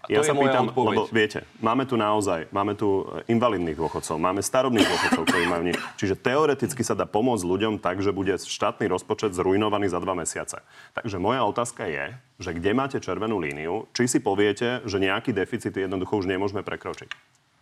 Ja 0.06 0.22
sa 0.22 0.38
pýtam, 0.38 0.70
odpoveď. 0.70 0.88
lebo 0.94 1.02
viete, 1.10 1.40
máme 1.64 1.90
tu 1.90 1.96
naozaj, 1.98 2.52
máme 2.54 2.78
tu 2.78 3.08
e, 3.08 3.34
invalidných 3.34 3.80
dôchodcov, 3.80 4.20
máme 4.20 4.44
starobných 4.44 4.84
dôchodcov, 4.86 5.24
ktorí 5.26 5.46
majú 5.48 5.64
nič. 5.72 5.78
Čiže 5.98 6.20
teoreticky 6.20 6.84
sa 6.84 6.94
dá 6.94 7.08
pomôcť 7.08 7.48
ľuďom 7.48 7.74
tak, 7.80 8.04
že 8.04 8.12
bude 8.12 8.36
štátny 8.36 8.92
rozpočet 8.92 9.32
zrujnovaný 9.32 9.88
za 9.88 10.04
dva 10.04 10.14
mesiace. 10.14 10.60
Takže 10.92 11.18
moja 11.18 11.48
otázka 11.48 11.88
je, 11.88 12.14
že 12.44 12.52
kde 12.52 12.76
máte 12.76 13.00
červenú 13.00 13.40
líniu, 13.40 13.88
či 13.96 14.12
si 14.12 14.20
poviete, 14.20 14.84
že 14.84 15.00
nejaký 15.00 15.32
deficit 15.32 15.72
jednoducho 15.72 16.20
už 16.20 16.28
nemôžeme 16.28 16.60
prekročiť. 16.60 17.08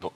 No, 0.01 0.09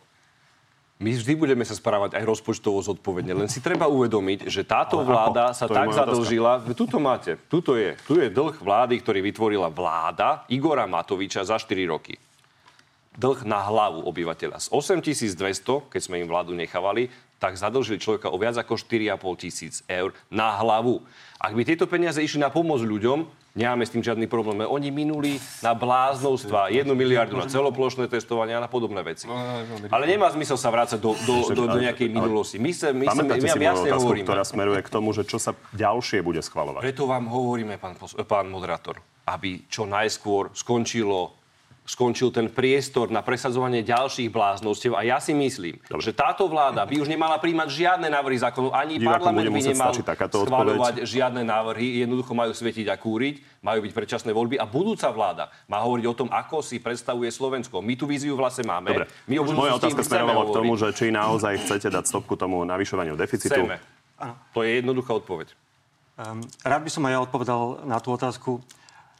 my 0.95 1.11
vždy 1.13 1.37
budeme 1.37 1.61
sa 1.67 1.77
správať 1.77 2.17
aj 2.17 2.23
rozpočtovo 2.25 2.81
zodpovedne, 2.81 3.37
len 3.37 3.51
si 3.51 3.61
treba 3.61 3.85
uvedomiť, 3.85 4.49
že 4.49 4.65
táto 4.65 4.97
Ale 4.97 5.05
ako? 5.05 5.11
vláda 5.11 5.45
sa 5.53 5.69
To 5.69 5.75
tak 5.77 5.93
zadlžila. 5.93 6.65
Tuto 6.73 6.97
máte, 6.97 7.37
tuto 7.45 7.77
je, 7.77 7.93
tu 8.09 8.17
je 8.17 8.31
dlh 8.31 8.55
vlády, 8.57 8.97
ktorý 9.05 9.19
vytvorila 9.21 9.69
vláda 9.69 10.47
Igora 10.49 10.89
Matoviča 10.89 11.45
za 11.45 11.61
4 11.61 11.85
roky. 11.85 12.17
Dlh 13.15 13.47
na 13.47 13.63
hlavu 13.63 14.03
obyvateľa. 14.07 14.59
Z 14.59 14.67
8200, 14.75 15.87
keď 15.87 16.01
sme 16.03 16.19
im 16.19 16.27
vládu 16.27 16.51
nechávali, 16.51 17.07
tak 17.39 17.59
zadlžili 17.59 17.99
človeka 17.99 18.31
o 18.31 18.39
viac 18.39 18.55
ako 18.55 18.79
4,5 18.79 19.43
tisíc 19.43 19.83
eur 19.91 20.15
na 20.31 20.55
hlavu. 20.59 21.03
Ak 21.39 21.51
by 21.51 21.61
tieto 21.67 21.85
peniaze 21.85 22.23
išli 22.23 22.39
na 22.39 22.47
pomoc 22.47 22.79
ľuďom, 22.79 23.27
nemáme 23.55 23.87
s 23.87 23.91
tým 23.95 24.03
žiadny 24.03 24.27
problém. 24.27 24.67
Oni 24.67 24.91
minuli 24.91 25.39
na 25.63 25.71
bláznovstva, 25.71 26.69
jednu 26.69 26.91
miliardu 26.93 27.39
na 27.39 27.47
celoplošné 27.47 28.11
testovanie 28.11 28.53
a 28.53 28.61
na 28.61 28.67
podobné 28.67 28.99
veci. 29.01 29.25
Ale 29.89 30.03
nemá 30.05 30.27
zmysel 30.35 30.59
sa 30.59 30.69
vrácať 30.69 30.99
do, 30.99 31.15
do, 31.23 31.35
do, 31.55 31.63
do 31.71 31.79
nejakej 31.79 32.11
minulosti. 32.11 32.59
My, 32.59 32.75
sa, 32.75 32.91
my, 32.91 33.07
sa, 33.07 33.23
my, 33.23 33.39
my 33.39 33.65
jasne 33.65 33.89
otázku, 33.89 34.03
hovoríme. 34.11 34.27
ktorá 34.27 34.43
smeruje 34.43 34.83
k 34.83 34.89
tomu, 34.91 35.15
že 35.15 35.23
čo 35.23 35.39
sa 35.39 35.55
ďalšie 35.71 36.19
bude 36.19 36.43
schvalovať. 36.43 36.83
Preto 36.83 37.07
vám 37.07 37.31
hovoríme, 37.31 37.79
pán, 37.79 37.95
pán 38.27 38.51
moderátor, 38.51 38.99
aby 39.25 39.63
čo 39.71 39.87
najskôr 39.87 40.51
skončilo 40.51 41.44
skončil 41.85 42.33
ten 42.33 42.49
priestor 42.49 43.13
na 43.13 43.21
presadzovanie 43.21 43.85
ďalších 43.85 44.33
bláznostiev. 44.33 44.97
A 44.97 45.05
ja 45.05 45.21
si 45.21 45.37
myslím, 45.37 45.77
Dobre. 45.85 46.01
že 46.01 46.11
táto 46.17 46.49
vláda 46.49 46.81
by 46.81 46.97
už 46.97 47.05
nemala 47.05 47.37
príjmať 47.37 47.69
žiadne 47.69 48.09
návrhy 48.09 48.41
zákonov, 48.41 48.73
ani 48.73 48.97
Divákom 48.97 49.29
parlament 49.29 49.53
by 49.53 49.61
nemal 49.69 49.93
schvaľovať 49.93 51.05
žiadne 51.05 51.45
návrhy. 51.45 52.01
Jednoducho 52.01 52.33
majú 52.33 52.51
svietiť 52.57 52.89
a 52.89 52.97
kúriť, 52.97 53.61
majú 53.61 53.85
byť 53.85 53.93
predčasné 53.93 54.33
voľby 54.33 54.57
a 54.57 54.65
budúca 54.65 55.13
vláda 55.13 55.53
má 55.69 55.77
hovoriť 55.85 56.05
o 56.09 56.17
tom, 56.17 56.29
ako 56.33 56.65
si 56.65 56.81
predstavuje 56.81 57.29
Slovensko. 57.29 57.85
My 57.85 57.93
tú 57.93 58.09
víziu 58.09 58.33
vlastne 58.33 58.65
máme. 58.65 58.89
Dobre. 58.89 59.05
My 59.29 59.37
Moja 59.45 59.77
otázka 59.77 60.01
smerovala 60.01 60.49
k 60.49 60.57
tomu, 60.57 60.73
že 60.81 60.89
či 60.97 61.13
naozaj 61.13 61.69
chcete 61.69 61.93
dať 61.93 62.09
stopku 62.09 62.33
tomu 62.33 62.65
navyšovaniu 62.65 63.13
deficitu. 63.13 63.61
Chceme. 63.61 63.77
To 64.57 64.65
je 64.65 64.81
jednoduchá 64.81 65.21
odpoveď. 65.21 65.53
Um, 66.15 66.39
rád 66.63 66.81
by 66.87 66.89
som 66.89 67.03
aj 67.05 67.11
ja 67.11 67.19
odpovedal 67.19 67.61
na 67.83 67.99
tú 67.99 68.15
otázku. 68.15 68.63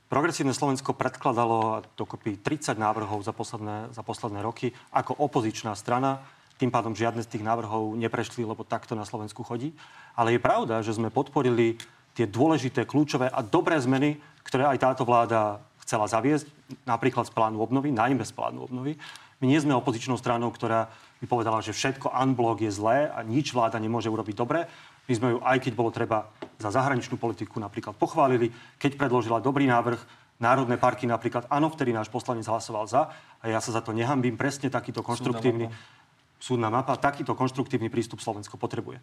Progresívne 0.06 0.54
Slovensko 0.54 0.94
predkladalo 0.94 1.82
dokopy 1.98 2.38
30 2.38 2.78
návrhov 2.78 3.26
za 3.26 3.34
posledné, 3.34 3.90
za 3.90 4.06
posledné 4.06 4.46
roky 4.46 4.70
ako 4.94 5.18
opozičná 5.18 5.74
strana. 5.74 6.22
Tým 6.62 6.70
pádom 6.70 6.94
žiadne 6.94 7.26
z 7.26 7.32
tých 7.36 7.44
návrhov 7.44 7.98
neprešli, 7.98 8.46
lebo 8.46 8.62
takto 8.62 8.94
na 8.94 9.02
Slovensku 9.02 9.42
chodí. 9.42 9.74
Ale 10.14 10.38
je 10.38 10.46
pravda, 10.46 10.86
že 10.86 10.94
sme 10.94 11.10
podporili 11.10 11.82
tie 12.14 12.30
dôležité, 12.30 12.86
kľúčové 12.86 13.34
a 13.34 13.42
dobré 13.42 13.82
zmeny, 13.82 14.22
ktoré 14.46 14.70
aj 14.70 14.78
táto 14.78 15.04
vláda 15.10 15.58
chcela 15.82 16.06
zaviesť, 16.06 16.54
napríklad 16.86 17.26
z 17.26 17.34
plánu 17.34 17.58
obnovy, 17.58 17.90
najmä 17.90 18.22
z 18.22 18.34
plánu 18.34 18.62
obnovy. 18.62 19.02
My 19.42 19.46
nie 19.50 19.58
sme 19.58 19.74
opozičnou 19.74 20.22
stranou, 20.22 20.54
ktorá 20.54 20.88
by 21.20 21.26
povedala, 21.26 21.66
že 21.66 21.74
všetko 21.74 22.14
unblock 22.14 22.62
je 22.62 22.72
zlé 22.72 23.10
a 23.10 23.26
nič 23.26 23.52
vláda 23.52 23.82
nemôže 23.82 24.08
urobiť 24.14 24.38
dobre. 24.38 24.70
My 25.06 25.14
sme 25.14 25.28
ju, 25.34 25.38
aj 25.42 25.58
keď 25.62 25.74
bolo 25.78 25.94
treba 25.94 26.30
za 26.58 26.74
zahraničnú 26.74 27.20
politiku 27.22 27.62
napríklad 27.62 27.94
pochválili, 27.94 28.50
keď 28.82 28.98
predložila 28.98 29.44
dobrý 29.44 29.70
návrh, 29.70 30.26
národné 30.42 30.76
parky 30.76 31.08
napríklad, 31.08 31.48
áno, 31.48 31.72
vtedy 31.72 31.96
náš 31.96 32.12
poslanec 32.12 32.44
hlasoval 32.44 32.86
za 32.90 33.08
a 33.40 33.46
ja 33.48 33.60
sa 33.64 33.72
za 33.72 33.80
to 33.80 33.96
nehambím. 33.96 34.36
Presne 34.36 34.68
takýto 34.68 35.00
konštruktívny 35.00 35.72
súdna 36.40 36.68
mapa, 36.68 37.00
takýto 37.00 37.34
konštruktívny 37.38 37.88
prístup 37.88 38.20
Slovensko 38.20 38.60
potrebuje. 38.60 39.00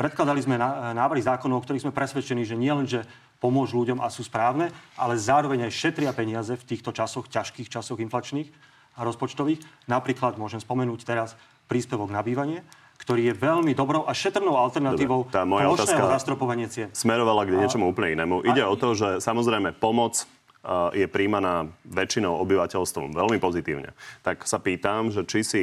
Predkladali 0.00 0.40
sme 0.40 0.56
na- 0.56 0.96
návrhy 0.96 1.20
zákonov, 1.20 1.60
o 1.60 1.64
ktorých 1.68 1.84
sme 1.84 1.92
presvedčení, 1.92 2.48
že 2.48 2.56
nie 2.56 2.72
len, 2.72 2.88
že 2.88 3.04
pomôžu 3.36 3.84
ľuďom 3.84 4.00
a 4.00 4.08
sú 4.08 4.24
správne, 4.24 4.72
ale 4.96 5.20
zároveň 5.20 5.68
aj 5.68 5.76
šetria 5.76 6.12
peniaze 6.16 6.56
v 6.56 6.64
týchto 6.64 6.96
časoch, 6.96 7.28
ťažkých 7.28 7.68
časoch 7.68 8.00
inflačných 8.00 8.48
a 8.96 9.04
rozpočtových. 9.04 9.60
Napríklad 9.92 10.40
môžem 10.40 10.60
spomenúť 10.60 11.04
teraz 11.04 11.36
príspevok 11.68 12.08
na 12.08 12.24
bývanie, 12.24 12.64
ktorý 13.00 13.32
je 13.32 13.34
veľmi 13.34 13.72
dobrou 13.72 14.04
a 14.04 14.12
šetrnou 14.12 14.54
alternatívou 14.60 15.24
Dobre, 15.24 15.34
tá 15.34 15.48
moja 15.48 15.72
plošného 15.72 16.08
zastropovania 16.20 16.68
cien. 16.68 16.92
smerovala 16.92 17.48
k 17.48 17.56
niečomu 17.56 17.88
úplne 17.88 18.14
inému. 18.20 18.44
Ide 18.44 18.62
o 18.68 18.76
to, 18.76 18.92
že 18.92 19.24
samozrejme 19.24 19.72
pomoc 19.80 20.20
uh, 20.20 20.92
je 20.92 21.08
príjmaná 21.08 21.72
väčšinou 21.88 22.36
obyvateľstvom 22.44 23.16
veľmi 23.16 23.40
pozitívne. 23.40 23.96
Tak 24.20 24.44
sa 24.44 24.60
pýtam, 24.60 25.08
že 25.08 25.24
či 25.24 25.40
si 25.40 25.62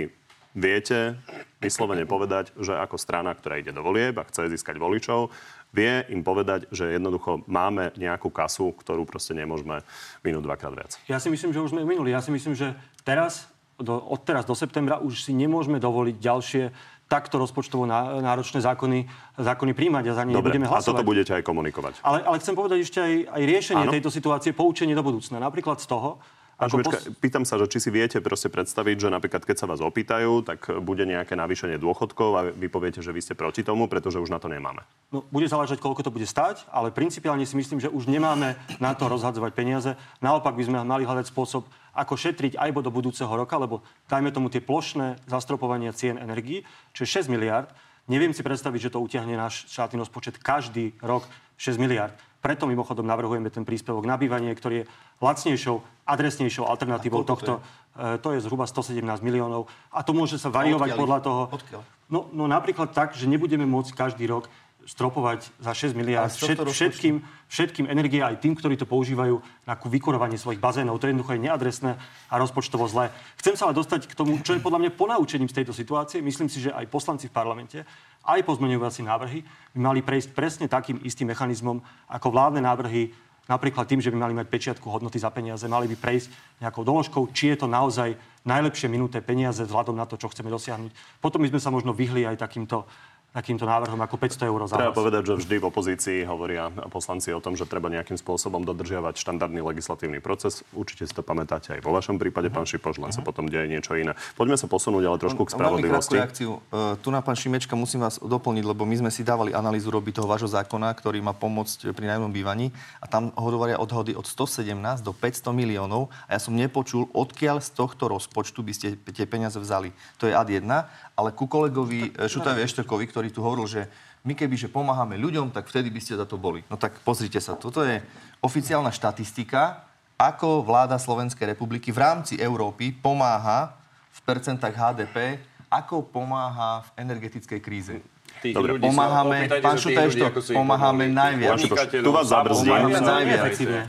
viete 0.58 1.22
vyslovene 1.62 2.10
povedať, 2.10 2.50
že 2.58 2.74
ako 2.74 2.98
strana, 2.98 3.38
ktorá 3.38 3.62
ide 3.62 3.70
do 3.70 3.86
volieb 3.86 4.18
a 4.18 4.26
chce 4.26 4.50
získať 4.50 4.82
voličov, 4.82 5.30
vie 5.70 6.02
im 6.10 6.26
povedať, 6.26 6.66
že 6.74 6.98
jednoducho 6.98 7.46
máme 7.46 7.94
nejakú 7.94 8.34
kasu, 8.34 8.74
ktorú 8.74 9.06
proste 9.06 9.38
nemôžeme 9.38 9.86
minúť 10.26 10.44
dvakrát 10.50 10.74
viac. 10.74 10.92
Ja 11.06 11.22
si 11.22 11.30
myslím, 11.30 11.54
že 11.54 11.62
už 11.62 11.78
sme 11.78 11.86
minuli. 11.86 12.10
Ja 12.10 12.26
si 12.26 12.34
myslím, 12.34 12.58
že 12.58 12.74
teraz, 13.06 13.46
do, 13.78 14.02
od 14.02 14.22
teraz 14.26 14.50
do 14.50 14.58
septembra 14.58 14.98
už 14.98 15.30
si 15.30 15.38
nemôžeme 15.38 15.78
dovoliť 15.78 16.16
ďalšie 16.18 16.64
takto 17.08 17.40
rozpočtovo 17.40 17.88
ná- 17.88 18.20
náročné 18.20 18.60
zákony, 18.60 19.08
zákony 19.40 19.72
príjmať 19.72 20.04
a 20.12 20.14
za 20.14 20.24
ne 20.28 20.36
Dobre, 20.36 20.52
budeme 20.54 20.68
a 20.68 20.76
hlasovať. 20.76 20.92
toto 20.92 21.08
budete 21.08 21.32
aj 21.40 21.44
komunikovať. 21.44 21.94
Ale, 22.04 22.20
ale 22.28 22.38
chcem 22.44 22.54
povedať 22.56 22.80
ešte 22.84 23.00
aj, 23.00 23.14
aj 23.32 23.42
riešenie 23.48 23.86
Áno. 23.88 23.96
tejto 23.96 24.12
situácie, 24.12 24.52
poučenie 24.52 24.94
do 24.94 25.04
budúcna. 25.04 25.40
Napríklad 25.40 25.80
z 25.80 25.88
toho, 25.88 26.20
ako 26.58 26.82
Šimečka, 26.82 27.14
pýtam 27.22 27.46
sa, 27.46 27.62
že 27.62 27.70
či 27.70 27.78
si 27.78 27.94
viete 27.94 28.18
proste 28.18 28.50
predstaviť, 28.50 28.98
že 28.98 29.14
napríklad 29.14 29.46
keď 29.46 29.56
sa 29.62 29.70
vás 29.70 29.78
opýtajú, 29.78 30.42
tak 30.42 30.66
bude 30.82 31.06
nejaké 31.06 31.38
navýšenie 31.38 31.78
dôchodkov 31.78 32.30
a 32.34 32.42
vy 32.50 32.66
poviete, 32.66 32.98
že 33.06 33.14
vy 33.14 33.22
ste 33.22 33.38
proti 33.38 33.62
tomu, 33.62 33.86
pretože 33.86 34.18
už 34.18 34.34
na 34.34 34.42
to 34.42 34.50
nemáme. 34.50 34.82
No, 35.14 35.22
bude 35.30 35.46
záležať, 35.46 35.78
koľko 35.78 36.02
to 36.02 36.10
bude 36.10 36.26
stať, 36.26 36.66
ale 36.74 36.90
principiálne 36.90 37.46
si 37.46 37.54
myslím, 37.54 37.78
že 37.78 37.94
už 37.94 38.10
nemáme 38.10 38.58
na 38.82 38.98
to 38.98 39.06
rozhadzovať 39.06 39.54
peniaze. 39.54 39.94
Naopak 40.18 40.58
by 40.58 40.64
sme 40.66 40.78
mali 40.82 41.06
hľadať 41.06 41.30
spôsob, 41.30 41.70
ako 41.98 42.14
šetriť 42.14 42.62
aj 42.62 42.70
do 42.78 42.94
budúceho 42.94 43.30
roka, 43.34 43.58
lebo 43.58 43.82
dajme 44.06 44.30
tomu 44.30 44.54
tie 44.54 44.62
plošné 44.62 45.26
zastropovania 45.26 45.98
cien 45.98 46.22
energií, 46.22 46.62
čo 46.94 47.04
je 47.04 47.26
6 47.26 47.34
miliard. 47.34 47.74
Neviem 48.06 48.32
si 48.32 48.46
predstaviť, 48.46 48.88
že 48.88 48.94
to 48.94 49.02
utiahne 49.02 49.34
náš 49.34 49.66
štátny 49.74 49.98
rozpočet 49.98 50.38
každý 50.38 50.94
rok 51.02 51.26
6 51.58 51.82
miliard. 51.82 52.14
Preto 52.38 52.70
mimochodom 52.70 53.04
navrhujeme 53.04 53.50
ten 53.50 53.66
príspevok 53.66 54.06
na 54.06 54.16
bývanie, 54.16 54.54
ktorý 54.54 54.86
je 54.86 54.90
lacnejšou, 55.20 55.82
adresnejšou 56.06 56.70
alternatívou 56.70 57.26
to 57.26 57.34
tohto. 57.34 57.54
To 57.58 57.60
je? 57.60 58.22
to 58.22 58.30
je 58.38 58.40
zhruba 58.46 58.70
117 58.70 59.02
miliónov. 59.26 59.66
A 59.90 60.06
to 60.06 60.14
môže 60.14 60.38
sa 60.38 60.54
variovať 60.54 60.94
podľa 60.94 61.20
toho. 61.26 61.42
Odkiaľ? 61.50 61.82
No, 62.14 62.30
no 62.30 62.46
napríklad 62.46 62.94
tak, 62.94 63.18
že 63.18 63.26
nebudeme 63.26 63.66
môcť 63.66 63.92
každý 63.98 64.30
rok 64.30 64.46
stropovať 64.88 65.52
za 65.60 65.76
6 65.76 66.00
miliard 66.00 66.32
všet, 66.32 66.64
všetkým, 66.64 67.20
všetkým 67.52 67.86
energie 67.92 68.24
aj 68.24 68.40
tým, 68.40 68.56
ktorí 68.56 68.80
to 68.80 68.88
používajú 68.88 69.44
na 69.68 69.76
ku- 69.76 69.92
vykurovanie 69.92 70.40
svojich 70.40 70.64
bazénov. 70.64 70.96
To 71.04 71.06
je 71.06 71.12
jednoducho 71.12 71.36
je 71.36 71.44
neadresné 71.44 71.92
a 72.32 72.36
rozpočtovo 72.40 72.88
zlé. 72.88 73.12
Chcem 73.36 73.60
sa 73.60 73.68
ale 73.68 73.76
dostať 73.76 74.08
k 74.08 74.16
tomu, 74.16 74.40
čo 74.40 74.56
je 74.56 74.64
podľa 74.64 74.88
mňa 74.88 74.92
ponaučením 74.96 75.52
z 75.52 75.60
tejto 75.60 75.76
situácie. 75.76 76.24
Myslím 76.24 76.48
si, 76.48 76.64
že 76.64 76.72
aj 76.72 76.88
poslanci 76.88 77.28
v 77.28 77.36
parlamente, 77.36 77.84
aj 78.24 78.48
pozmeňovací 78.48 79.04
návrhy 79.04 79.44
by 79.76 79.80
mali 79.84 80.00
prejsť 80.00 80.32
presne 80.32 80.66
takým 80.72 81.04
istým 81.04 81.28
mechanizmom 81.28 81.84
ako 82.08 82.28
vládne 82.32 82.64
návrhy 82.64 83.12
napríklad 83.48 83.88
tým, 83.88 84.04
že 84.04 84.12
by 84.12 84.18
mali 84.20 84.34
mať 84.36 84.48
pečiatku 84.52 84.88
hodnoty 84.92 85.18
za 85.18 85.32
peniaze, 85.32 85.64
mali 85.72 85.88
by 85.88 85.96
prejsť 85.96 86.60
nejakou 86.60 86.84
doložkou, 86.84 87.32
či 87.32 87.56
je 87.56 87.64
to 87.64 87.68
naozaj 87.68 88.16
najlepšie 88.44 88.92
minuté 88.92 89.24
peniaze 89.24 89.64
vzhľadom 89.64 89.96
na 89.96 90.04
to, 90.04 90.20
čo 90.20 90.28
chceme 90.32 90.52
dosiahnuť. 90.52 90.92
Potom 91.24 91.44
by 91.44 91.52
sme 91.56 91.64
sa 91.64 91.72
možno 91.72 91.96
vyhli 91.96 92.28
aj 92.28 92.44
takýmto 92.44 92.84
takýmto 93.32 93.64
návrhom 93.64 94.00
ako 94.00 94.16
500 94.18 94.50
eur 94.50 94.60
za 94.66 94.76
Treba 94.76 94.92
hlas. 94.92 94.98
povedať, 94.98 95.22
že 95.30 95.34
vždy 95.38 95.56
v 95.62 95.66
opozícii 95.68 96.20
hovoria 96.26 96.68
poslanci 96.90 97.30
o 97.30 97.40
tom, 97.40 97.54
že 97.54 97.64
treba 97.64 97.88
nejakým 97.88 98.18
spôsobom 98.18 98.64
dodržiavať 98.64 99.20
štandardný 99.20 99.62
legislatívny 99.62 100.20
proces. 100.20 100.66
Určite 100.74 101.06
si 101.06 101.14
to 101.14 101.22
pamätáte 101.22 101.78
aj 101.78 101.86
vo 101.86 101.94
vašom 101.94 102.18
prípade, 102.18 102.50
pán 102.50 102.66
Šipoš, 102.66 102.98
len 102.98 103.14
sa 103.14 103.22
potom 103.22 103.46
deje 103.46 103.70
niečo 103.70 103.94
iné. 103.94 104.18
Poďme 104.34 104.58
sa 104.58 104.66
posunúť 104.66 105.04
ale 105.06 105.18
trošku 105.20 105.46
k 105.46 105.54
Veľmi 105.54 105.58
spravodlivosti. 105.60 106.16
reakciu. 106.18 106.52
E, 106.74 106.98
Tu 106.98 107.10
na 107.14 107.22
pán 107.22 107.38
Šimečka 107.38 107.78
musím 107.78 108.02
vás 108.02 108.18
doplniť, 108.18 108.64
lebo 108.66 108.90
my 108.90 109.06
sme 109.06 109.12
si 109.14 109.22
dávali 109.22 109.54
analýzu 109.54 109.94
robiť 109.94 110.18
toho 110.18 110.28
vášho 110.28 110.50
zákona, 110.50 110.90
ktorý 110.98 111.22
má 111.22 111.38
pomôcť 111.38 111.94
pri 111.94 112.06
nájomnom 112.10 112.34
bývaní 112.34 112.74
a 113.00 113.06
tam 113.06 113.30
hovoria 113.38 113.78
odhody 113.78 114.18
od 114.18 114.26
117 114.26 114.74
do 115.06 115.14
500 115.14 115.54
miliónov 115.54 116.10
a 116.26 116.36
ja 116.36 116.42
som 116.42 116.58
nepočul, 116.58 117.06
odkiaľ 117.14 117.62
z 117.62 117.70
tohto 117.76 118.10
rozpočtu 118.10 118.66
by 118.66 118.74
ste 118.74 118.88
tie 118.98 119.30
peniaze 119.30 119.62
vzali. 119.62 119.94
To 120.18 120.26
je 120.26 120.34
ad 120.34 120.50
1, 120.50 120.66
ale 121.14 121.30
ku 121.38 121.46
kolegovi 121.46 122.10
e, 122.12 122.26
Šutavi 122.26 122.66
Ešterkovi, 122.66 123.06
ktorý 123.06 123.27
tu 123.32 123.44
hovoril, 123.44 123.68
že 123.68 123.82
my 124.28 124.34
keby, 124.36 124.56
že 124.60 124.68
pomáhame 124.68 125.16
ľuďom, 125.16 125.56
tak 125.56 125.72
vtedy 125.72 125.88
by 125.88 126.00
ste 126.04 126.20
za 126.20 126.28
to 126.28 126.36
boli. 126.36 126.66
No 126.68 126.76
tak 126.76 127.00
pozrite 127.06 127.40
sa, 127.40 127.56
toto 127.56 127.84
je 127.86 128.04
oficiálna 128.44 128.92
štatistika, 128.92 129.88
ako 130.18 130.66
vláda 130.66 130.98
Slovenskej 130.98 131.54
republiky 131.54 131.94
v 131.94 132.02
rámci 132.02 132.34
Európy 132.42 132.90
pomáha 132.90 133.78
v 134.10 134.20
percentách 134.26 134.74
HDP, 134.74 135.38
ako 135.70 136.02
pomáha 136.02 136.82
v 136.90 137.06
energetickej 137.06 137.60
kríze. 137.62 137.96
Tých 138.38 138.54
Dobre, 138.54 138.78
ľudí 138.78 138.86
pomáhame, 138.86 139.50
pán 139.62 139.82
sa 139.82 139.90
tých 139.90 139.98
Šuta, 139.98 140.02
ľudí, 140.06 140.10
ešte 140.14 140.26
ako 140.30 140.40
si 140.46 140.50
ich 140.54 140.58
pomáhame 140.58 141.06
najviac. 141.10 141.58
Tu 141.90 142.12
vás 142.14 142.28
zabrzdím. 142.30 142.74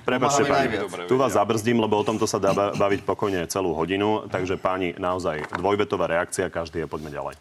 Prepačte, 0.09 0.43
pani, 0.49 0.66
tu 1.05 1.14
vás 1.20 1.32
zabrzdím, 1.36 1.78
lebo 1.84 2.01
o 2.01 2.05
tomto 2.05 2.24
sa 2.24 2.41
dá 2.41 2.57
ba- 2.57 2.72
baviť 2.72 3.05
pokojne 3.05 3.45
celú 3.53 3.76
hodinu. 3.76 4.24
Takže 4.24 4.57
páni, 4.57 4.97
naozaj 4.97 5.53
dvojvetová 5.53 6.09
reakcia, 6.09 6.49
každý 6.49 6.84
je, 6.84 6.86
poďme 6.89 7.12
ďalej. 7.12 7.34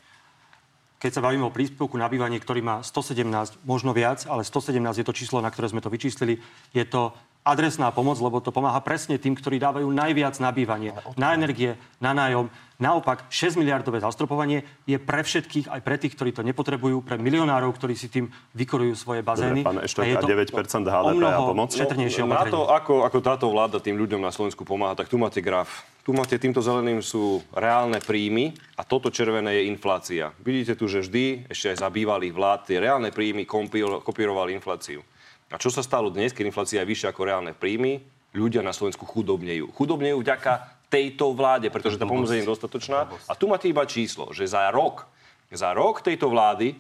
Keď 0.98 1.12
sa 1.14 1.22
bavíme 1.22 1.46
o 1.46 1.54
príspevku 1.54 1.94
na 1.94 2.10
bývanie, 2.10 2.42
ktorý 2.42 2.66
má 2.66 2.82
117, 2.82 3.62
možno 3.70 3.94
viac, 3.94 4.26
ale 4.26 4.42
117 4.42 4.98
je 4.98 5.06
to 5.06 5.14
číslo, 5.14 5.38
na 5.46 5.54
ktoré 5.54 5.70
sme 5.70 5.78
to 5.78 5.94
vyčíslili, 5.94 6.42
je 6.74 6.84
to 6.90 7.14
adresná 7.48 7.88
pomoc, 7.96 8.20
lebo 8.20 8.44
to 8.44 8.52
pomáha 8.52 8.84
presne 8.84 9.16
tým, 9.16 9.34
ktorí 9.34 9.56
dávajú 9.56 9.88
najviac 9.88 10.36
na 10.44 10.52
bývanie, 10.52 10.92
na 11.16 11.32
energie, 11.32 11.80
na 12.04 12.12
nájom. 12.12 12.52
Naopak, 12.78 13.26
6 13.34 13.58
miliardové 13.58 13.98
zastropovanie 13.98 14.62
je 14.86 15.02
pre 15.02 15.26
všetkých, 15.26 15.66
aj 15.66 15.82
pre 15.82 15.98
tých, 15.98 16.14
ktorí 16.14 16.30
to 16.30 16.46
nepotrebujú, 16.46 17.02
pre 17.02 17.18
milionárov, 17.18 17.74
ktorí 17.74 17.98
si 17.98 18.06
tým 18.06 18.30
vykorujú 18.54 18.94
svoje 18.94 19.26
bazény. 19.26 19.66
pán 19.66 19.82
Eštok, 19.82 20.06
je 20.06 20.14
a 20.14 20.22
to 20.22 20.30
9% 20.30 20.86
HDP 20.86 21.10
o 21.10 21.18
mnoho 21.18 21.42
a 21.42 21.50
pomoc? 21.50 21.74
šetrnejšie 21.74 22.22
No, 22.22 22.38
na 22.38 22.46
to, 22.46 22.70
ako, 22.70 23.02
ako 23.02 23.18
táto 23.26 23.50
vláda 23.50 23.82
tým 23.82 23.98
ľuďom 23.98 24.22
na 24.22 24.30
Slovensku 24.30 24.62
pomáha, 24.62 24.94
tak 24.94 25.10
tu 25.10 25.18
máte 25.18 25.42
graf. 25.42 25.90
Tu 26.06 26.14
máte 26.14 26.38
týmto 26.38 26.62
zeleným 26.62 27.02
sú 27.02 27.42
reálne 27.50 27.98
príjmy 27.98 28.54
a 28.78 28.86
toto 28.86 29.10
červené 29.10 29.58
je 29.58 29.64
inflácia. 29.74 30.30
Vidíte 30.40 30.78
tu, 30.78 30.86
že 30.86 31.02
vždy, 31.02 31.50
ešte 31.50 31.74
aj 31.74 31.78
za 31.82 31.90
bývalých 31.90 32.32
vlád, 32.32 32.60
tie 32.70 32.78
reálne 32.78 33.10
príjmy 33.10 33.50
kompil- 33.50 34.06
kopírovali 34.06 34.54
infláciu. 34.54 35.02
A 35.48 35.56
čo 35.56 35.72
sa 35.72 35.80
stalo 35.80 36.12
dnes, 36.12 36.36
keď 36.36 36.52
inflácia 36.52 36.84
je 36.84 36.90
vyššia 36.92 37.16
ako 37.16 37.22
reálne 37.24 37.56
príjmy? 37.56 38.04
Ľudia 38.36 38.60
na 38.60 38.76
Slovensku 38.76 39.08
chudobnejú. 39.08 39.72
Chudobnejú 39.72 40.20
vďaka 40.20 40.78
tejto 40.92 41.32
vláde, 41.32 41.72
pretože 41.72 41.96
tá 41.96 42.04
pomoc 42.04 42.28
je 42.28 42.44
nedostatočná. 42.44 43.08
A 43.28 43.34
tu 43.36 43.48
máte 43.48 43.72
iba 43.72 43.88
číslo, 43.88 44.36
že 44.36 44.48
za 44.48 44.68
rok, 44.72 45.08
za 45.48 45.72
rok 45.72 46.04
tejto 46.04 46.28
vlády 46.28 46.76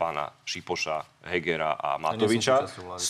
pána 0.00 0.32
Šipoša, 0.48 1.28
Hegera 1.28 1.76
a 1.76 2.00
Matoviča, 2.00 2.64
súčasťou 2.64 2.84
vlády, 2.88 3.04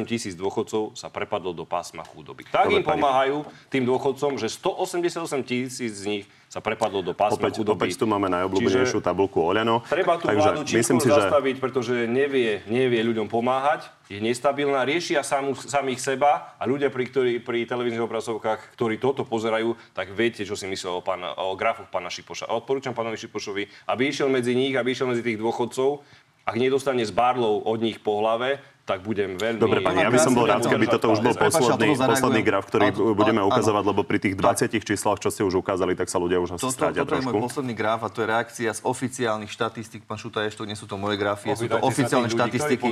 188 0.00 0.08
tisíc 0.08 0.32
dôchodcov 0.32 0.96
sa 0.96 1.12
prepadlo 1.12 1.52
do 1.52 1.68
pásma 1.68 2.08
chudoby. 2.08 2.48
Tak 2.48 2.72
Dobre, 2.72 2.80
im 2.80 2.84
pomáhajú 2.88 3.44
tým 3.68 3.84
dôchodcom, 3.84 4.40
že 4.40 4.48
188 4.48 5.28
tisíc 5.44 5.92
z 5.92 6.04
nich 6.08 6.24
sa 6.48 6.64
prepadlo 6.64 7.04
do 7.04 7.12
pásma 7.12 7.36
Opäť, 7.36 7.60
chudoby. 7.60 7.76
opäť 7.76 8.00
tu 8.00 8.08
máme 8.08 8.32
najobľúbenejšiu 8.32 9.04
tabulku 9.04 9.44
Oľano. 9.44 9.84
Treba 9.84 10.16
tú 10.16 10.32
Takže 10.32 10.48
vládu 10.48 10.60
myslím 10.64 10.98
si, 10.98 11.08
že 11.12 11.20
zastaviť, 11.28 11.56
pretože 11.60 11.94
nevie, 12.08 12.64
nevie 12.64 13.04
ľuďom 13.04 13.28
pomáhať, 13.28 13.92
je 14.08 14.16
nestabilná, 14.16 14.88
riešia 14.88 15.20
samú, 15.20 15.52
samých 15.52 16.00
seba 16.00 16.56
a 16.56 16.64
ľudia, 16.64 16.88
pri, 16.88 17.04
ktorí, 17.12 17.32
pri 17.44 17.68
televíznych 17.68 18.00
obrazovkách, 18.00 18.72
ktorí 18.80 18.96
toto 18.96 19.28
pozerajú, 19.28 19.76
tak 19.92 20.16
viete, 20.16 20.48
čo 20.48 20.56
si 20.56 20.64
myslel 20.64 20.98
o, 20.98 21.02
pána, 21.04 21.36
o 21.36 21.52
grafoch 21.52 21.92
pána 21.92 22.08
Šipoša. 22.08 22.48
A 22.48 22.56
odporúčam 22.56 22.96
pánovi 22.96 23.20
Šipošovi, 23.20 23.68
aby 23.92 24.08
išiel 24.08 24.32
medzi 24.32 24.56
nich, 24.56 24.72
aby 24.72 24.96
išiel 24.96 25.12
medzi 25.12 25.20
tých 25.20 25.36
dôchodcov. 25.36 26.00
Ak 26.48 26.56
nedostane 26.56 27.04
z 27.04 27.12
barlov 27.12 27.68
od 27.68 27.84
nich 27.84 28.00
po 28.00 28.24
hlave, 28.24 28.56
tak 28.88 29.04
budem 29.04 29.36
veľmi... 29.36 29.60
Dobre, 29.60 29.84
pani, 29.84 30.00
ja 30.00 30.08
by 30.08 30.16
som 30.16 30.32
bol 30.32 30.48
rád, 30.48 30.64
keby 30.64 30.88
toto 30.88 31.12
už 31.12 31.20
bol 31.20 31.36
posledný, 31.36 31.92
toto 31.92 32.08
posledný 32.08 32.40
graf, 32.40 32.64
ktorý 32.72 32.88
Áno, 32.88 33.12
budeme 33.12 33.44
áno. 33.44 33.52
ukazovať, 33.52 33.84
lebo 33.84 34.00
pri 34.00 34.16
tých 34.16 34.34
20 34.40 34.72
číslach, 34.80 35.20
čo 35.20 35.28
ste 35.28 35.44
už 35.44 35.60
ukázali, 35.60 35.92
tak 35.92 36.08
sa 36.08 36.16
ľudia 36.16 36.40
už 36.40 36.56
asi 36.56 36.64
Toto, 36.64 36.72
strátia 36.72 37.04
toto 37.04 37.20
je 37.20 37.28
môj 37.28 37.36
trošku. 37.36 37.44
posledný 37.52 37.74
graf 37.76 38.00
a 38.00 38.08
to 38.08 38.24
je 38.24 38.26
reakcia 38.32 38.70
z 38.72 38.80
oficiálnych 38.80 39.52
štatistík. 39.52 40.08
Pán 40.08 40.16
Šuta, 40.16 40.40
ešte 40.48 40.64
nie 40.64 40.72
sú 40.72 40.88
to 40.88 40.96
moje 40.96 41.20
grafie, 41.20 41.52
sú 41.52 41.68
to 41.68 41.76
oficiálne 41.84 42.32
ľudí, 42.32 42.40
štatistiky. 42.40 42.88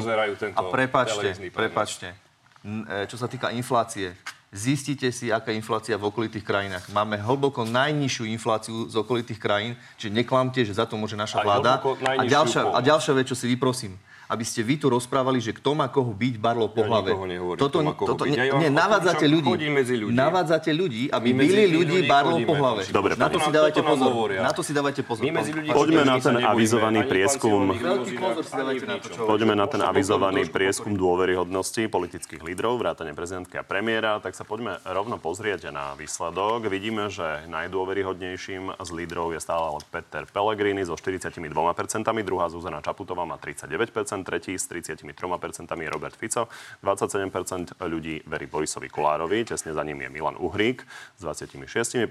A 0.53 0.61
prepačte, 0.69 1.29
prepačte. 1.49 2.13
E, 2.61 3.09
Čo 3.09 3.17
sa 3.17 3.25
týka 3.33 3.49
inflácie, 3.57 4.13
zistite 4.53 5.09
si, 5.17 5.33
aká 5.33 5.49
je 5.49 5.65
inflácia 5.65 5.97
v 5.97 6.13
okolitých 6.13 6.45
krajinách. 6.45 6.93
Máme 6.93 7.17
hlboko 7.17 7.65
najnižšiu 7.65 8.29
infláciu 8.37 8.85
z 8.93 9.01
okolitých 9.01 9.41
krajín, 9.41 9.81
čiže 9.97 10.13
neklamte, 10.13 10.61
že 10.61 10.77
za 10.77 10.85
to 10.85 11.01
môže 11.01 11.17
naša 11.17 11.41
vláda. 11.41 11.81
A 12.05 12.29
ďalšia, 12.29 12.69
a 12.69 12.79
ďalšia 12.85 13.13
vec, 13.17 13.33
čo 13.33 13.37
si 13.39 13.49
vyprosím, 13.49 13.97
aby 14.27 14.45
ste 14.45 14.67
vy 14.67 14.75
tu 14.79 14.87
rozprávali, 14.91 15.39
že 15.39 15.55
kto 15.55 15.79
má 15.79 15.87
koho 15.87 16.11
byť 16.11 16.35
barlo 16.43 16.67
po 16.67 16.83
Ja 16.83 16.89
hlave. 16.91 17.11
nehovorím, 17.15 17.61
toto, 17.61 17.79
kto 17.79 17.87
má 17.87 17.93
koho 17.95 18.09
toto, 18.15 18.25
byť. 18.27 18.35
Ja 18.35 18.45
nie, 18.59 18.71
navádzate 18.71 19.27
ľudí. 19.27 19.51
medzi 19.71 19.95
ľudí. 19.95 20.15
Navádzate 20.15 20.71
ľudí, 20.75 21.03
aby 21.11 21.29
My 21.31 21.47
medzi 21.47 21.51
byli 21.55 21.65
ľudí 21.71 21.97
ľudí 21.97 22.11
barlo 22.11 22.37
po 22.43 22.55
hlave. 22.59 22.83
Dobre, 22.91 23.13
na 23.15 23.29
to 23.31 23.39
si 23.39 23.51
dávajte 23.51 23.81
nám 23.83 23.91
pozor. 23.95 24.11
hovoria. 24.11 24.41
Na 24.43 24.53
to 24.53 24.63
si 24.67 24.73
dávajte 24.75 25.03
pozor. 25.07 25.23
My 25.23 25.31
medzi 25.43 25.51
ľudí 25.55 25.69
Poďme 25.71 26.03
na 26.03 26.17
ten 26.19 26.37
avizovaný 26.43 27.01
prieskum. 27.07 27.61
Poďme 29.27 29.55
na 29.55 29.67
ten 29.71 29.83
avizovaný 29.83 30.43
prieskum 30.51 30.93
dôveryhodnosti 30.95 31.87
politických 31.91 32.43
lídrov, 32.43 32.79
vrátane 32.81 33.13
prezidentky 33.13 33.61
a 33.61 33.65
premiéra, 33.67 34.19
tak 34.19 34.35
sa 34.35 34.43
poďme 34.43 34.79
rovno 34.87 35.21
pozrieť 35.21 35.71
na 35.71 35.93
výsledok. 35.95 36.67
Vidíme, 36.71 37.13
že 37.13 37.45
najdôveryhodnejším 37.51 38.79
z 38.81 38.91
lídrov 38.95 39.37
je 39.37 39.41
stále 39.43 39.69
Peter 39.93 40.25
Pellegrini 40.31 40.83
so 40.87 40.97
42%, 40.97 41.53
druhá 42.25 42.47
Zuzana 42.49 42.81
Čaputová 42.81 43.29
má 43.29 43.37
39%, 43.37 44.16
tretí 44.25 44.55
s 44.55 44.69
33% 44.69 45.03
je 45.69 45.91
Robert 45.91 46.17
Fico, 46.17 46.49
27% 46.85 47.77
ľudí 47.81 48.23
verí 48.29 48.47
Borisovi 48.47 48.89
Kolárovi, 48.89 49.45
tesne 49.45 49.73
za 49.73 49.83
ním 49.83 50.07
je 50.07 50.09
Milan 50.09 50.37
Uhrík. 50.39 50.87
S 51.19 51.21
26%, 51.25 52.07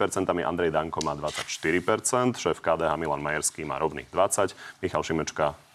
Andrej 0.46 0.72
Danko 0.74 1.00
má 1.02 1.16
24%, 1.16 2.38
šéf 2.38 2.60
KDH 2.62 2.98
Milan 2.98 3.22
Majerský 3.22 3.66
má 3.66 3.80
rovných 3.80 4.12
20%, 4.12 4.54
Michal 4.82 5.02
Šimečka 5.02 5.56
19, 5.56 5.75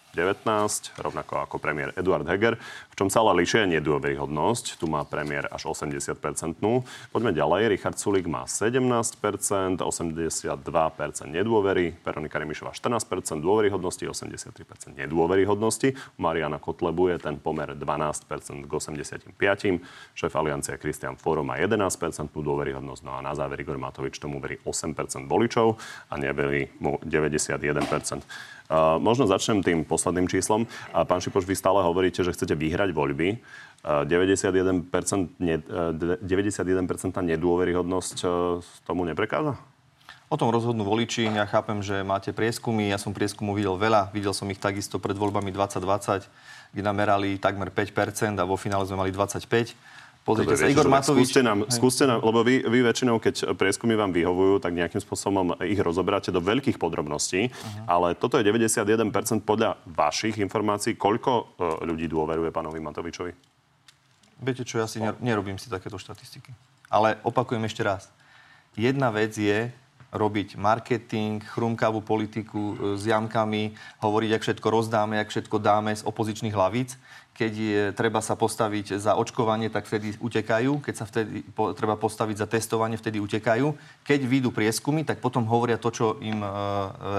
rovnako 0.99 1.47
ako 1.47 1.55
premiér 1.57 1.95
Eduard 1.95 2.27
Heger. 2.27 2.59
V 2.91 2.95
čom 2.99 3.07
sa 3.07 3.23
ale 3.23 3.39
líšia 3.39 3.63
nedôveryhodnosť. 3.71 4.75
Tu 4.75 4.85
má 4.85 5.07
premiér 5.07 5.47
až 5.47 5.71
80-percentnú. 5.71 6.83
Poďme 7.15 7.31
ďalej. 7.31 7.71
Richard 7.71 7.95
Sulik 7.95 8.27
má 8.27 8.43
17%, 8.43 8.91
82% 9.79 9.79
nedôvery. 11.31 11.95
Veronika 12.03 12.37
Remišová 12.43 12.75
14% 12.75 13.39
dôveryhodnosti, 13.39 14.03
83% 14.03 14.99
nedôveryhodnosti. 14.99 15.95
Mariana 16.19 16.59
Kotlebu 16.59 17.15
je 17.15 17.17
ten 17.23 17.39
pomer 17.39 17.71
12% 17.71 18.67
k 18.67 18.71
85%. 18.71 19.79
Šéf 20.11 20.33
aliancie 20.35 20.75
Kristian 20.75 21.15
Foro 21.15 21.47
má 21.47 21.55
11% 21.55 21.87
dôveryhodnosť. 22.35 23.01
No 23.07 23.15
a 23.15 23.23
na 23.23 23.31
záver 23.31 23.63
Igor 23.63 23.79
Matovič 23.79 24.19
tomu 24.19 24.43
verí 24.43 24.59
8% 24.67 24.91
voličov 25.31 25.79
a 26.11 26.19
neverí 26.19 26.67
mu 26.83 26.99
91%. 27.07 28.60
Možno 29.03 29.27
začnem 29.27 29.59
tým 29.59 29.83
posledným 29.83 30.31
číslom. 30.31 30.63
Pán 30.95 31.19
Šipoš, 31.19 31.43
vy 31.43 31.59
stále 31.59 31.83
hovoríte, 31.83 32.23
že 32.23 32.31
chcete 32.31 32.55
vyhrať 32.55 32.95
voľby. 32.95 33.43
Uh, 33.81 34.05
91%, 34.05 34.87
ne, 35.41 35.57
uh, 35.57 35.91
91% 35.91 36.77
nedôveryhodnosť 37.35 38.17
uh, 38.23 38.61
tomu 38.85 39.03
neprekáza? 39.09 39.57
O 40.31 40.39
tom 40.39 40.47
rozhodnú 40.47 40.87
voliči. 40.87 41.27
Ja 41.27 41.43
chápem, 41.43 41.83
že 41.83 42.07
máte 42.07 42.31
prieskumy. 42.31 42.87
Ja 42.87 42.95
som 42.95 43.11
prieskumu 43.11 43.51
videl 43.51 43.75
veľa. 43.75 44.15
Videl 44.15 44.31
som 44.31 44.47
ich 44.47 44.63
takisto 44.63 44.95
pred 44.95 45.19
voľbami 45.19 45.51
2020, 45.51 46.23
kde 46.71 46.81
namerali 46.85 47.35
takmer 47.35 47.67
5% 47.67 48.39
a 48.39 48.47
vo 48.47 48.55
finále 48.55 48.87
sme 48.87 49.03
mali 49.03 49.11
25%. 49.11 49.75
Pozrite 50.21 50.53
sa, 50.53 50.69
Igor 50.69 50.85
Matovič... 50.85 51.33
Skúste 51.33 51.41
nám, 51.41 51.65
skúste 51.65 52.05
nám, 52.05 52.21
lebo 52.21 52.45
vy, 52.45 52.61
vy 52.61 52.85
väčšinou, 52.85 53.17
keď 53.17 53.57
prieskumy 53.57 53.97
vám 53.97 54.13
vyhovujú, 54.13 54.61
tak 54.61 54.77
nejakým 54.77 55.01
spôsobom 55.01 55.57
ich 55.65 55.81
rozoberáte 55.81 56.29
do 56.29 56.37
veľkých 56.37 56.77
podrobností. 56.77 57.49
Uh-huh. 57.49 57.89
Ale 57.89 58.13
toto 58.13 58.37
je 58.37 58.45
91% 58.45 59.09
podľa 59.41 59.81
vašich 59.89 60.37
informácií. 60.37 60.93
Koľko 60.93 61.31
uh, 61.33 61.81
ľudí 61.81 62.05
dôveruje 62.05 62.53
pánovi 62.53 62.77
Matovičovi? 62.77 63.33
Viete 64.45 64.61
čo, 64.61 64.77
ja 64.77 64.85
si 64.85 65.01
ner- 65.01 65.17
nerobím 65.17 65.57
si 65.57 65.73
takéto 65.73 65.97
štatistiky. 65.97 66.53
Ale 66.93 67.17
opakujem 67.25 67.65
ešte 67.65 67.81
raz. 67.81 68.13
Jedna 68.77 69.09
vec 69.09 69.33
je 69.33 69.73
robiť 70.11 70.59
marketing, 70.59 71.39
chrumkavú 71.39 72.03
politiku 72.03 72.75
e, 72.75 72.99
s 72.99 73.07
jamkami, 73.07 73.71
hovoriť, 74.03 74.29
jak 74.35 74.43
všetko 74.43 74.67
rozdáme, 74.67 75.15
jak 75.17 75.31
všetko 75.31 75.57
dáme 75.57 75.95
z 75.95 76.03
opozičných 76.03 76.51
hlavíc. 76.51 76.99
Keď 77.31 77.53
je, 77.55 77.81
treba 77.95 78.19
sa 78.19 78.35
postaviť 78.35 78.99
za 78.99 79.15
očkovanie, 79.15 79.71
tak 79.71 79.87
vtedy 79.87 80.19
utekajú. 80.19 80.83
Keď 80.83 80.95
sa 80.95 81.07
vtedy 81.07 81.47
po, 81.47 81.71
treba 81.71 81.95
postaviť 81.95 82.43
za 82.43 82.47
testovanie, 82.47 82.99
vtedy 82.99 83.23
utekajú. 83.23 83.71
Keď 84.03 84.19
vyjdú 84.27 84.51
prieskumy, 84.51 85.07
tak 85.07 85.23
potom 85.23 85.47
hovoria 85.47 85.79
to, 85.79 85.89
čo 85.89 86.05
im 86.19 86.43
e, 86.43 86.49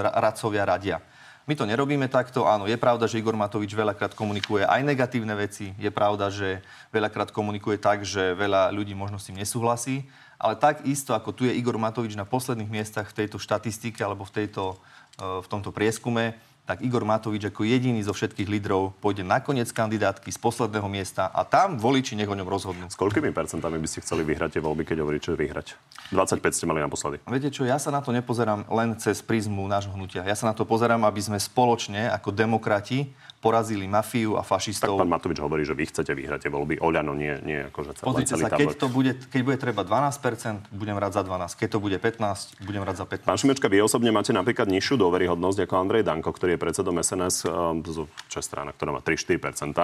ra- 0.04 0.14
radcovia 0.20 0.68
radia. 0.68 1.00
My 1.42 1.58
to 1.58 1.66
nerobíme 1.66 2.06
takto. 2.06 2.46
Áno, 2.46 2.70
je 2.70 2.78
pravda, 2.78 3.10
že 3.10 3.18
Igor 3.18 3.34
Matovič 3.34 3.74
veľakrát 3.74 4.14
komunikuje 4.14 4.62
aj 4.62 4.86
negatívne 4.86 5.34
veci. 5.34 5.74
Je 5.74 5.90
pravda, 5.90 6.30
že 6.30 6.62
veľakrát 6.94 7.34
komunikuje 7.34 7.82
tak, 7.82 8.06
že 8.06 8.38
veľa 8.38 8.70
ľudí 8.70 8.94
možno 8.94 9.18
s 9.18 9.26
tým 9.26 9.42
nesúhlasí. 9.42 10.06
Ale 10.38 10.54
tak 10.54 10.86
isto, 10.86 11.18
ako 11.18 11.34
tu 11.34 11.42
je 11.46 11.54
Igor 11.54 11.74
Matovič 11.82 12.14
na 12.14 12.22
posledných 12.22 12.70
miestach 12.70 13.10
v 13.10 13.26
tejto 13.26 13.42
štatistike 13.42 13.98
alebo 14.06 14.22
v, 14.22 14.42
tejto, 14.42 14.78
e, 15.18 15.42
v 15.42 15.46
tomto 15.50 15.74
prieskume, 15.74 16.38
tak 16.62 16.78
Igor 16.86 17.02
Matovič 17.02 17.50
ako 17.50 17.66
jediný 17.66 17.98
zo 18.06 18.14
všetkých 18.14 18.46
lídrov 18.46 18.94
pôjde 19.02 19.26
nakoniec 19.26 19.66
kandidátky 19.74 20.30
z 20.30 20.38
posledného 20.38 20.86
miesta 20.86 21.26
a 21.26 21.42
tam 21.42 21.74
voliči 21.74 22.14
nech 22.14 22.30
o 22.30 22.38
ňom 22.38 22.46
rozhodnú. 22.46 22.86
S 22.86 22.94
koľkými 22.94 23.34
percentami 23.34 23.82
by 23.82 23.88
ste 23.90 23.98
chceli 24.06 24.22
vyhrať 24.22 24.58
tie 24.58 24.62
voľby, 24.62 24.86
keď 24.86 25.02
hovoríte, 25.02 25.34
že 25.34 25.38
vyhrať? 25.38 25.74
25 26.14 26.38
ste 26.54 26.64
mali 26.70 26.78
naposledy. 26.78 27.18
Viete 27.26 27.50
čo, 27.50 27.66
ja 27.66 27.82
sa 27.82 27.90
na 27.90 27.98
to 27.98 28.14
nepozerám 28.14 28.70
len 28.70 28.94
cez 28.94 29.18
prízmu 29.26 29.66
nášho 29.66 29.90
hnutia. 29.90 30.22
Ja 30.22 30.38
sa 30.38 30.46
na 30.46 30.54
to 30.54 30.62
pozerám, 30.62 31.02
aby 31.02 31.18
sme 31.18 31.38
spoločne 31.42 32.06
ako 32.14 32.30
demokrati 32.30 33.10
porazili 33.42 33.90
mafiu 33.90 34.38
a 34.38 34.46
fašistov. 34.46 34.94
Tak 34.94 35.02
pán 35.02 35.10
Matovič 35.10 35.42
hovorí, 35.42 35.66
že 35.66 35.74
vy 35.74 35.90
chcete 35.90 36.14
vyhrať 36.14 36.46
tie 36.46 36.50
voľby. 36.54 36.78
Oľano 36.78 37.10
nie, 37.10 37.34
nie 37.42 37.58
akože 37.66 37.98
celá, 37.98 38.06
Pozrite 38.14 38.38
celý 38.38 38.42
sa, 38.46 38.54
keď, 38.54 38.78
to 38.78 38.86
bude, 38.86 39.12
keď 39.18 39.40
bude 39.42 39.58
treba 39.58 39.82
12%, 39.82 40.70
budem 40.70 40.94
rád 40.94 41.18
za 41.18 41.26
12. 41.26 41.58
Keď 41.58 41.68
to 41.74 41.78
bude 41.82 41.98
15, 41.98 42.62
budem 42.62 42.86
rád 42.86 43.02
za 43.02 43.06
15. 43.10 43.26
Pán 43.26 43.34
Šimečka, 43.42 43.66
vy 43.66 43.82
osobne 43.82 44.14
máte 44.14 44.30
napríklad 44.30 44.70
nižšiu 44.70 44.94
dôveryhodnosť 44.94 45.66
ako 45.66 45.74
Andrej 45.74 46.06
Danko, 46.06 46.30
ktorý 46.30 46.54
je 46.54 46.60
predsedom 46.62 46.94
SNS, 47.02 47.36
um, 47.50 47.82
čo 48.30 48.38
je 48.38 48.44
strana, 48.46 48.70
ktorá 48.70 48.94
má 48.94 49.02
3-4%. 49.02 49.74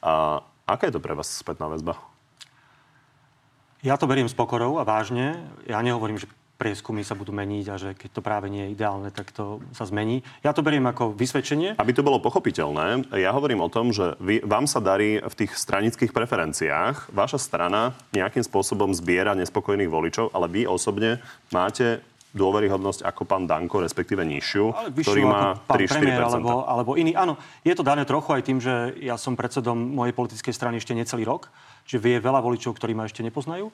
A 0.00 0.40
aká 0.64 0.88
je 0.88 0.96
to 0.96 1.04
pre 1.04 1.12
vás 1.12 1.28
spätná 1.28 1.68
väzba? 1.68 2.00
Ja 3.84 4.00
to 4.00 4.08
beriem 4.08 4.32
s 4.32 4.32
pokorou 4.32 4.80
a 4.80 4.88
vážne. 4.88 5.44
Ja 5.68 5.84
nehovorím, 5.84 6.16
že 6.16 6.24
prieskumy 6.54 7.02
sa 7.02 7.18
budú 7.18 7.34
meniť 7.34 7.66
a 7.70 7.74
že 7.76 7.90
keď 7.98 8.10
to 8.14 8.20
práve 8.22 8.46
nie 8.46 8.70
je 8.70 8.74
ideálne, 8.78 9.10
tak 9.10 9.34
to 9.34 9.58
sa 9.74 9.84
zmení. 9.84 10.22
Ja 10.46 10.54
to 10.54 10.62
beriem 10.62 10.86
ako 10.86 11.12
vysvedčenie. 11.14 11.74
Aby 11.76 11.92
to 11.92 12.06
bolo 12.06 12.22
pochopiteľné, 12.22 13.10
ja 13.18 13.34
hovorím 13.34 13.66
o 13.66 13.72
tom, 13.72 13.90
že 13.90 14.14
vy, 14.22 14.40
vám 14.46 14.70
sa 14.70 14.78
darí 14.78 15.18
v 15.18 15.34
tých 15.34 15.58
stranických 15.58 16.14
preferenciách. 16.14 17.10
Vaša 17.10 17.38
strana 17.42 17.98
nejakým 18.14 18.46
spôsobom 18.46 18.94
zbiera 18.94 19.34
nespokojných 19.34 19.90
voličov, 19.90 20.30
ale 20.30 20.46
vy 20.46 20.62
osobne 20.70 21.18
máte 21.50 22.00
dôveryhodnosť 22.34 23.06
ako 23.06 23.22
pán 23.30 23.46
Danko, 23.46 23.78
respektíve 23.78 24.26
nižšiu, 24.26 24.64
ale 24.74 24.90
ktorý 24.90 25.22
má 25.22 25.54
3-4%. 25.70 26.18
Alebo, 26.18 26.66
alebo 26.66 26.92
iný. 26.98 27.14
Áno, 27.14 27.38
je 27.62 27.70
to 27.78 27.86
dané 27.86 28.02
trochu 28.02 28.34
aj 28.34 28.42
tým, 28.42 28.58
že 28.58 28.98
ja 28.98 29.14
som 29.14 29.38
predsedom 29.38 29.78
mojej 29.78 30.10
politickej 30.10 30.50
strany 30.50 30.82
ešte 30.82 30.98
necelý 30.98 31.22
rok, 31.22 31.46
že 31.86 32.02
vie 32.02 32.18
veľa 32.18 32.42
voličov, 32.42 32.74
ktorí 32.74 32.90
ma 32.98 33.06
ešte 33.06 33.22
nepoznajú. 33.22 33.70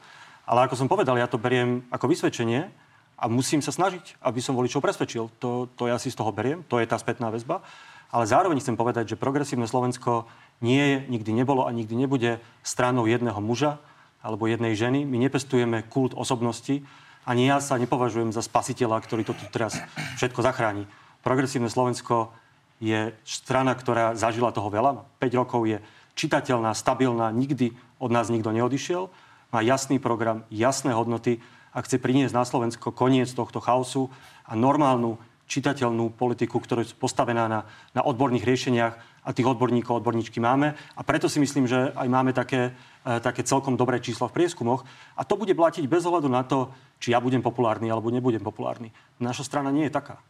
Ale 0.50 0.66
ako 0.66 0.74
som 0.74 0.90
povedal, 0.90 1.14
ja 1.14 1.30
to 1.30 1.38
beriem 1.38 1.86
ako 1.94 2.10
vysvedčenie 2.10 2.74
a 3.14 3.30
musím 3.30 3.62
sa 3.62 3.70
snažiť, 3.70 4.18
aby 4.18 4.42
som 4.42 4.58
voličov 4.58 4.82
presvedčil. 4.82 5.30
To, 5.38 5.70
to 5.78 5.86
ja 5.86 5.94
si 6.02 6.10
z 6.10 6.18
toho 6.18 6.34
beriem, 6.34 6.66
to 6.66 6.82
je 6.82 6.90
tá 6.90 6.98
spätná 6.98 7.30
väzba. 7.30 7.62
Ale 8.10 8.26
zároveň 8.26 8.58
chcem 8.58 8.74
povedať, 8.74 9.14
že 9.14 9.20
progresívne 9.20 9.70
Slovensko 9.70 10.26
nie 10.58 10.82
je, 10.82 10.98
nikdy 11.06 11.30
nebolo 11.30 11.62
a 11.62 11.70
nikdy 11.70 11.94
nebude 11.94 12.42
stranou 12.66 13.06
jedného 13.06 13.38
muža 13.38 13.78
alebo 14.26 14.50
jednej 14.50 14.74
ženy. 14.74 15.06
My 15.06 15.22
nepestujeme 15.22 15.86
kult 15.86 16.18
osobnosti, 16.18 16.82
ani 17.22 17.46
ja 17.46 17.62
sa 17.62 17.78
nepovažujem 17.78 18.34
za 18.34 18.42
spasiteľa, 18.42 18.98
ktorý 19.06 19.22
to 19.22 19.38
tu 19.38 19.46
teraz 19.54 19.78
všetko 20.18 20.42
zachráni. 20.42 20.90
Progresívne 21.22 21.70
Slovensko 21.70 22.34
je 22.82 23.14
strana, 23.22 23.78
ktorá 23.78 24.18
zažila 24.18 24.50
toho 24.50 24.66
veľa. 24.66 25.06
5 25.22 25.40
rokov 25.46 25.62
je 25.70 25.78
čitateľná, 26.18 26.74
stabilná, 26.74 27.30
nikdy 27.30 27.70
od 28.02 28.10
nás 28.10 28.32
nikto 28.32 28.50
neodišiel. 28.50 29.06
Má 29.50 29.60
jasný 29.60 29.98
program, 29.98 30.46
jasné 30.50 30.94
hodnoty 30.94 31.42
a 31.74 31.82
chce 31.82 31.98
priniesť 31.98 32.34
na 32.34 32.46
Slovensko 32.46 32.94
koniec 32.94 33.30
tohto 33.34 33.58
chaosu 33.58 34.10
a 34.46 34.54
normálnu 34.54 35.18
čitateľnú 35.50 36.14
politiku, 36.14 36.62
ktorá 36.62 36.86
je 36.86 36.94
postavená 36.94 37.50
na, 37.50 37.60
na 37.90 38.06
odborných 38.06 38.46
riešeniach 38.46 38.94
a 39.26 39.30
tých 39.34 39.50
odborníkov, 39.50 39.98
odborníčky 39.98 40.38
máme. 40.38 40.78
A 40.94 41.02
preto 41.02 41.26
si 41.26 41.42
myslím, 41.42 41.66
že 41.66 41.90
aj 41.90 42.06
máme 42.06 42.30
také, 42.30 42.70
e, 43.02 43.18
také 43.18 43.42
celkom 43.42 43.74
dobré 43.74 43.98
čísla 43.98 44.30
v 44.30 44.38
prieskumoch. 44.38 44.86
A 45.18 45.26
to 45.26 45.34
bude 45.34 45.50
platiť 45.50 45.90
bez 45.90 46.06
ohľadu 46.06 46.30
na 46.30 46.46
to, 46.46 46.70
či 47.02 47.10
ja 47.10 47.18
budem 47.18 47.42
populárny 47.42 47.90
alebo 47.90 48.14
nebudem 48.14 48.40
populárny. 48.40 48.94
Naša 49.18 49.42
strana 49.42 49.74
nie 49.74 49.90
je 49.90 49.92
taká. 49.98 50.22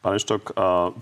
Pán 0.00 0.14
Eštok, 0.14 0.54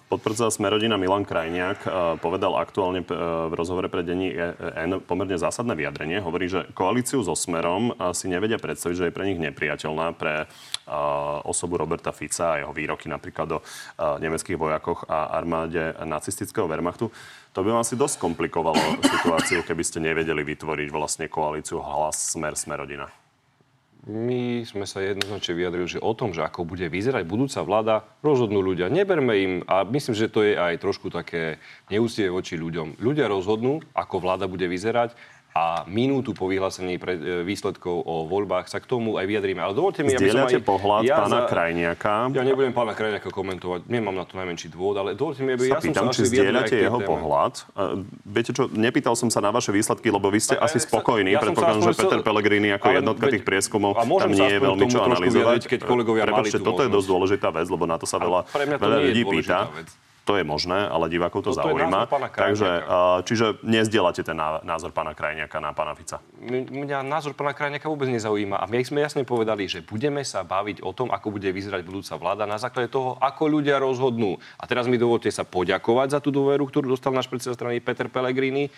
podpredseda 0.08 0.48
Smerodina 0.48 0.96
Milan 0.96 1.28
Krajniak 1.28 1.84
povedal 2.24 2.56
aktuálne 2.56 3.04
v 3.04 3.52
rozhovore 3.52 3.92
pre 3.92 4.00
denní 4.00 4.32
N 4.80 5.04
pomerne 5.04 5.36
zásadné 5.36 5.76
vyjadrenie. 5.76 6.24
Hovorí, 6.24 6.48
že 6.48 6.64
koalíciu 6.72 7.20
so 7.20 7.36
Smerom 7.36 7.92
si 8.16 8.32
nevedia 8.32 8.56
predstaviť, 8.56 8.96
že 8.96 9.06
je 9.10 9.16
pre 9.16 9.28
nich 9.28 9.36
nepriateľná 9.36 10.16
pre 10.16 10.48
osobu 11.44 11.76
Roberta 11.76 12.16
Fica 12.16 12.56
a 12.56 12.60
jeho 12.64 12.72
výroky 12.72 13.12
napríklad 13.12 13.48
o 13.56 13.64
nemeckých 14.00 14.56
vojakoch 14.56 15.04
a 15.04 15.36
armáde 15.36 15.92
nacistického 16.00 16.64
Wehrmachtu. 16.64 17.12
To 17.54 17.62
by 17.62 17.70
vám 17.70 17.84
asi 17.84 17.94
dosť 17.94 18.18
komplikovalo 18.18 18.98
situáciu, 19.14 19.62
keby 19.62 19.82
ste 19.84 20.00
nevedeli 20.00 20.42
vytvoriť 20.42 20.88
vlastne 20.90 21.28
koalíciu 21.30 21.78
Hlas, 21.78 22.34
Smer, 22.34 22.56
Smerodina. 22.58 23.23
My 24.04 24.60
sme 24.68 24.84
sa 24.84 25.00
jednoznačne 25.00 25.56
vyjadrili, 25.56 25.88
že 25.88 25.96
o 25.96 26.12
tom, 26.12 26.36
že 26.36 26.44
ako 26.44 26.68
bude 26.68 26.84
vyzerať 26.92 27.24
budúca 27.24 27.64
vláda, 27.64 28.04
rozhodnú 28.20 28.60
ľudia. 28.60 28.92
Neberme 28.92 29.32
im, 29.40 29.52
a 29.64 29.80
myslím, 29.88 30.12
že 30.12 30.28
to 30.28 30.44
je 30.44 30.60
aj 30.60 30.76
trošku 30.76 31.08
také 31.08 31.56
neústie 31.88 32.28
voči 32.28 32.60
ľuďom. 32.60 33.00
Ľudia 33.00 33.32
rozhodnú, 33.32 33.80
ako 33.96 34.20
vláda 34.20 34.44
bude 34.44 34.68
vyzerať 34.68 35.16
a 35.54 35.86
minútu 35.86 36.34
po 36.34 36.50
vyhlásení 36.50 36.98
pre, 36.98 37.14
e, 37.14 37.46
výsledkov 37.46 38.02
o 38.02 38.26
voľbách 38.26 38.66
sa 38.66 38.82
k 38.82 38.90
tomu 38.90 39.22
aj 39.22 39.22
vyjadríme. 39.22 39.62
Ale 39.62 39.70
dovolte 39.70 40.02
mi, 40.02 40.10
aby 40.10 40.34
som 40.34 40.50
aj... 40.50 40.58
pohľad 40.66 41.06
ja 41.06 41.22
pána 41.22 41.46
za... 41.46 41.50
Krajniaka? 41.54 42.14
Ja 42.34 42.42
nebudem 42.42 42.74
pána 42.74 42.90
Krajniaka 42.90 43.30
komentovať, 43.30 43.86
nemám 43.86 44.18
na 44.18 44.26
to 44.26 44.34
najmenší 44.34 44.74
dôvod, 44.74 44.98
ale 44.98 45.14
dovolte 45.14 45.46
mi, 45.46 45.54
aby 45.54 45.70
sa 45.70 45.78
ja 45.78 45.86
pýtam, 45.86 46.10
som 46.10 46.18
sa 46.18 46.18
či 46.18 46.22
zdieľate 46.26 46.74
jeho 46.74 46.98
téme. 46.98 47.06
pohľad. 47.06 47.54
Uh, 47.70 48.02
viete 48.26 48.50
čo, 48.50 48.66
nepýtal 48.66 49.14
som 49.14 49.30
sa 49.30 49.38
na 49.38 49.54
vaše 49.54 49.70
výsledky, 49.70 50.10
lebo 50.10 50.26
vy 50.26 50.42
ste 50.42 50.58
tak, 50.58 50.66
asi 50.66 50.82
spokojní. 50.82 51.30
Ja 51.30 51.38
Predpokladám, 51.38 51.86
že 51.86 52.02
Peter 52.02 52.20
Pellegrini 52.26 52.74
ako 52.74 52.86
jednotka 52.90 53.24
tých 53.30 53.46
prieskumov 53.46 53.94
tam 53.94 54.30
nie 54.34 54.50
je 54.50 54.58
veľmi 54.58 54.86
čo 54.90 55.06
analyzovať. 55.06 55.70
Keď 55.70 55.80
kolegovia 55.86 56.26
Prepačte, 56.26 56.58
toto 56.58 56.82
je 56.82 56.90
dosť 56.90 57.06
dôležitá 57.06 57.48
vec, 57.54 57.70
lebo 57.70 57.86
na 57.86 57.94
to 57.94 58.10
sa 58.10 58.18
veľa, 58.18 58.50
veľa 58.50 58.98
ľudí 59.06 59.22
pýta. 59.22 59.70
To 60.24 60.40
je 60.40 60.44
možné, 60.44 60.88
ale 60.88 61.12
divákov 61.12 61.44
to, 61.44 61.52
to 61.52 61.60
zaujíma. 61.60 62.08
Takže, 62.32 62.70
čiže 63.28 63.60
nezdielate 63.60 64.24
ten 64.24 64.40
názor 64.40 64.96
pána 64.96 65.12
Krajniaka 65.12 65.60
na 65.60 65.76
pána 65.76 65.92
Fica? 65.92 66.16
Mňa 66.40 67.04
názor 67.04 67.36
pána 67.36 67.52
Krajniaka 67.52 67.92
vôbec 67.92 68.08
nezaujíma. 68.08 68.56
A 68.56 68.64
my 68.64 68.80
sme 68.80 69.04
jasne 69.04 69.28
povedali, 69.28 69.68
že 69.68 69.84
budeme 69.84 70.24
sa 70.24 70.40
baviť 70.40 70.80
o 70.80 70.96
tom, 70.96 71.12
ako 71.12 71.28
bude 71.28 71.52
vyzerať 71.52 71.84
budúca 71.84 72.16
vláda 72.16 72.48
na 72.48 72.56
základe 72.56 72.88
toho, 72.88 73.20
ako 73.20 73.52
ľudia 73.52 73.76
rozhodnú. 73.76 74.40
A 74.56 74.64
teraz 74.64 74.88
mi 74.88 74.96
dovolte 74.96 75.28
sa 75.28 75.44
poďakovať 75.44 76.16
za 76.16 76.20
tú 76.24 76.32
dôveru, 76.32 76.64
ktorú 76.72 76.88
dostal 76.88 77.12
náš 77.12 77.28
predseda 77.28 77.52
strany 77.52 77.84
Peter 77.84 78.08
Pellegrini 78.08 78.72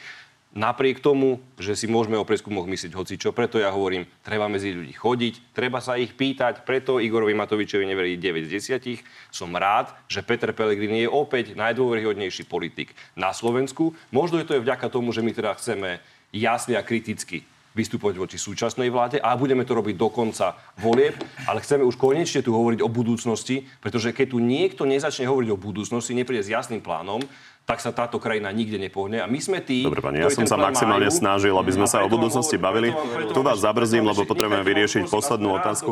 Napriek 0.57 1.05
tomu, 1.05 1.45
že 1.61 1.77
si 1.77 1.85
môžeme 1.85 2.17
o 2.17 2.25
preskumoch 2.25 2.65
myslieť 2.65 2.97
čo, 3.21 3.37
preto 3.37 3.61
ja 3.61 3.69
hovorím, 3.69 4.09
treba 4.25 4.49
medzi 4.49 4.73
ľudí 4.73 4.97
chodiť, 4.97 5.53
treba 5.53 5.85
sa 5.85 6.01
ich 6.01 6.17
pýtať, 6.17 6.65
preto 6.65 6.97
Igorovi 6.97 7.37
Matovičovi 7.37 7.85
neverí 7.85 8.17
9 8.17 8.49
z 8.49 8.73
10. 8.81 9.05
Som 9.29 9.53
rád, 9.53 9.93
že 10.09 10.25
Peter 10.25 10.57
Pellegrini 10.57 11.05
je 11.05 11.13
opäť 11.13 11.53
najdôveryhodnejší 11.61 12.49
politik 12.49 12.97
na 13.13 13.37
Slovensku. 13.37 13.93
Možno 14.09 14.41
je 14.41 14.49
to 14.49 14.57
aj 14.57 14.65
vďaka 14.65 14.89
tomu, 14.89 15.13
že 15.13 15.21
my 15.21 15.37
teda 15.37 15.53
chceme 15.61 16.01
jasne 16.33 16.81
a 16.81 16.87
kriticky 16.89 17.45
vystupovať 17.77 18.17
voči 18.17 18.41
súčasnej 18.41 18.89
vláde 18.89 19.21
a 19.21 19.37
budeme 19.37 19.69
to 19.69 19.77
robiť 19.77 20.01
do 20.01 20.09
konca 20.09 20.57
volieb, 20.81 21.13
ale 21.45 21.61
chceme 21.61 21.85
už 21.85 22.01
konečne 22.01 22.41
tu 22.41 22.57
hovoriť 22.57 22.81
o 22.81 22.89
budúcnosti, 22.89 23.69
pretože 23.85 24.17
keď 24.17 24.33
tu 24.33 24.41
niekto 24.41 24.89
nezačne 24.89 25.29
hovoriť 25.29 25.53
o 25.53 25.61
budúcnosti, 25.61 26.17
nepríde 26.17 26.41
s 26.41 26.49
jasným 26.49 26.81
plánom, 26.81 27.21
tak 27.67 27.83
sa 27.83 27.91
táto 27.91 28.23
krajina 28.23 28.55
nikde 28.55 28.79
nepohne. 28.79 29.19
A 29.19 29.27
my 29.27 29.43
sme 29.43 29.59
tí... 29.59 29.83
Dobre, 29.83 29.99
pani, 29.99 30.23
ja 30.23 30.31
som 30.31 30.47
sa 30.47 30.55
maximálne 30.55 31.11
majú, 31.11 31.19
snažil, 31.19 31.55
aby 31.59 31.75
sme 31.75 31.91
sa 31.91 32.07
o 32.07 32.09
budúcnosti 32.09 32.55
bavili. 32.55 32.95
Tu 33.35 33.41
vás 33.43 33.59
zabrzím, 33.59 34.07
lebo 34.07 34.23
potrebujeme 34.23 34.63
vyriešiť 34.63 35.11
poslednú 35.11 35.59
otázku. 35.59 35.91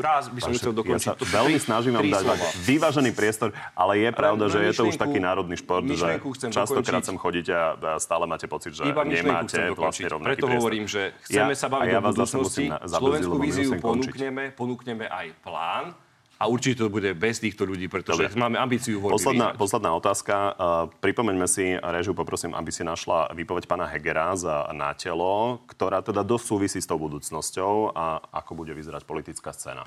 Raz 0.00 0.32
by 0.32 0.40
som 0.40 0.52
chcel 0.56 0.72
dokončiť. 0.72 1.12
Ja 1.12 1.44
veľmi 1.44 1.60
snažím 1.60 2.00
vám 2.00 2.08
dať 2.08 2.24
vyvážený 2.64 3.12
priestor, 3.12 3.52
ale 3.76 4.00
je 4.00 4.10
pravda, 4.16 4.48
že 4.48 4.64
je 4.64 4.72
to 4.72 4.88
už 4.88 4.96
taký 4.96 5.20
národný 5.20 5.60
šport, 5.60 5.84
že 5.84 6.24
častokrát 6.48 7.04
sem 7.04 7.20
chodíte 7.20 7.52
a 7.52 8.00
stále 8.00 8.24
máte 8.24 8.48
pocit, 8.48 8.72
že 8.72 8.88
nemáte 8.88 9.76
vlastne 9.76 10.08
rovnaký 10.08 10.40
Preto 10.40 10.48
hovorím, 10.48 10.88
že 10.88 11.12
chceme 11.28 11.52
sa 11.52 11.68
baviť 11.68 12.00
o 12.00 12.00
budúcnosti. 12.00 12.64
Slovenskú 12.88 13.36
víziu 13.36 13.76
ponúkneme, 13.76 14.56
ponúkneme 14.56 15.04
aj 15.04 15.36
plán, 15.44 15.92
a 16.34 16.50
určite 16.50 16.82
to 16.82 16.90
bude 16.90 17.14
bez 17.14 17.38
týchto 17.38 17.62
ľudí, 17.62 17.86
pretože 17.86 18.26
Dobre. 18.26 18.36
máme 18.36 18.58
ambíciu 18.58 18.98
voľby 18.98 19.16
posledná, 19.16 19.48
posledná 19.54 19.90
otázka. 19.94 20.34
Uh, 20.34 20.52
pripomeňme 20.98 21.46
si, 21.46 21.78
režiu 21.78 22.10
poprosím, 22.10 22.52
aby 22.58 22.74
si 22.74 22.82
našla 22.82 23.30
výpoveď 23.32 23.70
pána 23.70 23.86
Hegera 23.86 24.34
za 24.34 24.66
na 24.74 24.90
telo, 24.98 25.62
ktorá 25.70 26.02
teda 26.02 26.26
dosť 26.26 26.44
súvisí 26.44 26.78
s 26.82 26.90
tou 26.90 26.98
budúcnosťou 26.98 27.94
a 27.94 28.18
ako 28.44 28.52
bude 28.58 28.74
vyzerať 28.74 29.06
politická 29.06 29.54
scéna. 29.54 29.86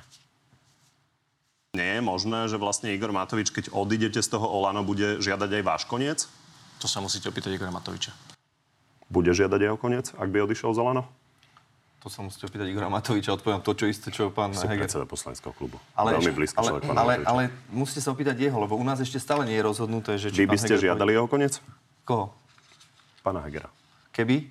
Nie 1.76 2.00
je 2.00 2.02
možné, 2.02 2.48
že 2.50 2.58
vlastne 2.58 2.90
Igor 2.96 3.12
Matovič, 3.12 3.52
keď 3.54 3.70
odídete 3.76 4.24
z 4.24 4.30
toho 4.32 4.48
Olano, 4.48 4.82
bude 4.82 5.20
žiadať 5.20 5.62
aj 5.62 5.64
váš 5.68 5.84
koniec? 5.86 6.26
To 6.80 6.88
sa 6.90 7.04
musíte 7.04 7.28
opýtať 7.30 7.54
Igora 7.60 7.76
Matoviča. 7.76 8.16
Bude 9.12 9.36
žiadať 9.36 9.60
jeho 9.62 9.78
koniec, 9.78 10.16
ak 10.16 10.32
by 10.32 10.48
odišiel 10.48 10.74
z 10.74 10.80
Olano? 10.80 11.06
To 11.98 12.14
sa 12.14 12.22
musíte 12.22 12.46
opýtať 12.46 12.70
Igora 12.70 12.88
Matoviča, 12.88 13.34
odpoviem 13.34 13.60
to, 13.60 13.74
čo 13.74 13.86
isté, 13.90 14.14
čo 14.14 14.30
pán 14.30 14.54
Si 14.54 14.64
Heger. 14.64 14.86
predseda 14.86 15.06
poslaneckého 15.10 15.52
klubu. 15.52 15.82
Ale, 15.98 16.14
Veľmi 16.22 16.34
blízky 16.34 16.58
ale, 16.62 16.68
človek 16.70 16.84
pána 16.86 17.00
ale, 17.02 17.14
ale 17.26 17.42
musíte 17.74 18.00
sa 18.06 18.14
opýtať 18.14 18.38
jeho, 18.38 18.58
lebo 18.62 18.78
u 18.78 18.86
nás 18.86 19.02
ešte 19.02 19.18
stále 19.18 19.44
nie 19.50 19.58
je 19.58 19.64
rozhodnuté, 19.66 20.16
že... 20.22 20.30
Vy 20.30 20.46
by 20.46 20.58
ste 20.62 20.78
Heger 20.78 20.94
žiadali 20.94 21.18
jeho 21.18 21.26
koniec? 21.26 21.58
Koho? 22.06 22.32
Pána 23.26 23.42
Hegera. 23.44 23.68
Keby? 24.14 24.46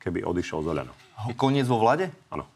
Keby 0.00 0.24
odišiel 0.24 0.64
z 0.64 0.66
Oľano. 0.72 0.92
Koniec 1.36 1.68
vo 1.68 1.78
vlade? 1.78 2.08
Áno. 2.32 2.48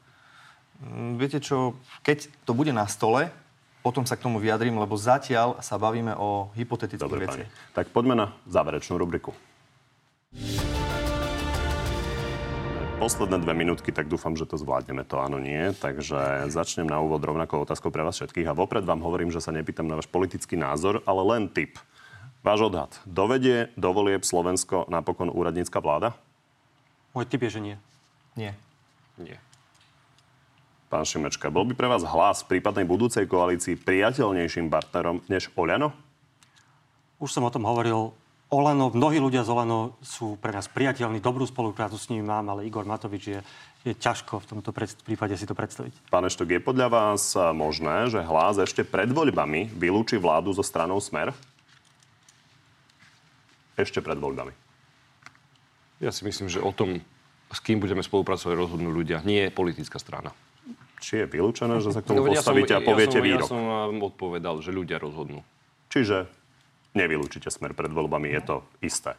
Mm, 0.81 1.21
Viete 1.21 1.39
čo, 1.39 1.77
keď 2.01 2.33
to 2.49 2.57
bude 2.57 2.73
na 2.73 2.89
stole, 2.89 3.29
potom 3.85 4.05
sa 4.05 4.17
k 4.17 4.25
tomu 4.25 4.41
vyjadrím, 4.41 4.77
lebo 4.77 4.97
zatiaľ 4.97 5.61
sa 5.61 5.77
bavíme 5.77 6.17
o 6.17 6.49
hypotetických 6.57 7.21
veciach. 7.29 7.49
Tak 7.77 7.93
poďme 7.93 8.17
na 8.17 8.27
záverečnú 8.49 8.97
rubriku. 8.97 9.33
Posledné 13.01 13.41
dve 13.41 13.57
minútky, 13.57 13.97
tak 13.97 14.13
dúfam, 14.13 14.37
že 14.37 14.45
to 14.45 14.61
zvládneme. 14.61 15.09
To 15.09 15.25
áno, 15.25 15.41
nie. 15.41 15.73
Takže 15.73 16.53
začnem 16.53 16.85
na 16.85 17.01
úvod 17.01 17.25
rovnakou 17.25 17.65
otázkou 17.65 17.89
pre 17.89 18.05
vás 18.05 18.21
všetkých. 18.21 18.45
A 18.45 18.53
vopred 18.53 18.85
vám 18.85 19.01
hovorím, 19.01 19.33
že 19.33 19.41
sa 19.41 19.57
nepýtam 19.57 19.89
na 19.89 19.97
váš 19.97 20.05
politický 20.05 20.61
názor, 20.61 21.01
ale 21.09 21.25
len 21.25 21.49
tip. 21.49 21.81
Váš 22.45 22.69
odhad. 22.69 22.93
Dovedie 23.09 23.73
do 23.81 23.97
volieb 23.97 24.21
Slovensko 24.21 24.85
napokon 24.93 25.33
úradnícka 25.33 25.81
vláda? 25.81 26.13
Môj 27.17 27.25
typ 27.25 27.41
je, 27.41 27.57
že 27.57 27.61
nie. 27.65 27.77
Nie. 28.37 28.53
Nie. 29.17 29.41
Pán 30.93 31.09
Šimečka, 31.09 31.49
bol 31.49 31.65
by 31.65 31.73
pre 31.73 31.89
vás 31.89 32.05
hlas 32.05 32.45
v 32.45 32.61
prípadnej 32.61 32.85
budúcej 32.85 33.25
koalícii 33.25 33.81
priateľnejším 33.81 34.69
partnerom 34.69 35.25
než 35.25 35.49
Oľano? 35.57 35.97
Už 37.17 37.33
som 37.33 37.49
o 37.49 37.51
tom 37.51 37.65
hovoril. 37.65 38.13
Olano, 38.51 38.91
mnohí 38.91 39.23
ľudia 39.23 39.47
z 39.47 39.55
Olano 39.55 39.95
sú 40.03 40.35
pre 40.43 40.51
nás 40.51 40.67
priateľní, 40.67 41.23
dobrú 41.23 41.47
spoluprácu 41.47 41.95
s 41.95 42.11
nimi 42.11 42.27
mám, 42.27 42.51
ale 42.51 42.67
Igor 42.67 42.83
Matovič 42.83 43.31
je, 43.31 43.39
je 43.87 43.95
ťažko 43.95 44.43
v 44.43 44.47
tomto 44.59 44.75
prípade 45.07 45.39
si 45.39 45.47
to 45.47 45.55
predstaviť. 45.55 46.11
Pán 46.11 46.27
Eštok, 46.27 46.51
je 46.51 46.59
podľa 46.59 46.91
vás 46.91 47.39
eh, 47.39 47.55
možné, 47.55 48.11
že 48.11 48.19
hlas 48.27 48.59
ešte 48.59 48.83
pred 48.83 49.07
voľbami 49.07 49.71
vylúči 49.71 50.19
vládu 50.19 50.51
zo 50.51 50.67
stranou 50.67 50.99
Smer? 50.99 51.31
Ešte 53.79 54.03
pred 54.03 54.19
voľbami. 54.19 54.51
Ja 56.03 56.11
si 56.11 56.27
myslím, 56.27 56.51
že 56.51 56.59
o 56.59 56.75
tom, 56.75 56.99
s 57.55 57.59
kým 57.63 57.79
budeme 57.79 58.03
spolupracovať, 58.03 58.59
rozhodnú 58.59 58.91
ľudia. 58.91 59.23
Nie 59.23 59.55
politická 59.55 60.03
strana. 60.03 60.35
Či 60.99 61.23
je 61.23 61.27
vylúčené, 61.31 61.79
že 61.79 61.95
sa 61.95 62.03
k 62.03 62.13
tomu 62.13 62.27
No, 62.27 62.35
ja 62.35 62.43
som- 62.43 62.51
postavíte 62.51 62.75
a 62.75 62.83
poviete 62.83 63.17
ja 63.17 63.23
som, 63.23 63.29
výrok? 63.31 63.47
Ja 63.47 63.53
som 63.55 63.63
vám 63.63 64.01
odpovedal, 64.03 64.55
že 64.59 64.75
ľudia 64.75 64.99
rozhodnú. 64.99 65.47
Čiže 65.87 66.40
nevylúčite 66.95 67.51
Smer 67.51 67.75
pred 67.77 67.91
voľbami, 67.91 68.31
je 68.35 68.43
to 68.43 68.57
isté. 68.81 69.15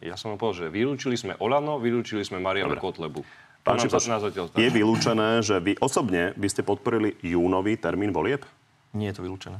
Ja 0.00 0.16
som 0.16 0.32
vám 0.32 0.38
povedal, 0.40 0.66
že 0.66 0.66
vylúčili 0.72 1.16
sme 1.20 1.36
Olano, 1.36 1.76
vylúčili 1.76 2.24
sme 2.24 2.40
Marianu 2.40 2.76
Dobre. 2.76 2.80
Kotlebu. 2.80 3.20
Pán 3.66 3.82
Šipoš, 3.82 4.06
je 4.54 4.68
vylúčené, 4.70 5.42
že 5.42 5.58
vy 5.58 5.74
osobne 5.82 6.30
by 6.38 6.46
ste 6.46 6.62
podporili 6.62 7.18
júnový 7.18 7.74
termín 7.74 8.14
volieb? 8.14 8.46
Nie 8.94 9.10
je 9.10 9.18
to 9.18 9.26
vylúčené. 9.26 9.58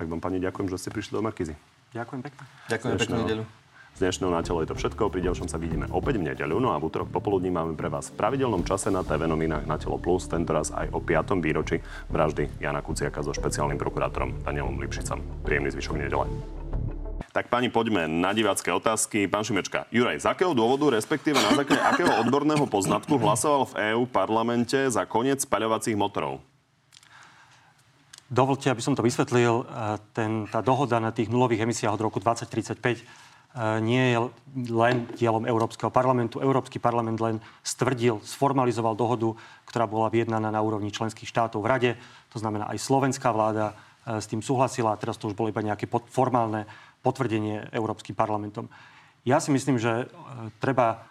Tak 0.00 0.08
vám, 0.08 0.24
pani, 0.24 0.40
ďakujem, 0.40 0.72
že 0.72 0.80
ste 0.80 0.88
prišli 0.88 1.20
do 1.20 1.22
Markizy. 1.24 1.52
Ďakujem 1.92 2.20
pekne. 2.24 2.42
Ďakujem, 2.72 2.92
peknú 2.96 2.96
Dnešného- 2.96 3.24
nedeľu. 3.28 3.44
Z 3.96 4.04
dnešného 4.04 4.28
na 4.28 4.44
telo 4.44 4.60
je 4.60 4.68
to 4.68 4.76
všetko. 4.76 5.08
Pri 5.08 5.24
ďalšom 5.24 5.48
sa 5.48 5.56
vidíme 5.56 5.88
opäť 5.88 6.20
v 6.20 6.28
nedeľu. 6.28 6.60
No 6.60 6.72
a 6.72 6.76
v 6.76 6.84
útorok 6.84 7.08
popoludní 7.08 7.48
máme 7.48 7.72
pre 7.80 7.88
vás 7.88 8.12
v 8.12 8.20
pravidelnom 8.20 8.60
čase 8.60 8.92
na 8.92 9.00
TV 9.00 9.24
novinách 9.24 9.64
na 9.64 9.80
Telo 9.80 9.96
Plus, 9.96 10.28
tentoraz 10.28 10.68
aj 10.68 10.92
o 10.92 11.00
5. 11.00 11.40
výročí 11.40 11.80
vraždy 12.12 12.60
Jana 12.60 12.84
Kuciaka 12.84 13.24
so 13.24 13.32
špeciálnym 13.32 13.80
prokurátorom 13.80 14.36
Danielom 14.44 14.76
Lipšicom. 14.84 15.48
Príjemný 15.48 15.72
zvyšok 15.72 15.96
nedele. 15.96 16.28
Tak 17.36 17.52
pani, 17.52 17.68
poďme 17.68 18.08
na 18.08 18.32
divácké 18.32 18.72
otázky. 18.72 19.28
Pán 19.28 19.44
Šimečka, 19.44 19.84
Juraj, 19.92 20.24
z 20.24 20.32
akého 20.32 20.56
dôvodu, 20.56 20.88
respektíve 20.88 21.36
na 21.36 21.52
základe 21.52 21.84
akého 21.84 22.08
odborného 22.24 22.64
poznatku 22.64 23.12
hlasoval 23.20 23.68
v 23.68 23.92
EÚ 23.92 24.08
parlamente 24.08 24.88
za 24.88 25.04
koniec 25.04 25.44
spaľovacích 25.44 26.00
motorov? 26.00 26.40
Dovolte, 28.32 28.72
aby 28.72 28.80
som 28.80 28.96
to 28.96 29.04
vysvetlil. 29.04 29.68
E, 29.68 30.00
Ten, 30.16 30.48
tá 30.48 30.64
dohoda 30.64 30.96
na 30.96 31.12
tých 31.12 31.28
nulových 31.28 31.68
emisiách 31.68 32.00
od 32.00 32.08
roku 32.08 32.24
2035 32.24 32.80
e, 32.80 33.04
nie 33.84 34.16
je 34.16 34.18
len 34.72 35.04
dielom 35.20 35.44
Európskeho 35.44 35.92
parlamentu. 35.92 36.40
Európsky 36.40 36.80
parlament 36.80 37.20
len 37.20 37.36
stvrdil, 37.60 38.16
sformalizoval 38.24 38.96
dohodu, 38.96 39.36
ktorá 39.68 39.84
bola 39.84 40.08
vyjednaná 40.08 40.48
na 40.48 40.64
úrovni 40.64 40.88
členských 40.88 41.28
štátov 41.28 41.60
v 41.60 41.68
Rade. 41.68 41.90
To 42.32 42.40
znamená, 42.40 42.64
aj 42.72 42.80
slovenská 42.80 43.28
vláda 43.28 43.76
e, 44.08 44.24
s 44.24 44.26
tým 44.26 44.40
súhlasila 44.40 44.96
teraz 44.96 45.20
to 45.20 45.28
už 45.28 45.36
bolo 45.36 45.52
iba 45.52 45.60
nejaké 45.60 45.84
formálne 46.08 46.64
potvrdenie 47.06 47.70
Európskym 47.70 48.18
parlamentom. 48.18 48.66
Ja 49.22 49.38
si 49.38 49.54
myslím, 49.54 49.78
že 49.78 50.02
e, 50.02 50.06
treba 50.58 51.06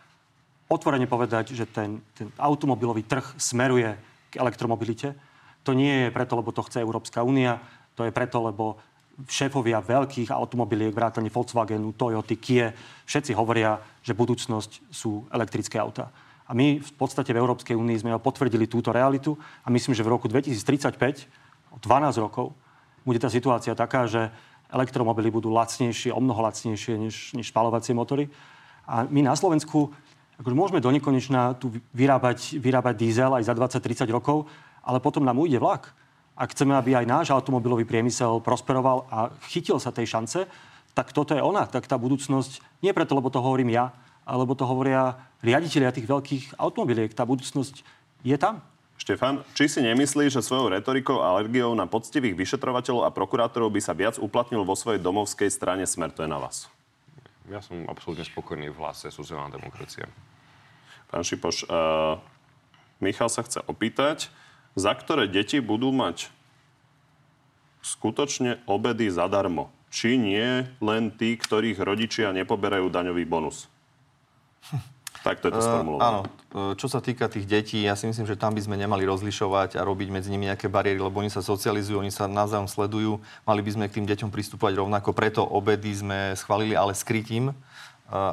otvorene 0.68 1.08
povedať, 1.08 1.56
že 1.56 1.64
ten, 1.64 2.04
ten 2.12 2.28
automobilový 2.36 3.08
trh 3.08 3.40
smeruje 3.40 3.96
k 4.28 4.34
elektromobilite. 4.36 5.16
To 5.64 5.72
nie 5.72 6.08
je 6.08 6.16
preto, 6.16 6.36
lebo 6.36 6.52
to 6.52 6.68
chce 6.68 6.84
Európska 6.84 7.24
únia, 7.24 7.64
to 7.96 8.04
je 8.04 8.12
preto, 8.12 8.44
lebo 8.44 8.76
šéfovia 9.24 9.80
veľkých 9.80 10.28
automobiliek, 10.36 10.92
vrátane 10.92 11.32
Volkswagenu, 11.32 11.96
Toyota, 11.96 12.36
Kia, 12.36 12.76
všetci 13.08 13.32
hovoria, 13.32 13.80
že 14.04 14.12
budúcnosť 14.12 14.92
sú 14.92 15.24
elektrické 15.32 15.80
autá. 15.80 16.12
A 16.46 16.52
my 16.54 16.78
v 16.78 16.92
podstate 16.94 17.32
v 17.32 17.42
Európskej 17.42 17.74
únii 17.74 18.04
sme 18.04 18.12
potvrdili 18.20 18.68
túto 18.68 18.92
realitu 18.92 19.34
a 19.66 19.72
myslím, 19.72 19.96
že 19.96 20.04
v 20.06 20.14
roku 20.14 20.28
2035, 20.28 21.32
o 21.74 21.78
12 21.80 22.22
rokov, 22.22 22.54
bude 23.08 23.18
tá 23.22 23.30
situácia 23.32 23.74
taká, 23.74 24.06
že 24.06 24.30
elektromobily 24.72 25.30
budú 25.32 25.54
lacnejšie, 25.54 26.14
o 26.14 26.20
mnoho 26.22 26.42
lacnejšie 26.46 26.98
než, 26.98 27.16
než 27.34 27.50
spalovacie 27.50 27.94
motory. 27.94 28.30
A 28.86 29.06
my 29.06 29.26
na 29.26 29.34
Slovensku 29.34 29.94
akože 30.36 30.56
môžeme 30.56 30.84
do 30.84 30.92
nekonečna 30.92 31.56
tu 31.56 31.72
vyrábať, 31.96 32.60
vyrábať 32.60 32.96
diesel 33.00 33.32
aj 33.34 33.48
za 33.48 33.54
20-30 33.56 34.10
rokov, 34.12 34.46
ale 34.84 35.00
potom 35.00 35.24
nám 35.24 35.40
ujde 35.40 35.58
vlak. 35.58 35.96
Ak 36.36 36.52
chceme, 36.52 36.76
aby 36.76 37.00
aj 37.00 37.08
náš 37.08 37.28
automobilový 37.32 37.88
priemysel 37.88 38.44
prosperoval 38.44 39.08
a 39.08 39.32
chytil 39.48 39.80
sa 39.80 39.96
tej 39.96 40.12
šance, 40.12 40.44
tak 40.92 41.16
toto 41.16 41.32
je 41.32 41.40
ona. 41.40 41.64
Tak 41.64 41.88
tá 41.88 41.96
budúcnosť, 41.96 42.84
nie 42.84 42.92
preto, 42.92 43.16
lebo 43.16 43.32
to 43.32 43.40
hovorím 43.40 43.72
ja, 43.72 43.96
alebo 44.28 44.52
to 44.52 44.68
hovoria 44.68 45.16
riaditeľia 45.40 45.96
tých 45.96 46.08
veľkých 46.10 46.44
automobiliek. 46.60 47.16
Tá 47.16 47.24
budúcnosť 47.24 47.88
je 48.28 48.36
tam. 48.36 48.60
Štefan, 49.06 49.46
či 49.54 49.70
si 49.70 49.86
nemyslíš, 49.86 50.34
že 50.34 50.42
svojou 50.42 50.74
retorikou 50.74 51.22
a 51.22 51.38
alergiou 51.38 51.78
na 51.78 51.86
poctivých 51.86 52.34
vyšetrovateľov 52.34 53.06
a 53.06 53.14
prokurátorov 53.14 53.70
by 53.70 53.78
sa 53.78 53.94
viac 53.94 54.18
uplatnil 54.18 54.66
vo 54.66 54.74
svojej 54.74 54.98
domovskej 54.98 55.46
strane 55.54 55.86
Smer? 55.86 56.10
To 56.18 56.26
je 56.26 56.34
na 56.34 56.42
vás. 56.42 56.66
Ja 57.46 57.62
som 57.62 57.86
absolútne 57.86 58.26
spokojný 58.26 58.74
v 58.74 58.82
hlase 58.82 59.14
sociálna 59.14 59.54
demokracia. 59.54 60.10
Pán 61.14 61.22
Šipoš, 61.22 61.70
uh, 61.70 62.18
Michal 62.98 63.30
sa 63.30 63.46
chce 63.46 63.62
opýtať, 63.70 64.34
za 64.74 64.98
ktoré 64.98 65.30
deti 65.30 65.62
budú 65.62 65.94
mať 65.94 66.34
skutočne 67.86 68.66
obedy 68.66 69.14
zadarmo? 69.14 69.70
Či 69.94 70.18
nie 70.18 70.66
len 70.82 71.14
tí, 71.14 71.38
ktorých 71.38 71.78
rodičia 71.78 72.34
nepoberajú 72.34 72.90
daňový 72.90 73.22
bonus? 73.30 73.70
Takto 75.26 75.50
je 75.50 75.58
to 75.58 75.62
Uh, 75.62 75.66
sformulované. 75.66 76.06
áno, 76.06 76.22
Uh, 76.56 76.72
čo 76.80 76.88
sa 76.88 77.04
týka 77.04 77.28
tých 77.28 77.50
detí, 77.50 77.84
ja 77.84 78.00
si 78.00 78.08
myslím, 78.08 78.24
že 78.24 78.40
tam 78.40 78.56
by 78.56 78.62
sme 78.64 78.80
nemali 78.80 79.04
rozlišovať 79.04 79.76
a 79.76 79.84
robiť 79.84 80.08
medzi 80.08 80.32
nimi 80.32 80.48
nejaké 80.48 80.72
bariéry, 80.72 81.02
lebo 81.04 81.20
oni 81.20 81.28
sa 81.28 81.44
socializujú, 81.44 82.00
oni 82.00 82.14
sa 82.14 82.32
navzájom 82.32 82.70
sledujú. 82.70 83.20
Mali 83.44 83.60
by 83.60 83.72
sme 83.76 83.86
k 83.92 84.00
tým 84.00 84.08
deťom 84.08 84.32
pristupovať 84.32 84.80
rovnako. 84.80 85.12
Preto 85.12 85.44
obedy 85.44 85.92
sme 85.92 86.32
schválili, 86.38 86.78
ale 86.78 86.96
skrytím, 86.96 87.52
uh, 87.52 87.56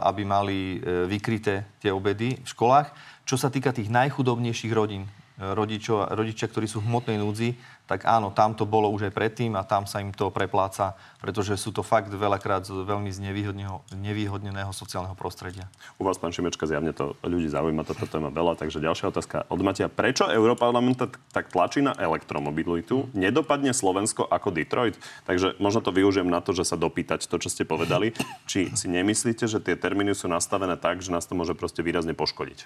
aby 0.07 0.23
mali 0.23 0.79
uh, 0.79 1.09
vykryté 1.11 1.67
tie 1.83 1.91
obedy 1.91 2.39
v 2.39 2.47
školách. 2.47 2.95
Čo 3.27 3.41
sa 3.41 3.51
týka 3.51 3.75
tých 3.75 3.91
najchudobnejších 3.91 4.71
rodín, 4.71 5.11
uh, 5.39 5.57
rodičo, 5.57 6.09
rodičia, 6.13 6.51
ktorí 6.51 6.67
sú 6.69 6.83
v 6.83 6.89
hmotnej 6.93 7.21
núdzi, 7.21 7.57
tak 7.93 8.09
áno, 8.09 8.33
tam 8.33 8.57
to 8.57 8.65
bolo 8.65 8.89
už 8.89 9.11
aj 9.11 9.13
predtým 9.13 9.53
a 9.59 9.67
tam 9.67 9.85
sa 9.85 10.01
im 10.01 10.15
to 10.15 10.33
prepláca, 10.33 10.97
pretože 11.21 11.59
sú 11.61 11.75
to 11.75 11.85
fakt 11.85 12.09
veľakrát 12.09 12.65
z 12.65 12.73
veľmi 12.89 13.13
znevýhodneného, 13.13 13.85
nevýhodneného 13.93 14.73
sociálneho 14.73 15.13
prostredia. 15.13 15.69
U 16.01 16.07
vás, 16.07 16.17
pán 16.17 16.33
Šimečka, 16.33 16.65
zjavne 16.65 16.97
to 16.97 17.19
ľudí 17.21 17.53
zaujíma 17.53 17.85
táto 17.85 18.09
téma 18.09 18.33
veľa, 18.33 18.57
takže 18.57 18.81
ďalšia 18.81 19.13
otázka 19.13 19.37
od 19.51 19.61
Matia. 19.61 19.93
Prečo 19.93 20.31
Európarlament 20.31 21.05
tak 21.35 21.53
tlačí 21.53 21.85
na 21.85 21.93
elektromobilitu? 21.99 23.13
Nedopadne 23.13 23.77
Slovensko 23.77 24.25
ako 24.25 24.55
Detroit? 24.55 24.97
Takže 25.29 25.61
možno 25.61 25.85
to 25.85 25.93
využijem 25.93 26.31
na 26.31 26.41
to, 26.41 26.57
že 26.57 26.65
sa 26.65 26.81
dopýtať 26.81 27.29
to, 27.29 27.37
čo 27.37 27.53
ste 27.53 27.69
povedali. 27.69 28.17
Či 28.49 28.73
si 28.73 28.87
nemyslíte, 28.89 29.45
že 29.45 29.61
tie 29.61 29.77
termíny 29.77 30.17
sú 30.17 30.31
nastavené 30.31 30.81
tak, 30.81 31.05
že 31.05 31.13
nás 31.13 31.29
to 31.29 31.37
môže 31.37 31.53
proste 31.59 31.85
výrazne 31.85 32.17
poškodiť? 32.17 32.65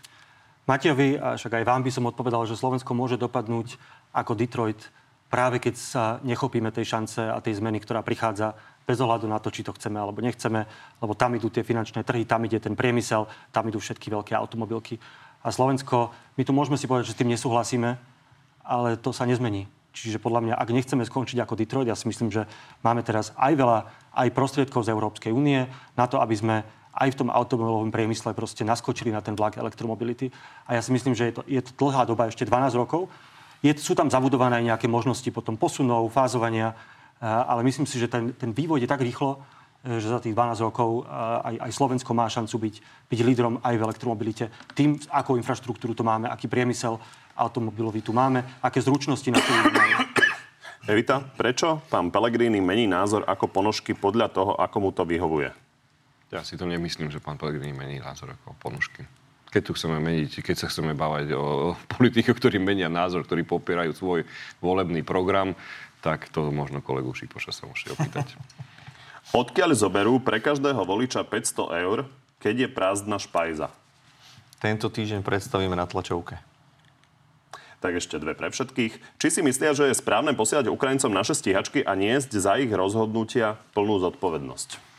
Matejovi, 0.67 1.15
a 1.15 1.39
však 1.39 1.63
aj 1.63 1.65
vám 1.65 1.83
by 1.87 1.91
som 1.95 2.11
odpovedal, 2.11 2.43
že 2.43 2.59
Slovensko 2.59 2.91
môže 2.91 3.15
dopadnúť 3.15 3.79
ako 4.11 4.35
Detroit 4.35 4.91
práve 5.27 5.59
keď 5.59 5.75
sa 5.79 6.05
nechopíme 6.23 6.71
tej 6.71 6.87
šance 6.87 7.23
a 7.23 7.39
tej 7.43 7.59
zmeny, 7.59 7.83
ktorá 7.83 8.03
prichádza 8.03 8.55
bez 8.87 8.99
ohľadu 9.03 9.27
na 9.27 9.43
to, 9.43 9.51
či 9.51 9.67
to 9.67 9.75
chceme 9.75 9.99
alebo 9.99 10.23
nechceme, 10.23 10.67
lebo 11.03 11.13
tam 11.19 11.35
idú 11.35 11.51
tie 11.51 11.67
finančné 11.67 12.07
trhy, 12.07 12.23
tam 12.23 12.47
ide 12.47 12.63
ten 12.63 12.79
priemysel, 12.79 13.27
tam 13.51 13.67
idú 13.67 13.83
všetky 13.83 14.11
veľké 14.11 14.39
automobilky. 14.39 15.03
A 15.43 15.51
Slovensko, 15.51 16.15
my 16.39 16.43
tu 16.47 16.55
môžeme 16.55 16.79
si 16.79 16.87
povedať, 16.87 17.11
že 17.11 17.15
s 17.15 17.21
tým 17.23 17.31
nesúhlasíme, 17.31 17.99
ale 18.63 18.99
to 18.99 19.11
sa 19.11 19.27
nezmení. 19.27 19.67
Čiže 19.97 20.23
podľa 20.23 20.45
mňa, 20.45 20.55
ak 20.61 20.75
nechceme 20.77 21.03
skončiť 21.03 21.41
ako 21.43 21.59
Detroit, 21.59 21.89
ja 21.91 21.97
si 21.99 22.07
myslím, 22.07 22.31
že 22.31 22.47
máme 22.85 23.01
teraz 23.03 23.33
aj 23.35 23.53
veľa 23.55 23.79
aj 24.17 24.29
prostriedkov 24.33 24.85
z 24.85 24.93
Európskej 24.93 25.33
únie 25.33 25.67
na 25.97 26.05
to, 26.07 26.21
aby 26.21 26.35
sme 26.37 26.57
aj 26.97 27.13
v 27.13 27.19
tom 27.21 27.29
automobilovom 27.29 27.93
priemysle 27.93 28.33
proste 28.33 28.65
naskočili 28.65 29.13
na 29.13 29.21
ten 29.21 29.37
vlak 29.37 29.61
elektromobility. 29.61 30.33
A 30.65 30.81
ja 30.81 30.83
si 30.83 30.91
myslím, 30.97 31.13
že 31.13 31.29
je 31.29 31.35
to, 31.37 31.43
je 31.45 31.61
to 31.61 31.73
dlhá 31.77 32.09
doba, 32.09 32.33
ešte 32.33 32.49
12 32.49 32.73
rokov. 32.73 33.13
Je, 33.61 33.73
sú 33.77 33.93
tam 33.93 34.09
zabudované 34.09 34.65
aj 34.65 34.65
nejaké 34.73 34.87
možnosti 34.89 35.29
potom 35.29 35.61
posunov, 35.61 36.09
fázovania, 36.09 36.73
ale 37.21 37.65
myslím 37.69 37.85
si, 37.85 38.01
že 38.01 38.09
ten, 38.09 38.33
ten 38.33 38.53
vývoj 38.53 38.81
je 38.85 38.89
tak 38.89 39.01
rýchlo, 39.01 39.41
e, 39.85 40.01
že 40.01 40.09
za 40.09 40.21
tých 40.21 40.37
12 40.37 40.69
rokov 40.69 41.09
aj, 41.45 41.57
aj 41.69 41.71
Slovensko 41.73 42.13
má 42.13 42.29
šancu 42.29 42.57
byť, 42.69 42.75
byť 43.13 43.21
lídrom 43.25 43.55
aj 43.61 43.75
v 43.77 43.85
elektromobilite. 43.85 44.45
Tým, 44.77 45.01
akú 45.13 45.37
infraštruktúru 45.37 45.93
to 45.93 46.05
máme, 46.05 46.29
aký 46.29 46.49
priemysel 46.49 47.01
automobilový 47.37 48.01
tu 48.01 48.17
máme, 48.17 48.41
aké 48.65 48.81
zručnosti 48.81 49.29
na 49.29 49.41
to. 49.41 49.53
Evita, 50.87 51.19
prečo 51.19 51.83
pán 51.91 52.15
Pellegrini 52.15 52.63
mení 52.63 52.87
názor 52.87 53.27
ako 53.27 53.51
ponožky 53.51 53.91
podľa 53.93 54.31
toho, 54.31 54.53
ako 54.55 54.77
mu 54.79 54.91
to 54.95 55.03
vyhovuje? 55.03 55.66
Ja 56.37 56.45
si 56.45 56.61
to 56.61 56.69
nemyslím, 56.69 57.09
že 57.09 57.17
pán 57.17 57.41
Pellegrini 57.41 57.73
mení 57.73 57.97
názor 57.97 58.37
ako 58.37 58.53
ponožky. 58.61 59.09
Keď 59.49 59.63
tu 59.65 59.73
chceme 59.73 59.97
meniť, 59.97 60.45
keď 60.45 60.57
sa 60.61 60.67
chceme 60.69 60.93
bávať 60.93 61.33
o 61.33 61.73
politikoch, 61.97 62.37
ktorí 62.37 62.61
menia 62.61 62.93
názor, 62.93 63.25
ktorí 63.25 63.49
popierajú 63.49 63.97
svoj 63.97 64.21
volebný 64.61 65.01
program, 65.01 65.57
tak 66.05 66.29
to 66.29 66.53
možno 66.53 66.85
kolegu 66.85 67.09
Šipoša 67.17 67.57
sa 67.57 67.65
môžete 67.65 67.97
opýtať. 67.97 68.37
Odkiaľ 69.41 69.75
zoberú 69.75 70.21
pre 70.21 70.39
každého 70.39 70.85
voliča 70.85 71.25
500 71.25 71.83
eur, 71.83 72.07
keď 72.39 72.55
je 72.63 72.69
prázdna 72.71 73.17
špajza? 73.17 73.73
Tento 74.61 74.87
týždeň 74.93 75.25
predstavíme 75.25 75.75
na 75.75 75.89
tlačovke. 75.89 76.39
Tak 77.81 77.93
ešte 78.01 78.17
dve 78.17 78.33
pre 78.33 78.49
všetkých. 78.49 79.21
Či 79.21 79.29
si 79.29 79.41
myslia, 79.45 79.77
že 79.77 79.89
je 79.91 79.99
správne 79.99 80.33
posielať 80.33 80.73
Ukrajincom 80.73 81.13
naše 81.13 81.37
stíhačky 81.37 81.85
a 81.85 81.93
niesť 81.93 82.39
za 82.39 82.57
ich 82.57 82.71
rozhodnutia 82.73 83.61
plnú 83.77 84.01
zodpovednosť? 84.01 84.96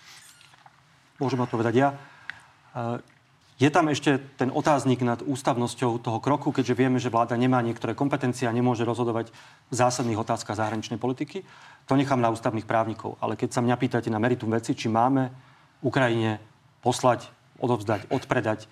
Môžem 1.18 1.42
odpovedať 1.42 1.74
ja. 1.74 1.90
E, 1.94 1.98
je 3.58 3.70
tam 3.74 3.90
ešte 3.90 4.22
ten 4.38 4.54
otáznik 4.54 5.02
nad 5.02 5.18
ústavnosťou 5.26 5.98
toho 5.98 6.22
kroku, 6.22 6.54
keďže 6.54 6.78
vieme, 6.78 7.02
že 7.02 7.10
vláda 7.10 7.34
nemá 7.34 7.58
niektoré 7.66 7.98
kompetencie 7.98 8.46
a 8.46 8.54
nemôže 8.54 8.86
rozhodovať 8.86 9.34
v 9.70 9.74
zásadných 9.74 10.22
otázkach 10.22 10.54
zahraničnej 10.54 11.02
politiky. 11.02 11.42
To 11.90 11.98
nechám 11.98 12.22
na 12.22 12.30
ústavných 12.30 12.70
právnikov. 12.70 13.18
Ale 13.18 13.34
keď 13.34 13.58
sa 13.58 13.66
mňa 13.66 13.76
pýtate 13.82 14.14
na 14.14 14.22
meritum 14.22 14.54
veci, 14.54 14.78
či 14.78 14.94
máme 14.94 15.34
Ukrajine 15.82 16.38
poslať, 16.86 17.34
odovzdať, 17.58 18.14
odpredať 18.14 18.60
e, 18.62 18.68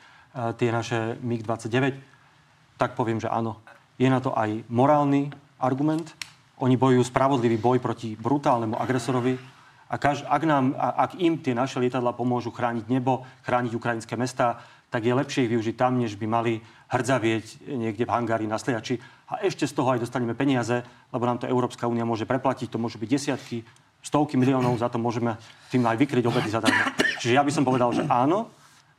tie 0.54 0.70
naše 0.70 1.18
MiG-29, 1.18 1.98
tak 2.78 2.93
poviem, 2.93 3.18
že 3.18 3.34
áno. 3.34 3.58
Je 3.98 4.06
na 4.06 4.22
to 4.22 4.38
aj 4.38 4.70
morálny 4.70 5.34
argument. 5.58 6.14
Oni 6.62 6.78
bojujú 6.78 7.10
spravodlivý 7.10 7.58
boj 7.58 7.82
proti 7.82 8.14
brutálnemu 8.14 8.78
agresorovi, 8.78 9.55
a 9.86 9.96
kaž, 10.02 10.26
ak, 10.26 10.44
nám, 10.50 10.74
ak 10.78 11.22
im 11.22 11.38
tie 11.38 11.54
naše 11.54 11.78
lietadla 11.78 12.18
pomôžu 12.18 12.50
chrániť 12.50 12.90
nebo, 12.90 13.22
chrániť 13.46 13.72
ukrajinské 13.78 14.18
mestá, 14.18 14.58
tak 14.90 15.06
je 15.06 15.14
lepšie 15.14 15.46
ich 15.46 15.52
využiť 15.54 15.76
tam, 15.78 16.02
než 16.02 16.18
by 16.18 16.26
mali 16.26 16.64
hrdzavieť 16.90 17.70
niekde 17.70 18.08
v 18.08 18.14
hangári 18.14 18.50
na 18.50 18.58
sliači. 18.58 18.98
A 19.30 19.42
ešte 19.46 19.70
z 19.70 19.74
toho 19.74 19.94
aj 19.94 20.02
dostaneme 20.02 20.38
peniaze, 20.38 20.82
lebo 21.14 21.26
nám 21.26 21.42
to 21.42 21.50
Európska 21.50 21.90
únia 21.90 22.06
môže 22.06 22.30
preplatiť. 22.30 22.70
To 22.72 22.82
môže 22.82 22.98
byť 22.98 23.10
desiatky, 23.10 23.66
stovky 24.02 24.38
miliónov, 24.38 24.78
za 24.78 24.90
to 24.90 25.02
môžeme 25.02 25.38
tým 25.74 25.86
aj 25.86 25.98
vykryť 25.98 26.26
obedy 26.30 26.50
zadarmo. 26.50 26.82
Čiže 27.22 27.34
ja 27.34 27.42
by 27.42 27.52
som 27.54 27.66
povedal, 27.66 27.90
že 27.94 28.06
áno, 28.06 28.50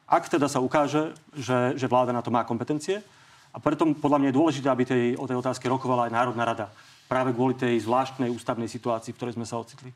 ak 0.06 0.30
teda 0.30 0.46
sa 0.46 0.62
ukáže, 0.62 1.14
že, 1.34 1.74
že 1.74 1.90
vláda 1.90 2.14
na 2.14 2.22
to 2.22 2.30
má 2.30 2.46
kompetencie. 2.46 3.02
A 3.50 3.58
preto 3.58 3.88
podľa 3.96 4.20
mňa 4.20 4.28
je 4.30 4.38
dôležité, 4.38 4.66
aby 4.68 4.84
tej, 4.84 5.04
o 5.16 5.24
tej 5.24 5.40
otázke 5.40 5.64
rokovala 5.66 6.06
aj 6.06 6.14
Národná 6.14 6.44
rada. 6.44 6.66
Práve 7.08 7.32
kvôli 7.32 7.56
tej 7.56 7.80
zvláštnej 7.82 8.28
ústavnej 8.28 8.68
situácii, 8.68 9.14
v 9.14 9.18
ktorej 9.18 9.34
sme 9.38 9.48
sa 9.48 9.56
ocitli. 9.56 9.90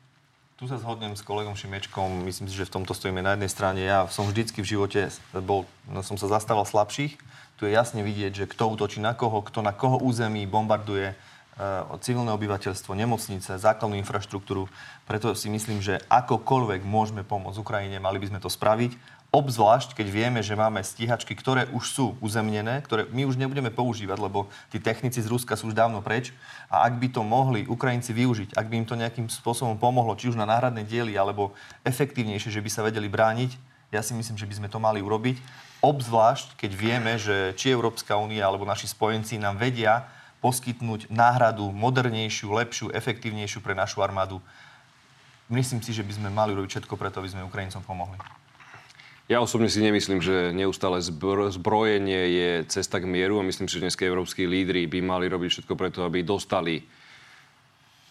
Tu 0.61 0.69
sa 0.69 0.77
zhodnem 0.77 1.17
s 1.17 1.25
kolegom 1.25 1.57
Šimečkom. 1.57 2.21
Myslím 2.21 2.45
si, 2.45 2.53
že 2.53 2.69
v 2.69 2.77
tomto 2.77 2.93
stojíme 2.93 3.25
na 3.25 3.33
jednej 3.33 3.49
strane. 3.49 3.81
Ja 3.81 4.05
som 4.13 4.29
vždycky 4.29 4.61
v 4.61 4.77
živote 4.77 5.09
bol, 5.41 5.65
no, 5.89 6.05
som 6.05 6.21
sa 6.21 6.29
zastával 6.29 6.69
slabších. 6.69 7.17
Tu 7.57 7.65
je 7.65 7.73
jasne 7.73 8.05
vidieť, 8.05 8.29
že 8.29 8.45
kto 8.45 8.69
útočí 8.77 9.01
na 9.01 9.17
koho, 9.17 9.41
kto 9.41 9.65
na 9.65 9.73
koho 9.73 9.97
území 9.97 10.45
bombarduje 10.45 11.17
uh, 11.17 11.89
civilné 12.05 12.29
obyvateľstvo, 12.37 12.93
nemocnice, 12.93 13.57
základnú 13.57 13.97
infraštruktúru. 14.05 14.69
Preto 15.09 15.33
si 15.33 15.49
myslím, 15.49 15.81
že 15.81 15.97
akokoľvek 16.05 16.85
môžeme 16.85 17.25
pomôcť 17.25 17.57
Ukrajine, 17.57 17.97
mali 17.97 18.21
by 18.21 18.29
sme 18.29 18.37
to 18.37 18.53
spraviť 18.53 18.93
Obzvlášť, 19.31 19.95
keď 19.95 20.07
vieme, 20.11 20.43
že 20.43 20.59
máme 20.59 20.83
stíhačky, 20.83 21.39
ktoré 21.39 21.63
už 21.71 21.87
sú 21.87 22.05
uzemnené, 22.19 22.83
ktoré 22.83 23.07
my 23.15 23.23
už 23.23 23.39
nebudeme 23.39 23.71
používať, 23.71 24.19
lebo 24.19 24.51
tí 24.67 24.75
technici 24.75 25.23
z 25.23 25.31
Ruska 25.31 25.55
sú 25.55 25.71
už 25.71 25.75
dávno 25.79 26.03
preč. 26.03 26.35
A 26.67 26.83
ak 26.83 26.99
by 26.99 27.07
to 27.07 27.23
mohli 27.23 27.63
Ukrajinci 27.63 28.11
využiť, 28.11 28.59
ak 28.59 28.67
by 28.67 28.83
im 28.83 28.87
to 28.87 28.99
nejakým 28.99 29.31
spôsobom 29.31 29.79
pomohlo, 29.79 30.19
či 30.19 30.27
už 30.27 30.35
na 30.35 30.43
náhradné 30.43 30.83
diely, 30.83 31.15
alebo 31.15 31.55
efektívnejšie, 31.87 32.51
že 32.51 32.59
by 32.59 32.67
sa 32.67 32.83
vedeli 32.83 33.07
brániť, 33.07 33.55
ja 33.95 34.03
si 34.03 34.11
myslím, 34.11 34.35
že 34.35 34.43
by 34.43 34.55
sme 34.59 34.67
to 34.67 34.83
mali 34.83 34.99
urobiť. 34.99 35.39
Obzvlášť, 35.79 36.59
keď 36.59 36.71
vieme, 36.75 37.15
že 37.15 37.55
či 37.55 37.71
Európska 37.71 38.19
únia 38.19 38.43
alebo 38.43 38.67
naši 38.67 38.91
spojenci 38.91 39.39
nám 39.39 39.55
vedia 39.55 40.11
poskytnúť 40.43 41.07
náhradu 41.07 41.71
modernejšiu, 41.71 42.51
lepšiu, 42.51 42.91
efektívnejšiu 42.91 43.63
pre 43.63 43.79
našu 43.79 44.03
armádu. 44.03 44.43
Myslím 45.47 45.79
si, 45.79 45.95
že 45.95 46.03
by 46.03 46.19
sme 46.19 46.29
mali 46.35 46.51
urobiť 46.51 46.83
všetko 46.83 46.99
preto, 46.99 47.23
aby 47.23 47.31
sme 47.31 47.47
Ukrajincom 47.47 47.79
pomohli. 47.87 48.40
Ja 49.31 49.39
osobne 49.39 49.71
si 49.71 49.79
nemyslím, 49.79 50.19
že 50.19 50.51
neustále 50.51 50.99
zbrojenie 50.99 52.21
je 52.35 52.49
cesta 52.67 52.99
k 52.99 53.07
mieru 53.07 53.39
a 53.39 53.47
myslím 53.47 53.71
že 53.71 53.79
dnes 53.79 53.95
európsky 53.95 54.43
lídry 54.43 54.91
by 54.91 54.99
mali 54.99 55.31
robiť 55.31 55.49
všetko 55.55 55.73
preto, 55.79 56.03
aby 56.03 56.19
dostali 56.19 56.83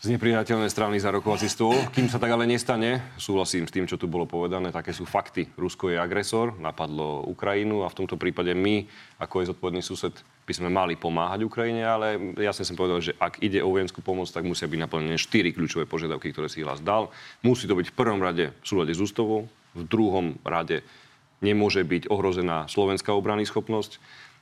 z 0.01 0.17
nepriateľnej 0.17 0.73
strany 0.73 0.97
za 0.97 1.13
rokovací 1.13 1.45
stôl. 1.45 1.77
Kým 1.93 2.09
sa 2.09 2.17
tak 2.17 2.33
ale 2.33 2.49
nestane, 2.49 3.13
súhlasím 3.21 3.69
s 3.69 3.75
tým, 3.77 3.85
čo 3.85 4.01
tu 4.01 4.09
bolo 4.09 4.25
povedané, 4.25 4.73
také 4.73 4.97
sú 4.97 5.05
fakty. 5.05 5.45
Rusko 5.61 5.93
je 5.93 6.01
agresor, 6.01 6.57
napadlo 6.57 7.29
Ukrajinu 7.29 7.85
a 7.85 7.93
v 7.93 8.01
tomto 8.01 8.17
prípade 8.17 8.57
my, 8.57 8.89
ako 9.21 9.45
je 9.45 9.53
zodpovedný 9.53 9.85
sused, 9.85 10.17
by 10.49 10.53
sme 10.57 10.73
mali 10.73 10.97
pomáhať 10.97 11.45
Ukrajine, 11.45 11.85
ale 11.85 12.17
jasne 12.41 12.65
som 12.65 12.81
povedal, 12.81 13.05
že 13.05 13.13
ak 13.21 13.45
ide 13.45 13.61
o 13.61 13.69
vojenskú 13.69 14.01
pomoc, 14.01 14.33
tak 14.33 14.49
musia 14.49 14.73
byť 14.73 14.89
naplnené 14.89 15.21
štyri 15.21 15.53
kľúčové 15.53 15.85
požiadavky, 15.85 16.33
ktoré 16.33 16.49
si 16.49 16.65
hlas 16.65 16.81
dal. 16.81 17.13
Musí 17.45 17.69
to 17.69 17.77
byť 17.77 17.93
v 17.93 17.99
prvom 18.01 18.25
rade 18.25 18.57
v 18.57 18.65
súlade 18.65 18.97
s 18.97 19.05
ústavou, 19.05 19.53
v 19.77 19.85
druhom 19.85 20.41
rade 20.49 20.81
nemôže 21.41 21.85
byť 21.85 22.09
ohrozená 22.13 22.69
slovenská 22.69 23.13
obrany 23.13 23.49
schopnosť. 23.49 24.01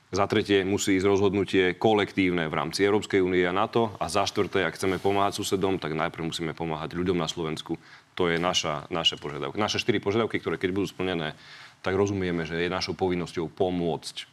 Za 0.09 0.25
tretie 0.25 0.65
musí 0.65 0.97
ísť 0.97 1.05
rozhodnutie 1.05 1.77
kolektívne 1.77 2.49
v 2.49 2.57
rámci 2.57 2.81
Európskej 2.81 3.21
únie 3.21 3.45
a 3.45 3.53
NATO. 3.53 3.93
A 4.01 4.09
za 4.09 4.25
štvrté, 4.25 4.65
ak 4.65 4.73
chceme 4.73 4.97
pomáhať 4.97 5.37
susedom, 5.37 5.77
tak 5.77 5.93
najprv 5.93 6.33
musíme 6.33 6.57
pomáhať 6.57 6.97
ľuďom 6.97 7.13
na 7.13 7.29
Slovensku. 7.29 7.77
To 8.17 8.25
je 8.25 8.41
naša, 8.41 8.89
naše 8.89 9.21
požiadavky. 9.21 9.61
Naše 9.61 9.77
štyri 9.77 10.01
požiadavky, 10.01 10.41
ktoré 10.41 10.57
keď 10.57 10.71
budú 10.73 10.87
splnené, 10.89 11.37
tak 11.85 11.93
rozumieme, 11.93 12.41
že 12.49 12.57
je 12.57 12.73
našou 12.73 12.97
povinnosťou 12.97 13.53
pomôcť. 13.53 14.25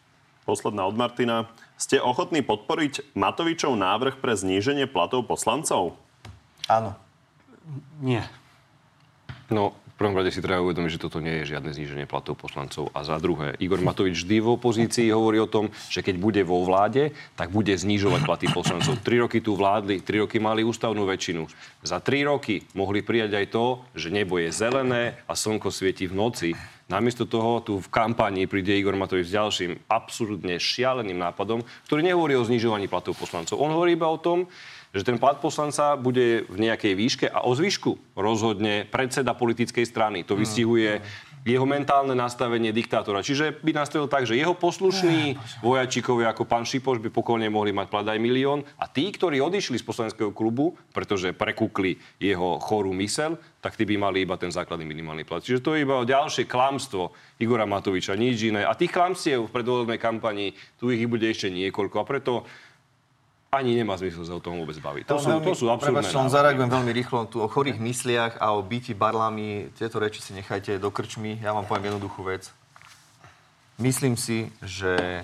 Posledná 0.48 0.88
od 0.88 0.96
Martina. 0.96 1.52
Ste 1.76 2.00
ochotní 2.00 2.40
podporiť 2.40 3.12
Matovičov 3.12 3.76
návrh 3.76 4.16
pre 4.16 4.32
zníženie 4.32 4.88
platov 4.88 5.28
poslancov? 5.28 6.00
Áno. 6.72 6.96
Nie. 8.00 8.24
No, 9.52 9.76
prvom 9.96 10.12
rade 10.12 10.28
si 10.28 10.44
treba 10.44 10.60
uvedomiť, 10.60 10.92
že 10.92 11.02
toto 11.02 11.24
nie 11.24 11.40
je 11.40 11.56
žiadne 11.56 11.72
zníženie 11.72 12.04
platov 12.04 12.36
poslancov. 12.36 12.92
A 12.92 13.00
za 13.00 13.16
druhé, 13.16 13.56
Igor 13.56 13.80
Matovič 13.80 14.22
vždy 14.22 14.44
v 14.44 14.52
opozícii 14.60 15.08
hovorí 15.08 15.40
o 15.40 15.48
tom, 15.48 15.72
že 15.88 16.04
keď 16.04 16.20
bude 16.20 16.42
vo 16.44 16.60
vláde, 16.68 17.16
tak 17.32 17.48
bude 17.48 17.72
znižovať 17.72 18.20
platy 18.28 18.46
poslancov. 18.52 19.00
Tri 19.00 19.16
roky 19.24 19.40
tu 19.40 19.56
vládli, 19.56 20.04
tri 20.04 20.20
roky 20.20 20.36
mali 20.36 20.60
ústavnú 20.60 21.08
väčšinu. 21.08 21.48
Za 21.80 22.04
tri 22.04 22.28
roky 22.28 22.68
mohli 22.76 23.00
prijať 23.00 23.40
aj 23.40 23.46
to, 23.48 23.64
že 23.96 24.12
nebo 24.12 24.36
je 24.36 24.52
zelené 24.52 25.16
a 25.24 25.32
slnko 25.32 25.72
svieti 25.72 26.04
v 26.04 26.14
noci. 26.14 26.50
Namiesto 26.86 27.26
toho 27.26 27.58
tu 27.66 27.82
v 27.82 27.88
kampanii 27.90 28.46
príde 28.46 28.70
Igor 28.70 28.94
Matovič 28.94 29.26
s 29.26 29.34
ďalším 29.34 29.90
absolútne 29.90 30.54
šialeným 30.54 31.18
nápadom, 31.18 31.66
ktorý 31.90 32.06
nehovorí 32.06 32.38
o 32.38 32.46
znižovaní 32.46 32.86
platov 32.86 33.18
poslancov. 33.18 33.58
On 33.58 33.74
hovorí 33.74 33.98
iba 33.98 34.06
o 34.06 34.22
tom, 34.22 34.46
že 34.96 35.04
ten 35.04 35.20
plat 35.20 35.36
poslanca 35.36 35.92
bude 36.00 36.48
v 36.48 36.56
nejakej 36.56 36.92
výške 36.96 37.26
a 37.28 37.44
o 37.44 37.52
zvyšku 37.52 38.16
rozhodne 38.16 38.88
predseda 38.88 39.36
politickej 39.36 39.84
strany. 39.84 40.24
To 40.24 40.32
vystihuje 40.32 41.04
jeho 41.46 41.62
mentálne 41.62 42.10
nastavenie 42.18 42.74
diktátora. 42.74 43.22
Čiže 43.22 43.62
by 43.62 43.70
nastavil 43.70 44.10
tak, 44.10 44.26
že 44.26 44.34
jeho 44.34 44.58
poslušní 44.58 45.38
vojačíkovia 45.62 46.34
ako 46.34 46.42
pán 46.42 46.66
Šipoš 46.66 46.98
by 46.98 47.14
pokojne 47.14 47.46
mohli 47.46 47.70
mať 47.70 47.86
plat 47.86 48.06
aj 48.10 48.18
milión 48.18 48.66
a 48.82 48.90
tí, 48.90 49.14
ktorí 49.14 49.38
odišli 49.38 49.78
z 49.78 49.86
poslaneckého 49.86 50.34
klubu, 50.34 50.74
pretože 50.90 51.30
prekúkli 51.30 52.02
jeho 52.18 52.58
chorú 52.58 52.90
mysel, 52.98 53.38
tak 53.62 53.78
tí 53.78 53.86
by 53.86 53.94
mali 53.94 54.26
iba 54.26 54.34
ten 54.34 54.50
základný 54.50 54.82
minimálny 54.90 55.22
plat. 55.22 55.38
Čiže 55.38 55.62
to 55.62 55.78
je 55.78 55.86
iba 55.86 56.02
ďalšie 56.02 56.50
klamstvo 56.50 57.14
Igora 57.38 57.62
Matoviča, 57.62 58.18
nič 58.18 58.50
iné. 58.50 58.66
A 58.66 58.74
tých 58.74 58.90
klamstiev 58.90 59.46
v 59.46 59.54
predvolebnej 59.54 60.02
kampanii, 60.02 60.50
tu 60.82 60.90
ich 60.90 61.06
bude 61.06 61.30
ešte 61.30 61.46
niekoľko. 61.54 62.02
A 62.02 62.08
preto 62.10 62.42
ani 63.54 63.78
nemá 63.78 63.94
zmysel 63.96 64.26
sa 64.26 64.34
o 64.36 64.42
tom 64.42 64.58
vôbec 64.58 64.76
baviť. 64.76 65.04
To, 65.06 65.16
to 65.16 65.22
sú, 65.22 65.28
veľmi, 65.30 65.46
to 65.46 65.54
sú 65.54 65.66
absurdné 65.70 66.02
Prepač, 66.02 66.32
zareagujem 66.34 66.70
veľmi 66.70 66.92
rýchlo 66.92 67.18
tu 67.30 67.38
o 67.40 67.48
chorých 67.48 67.78
mysliach 67.78 68.32
a 68.42 68.52
o 68.52 68.60
byti 68.60 68.92
barlami. 68.92 69.70
Tieto 69.78 70.02
reči 70.02 70.20
si 70.20 70.34
nechajte 70.34 70.76
do 70.82 70.90
krčmy. 70.90 71.38
Ja 71.40 71.54
vám 71.54 71.64
poviem 71.64 71.94
jednoduchú 71.94 72.26
vec. 72.26 72.50
Myslím 73.78 74.16
si, 74.18 74.50
že 74.64 75.22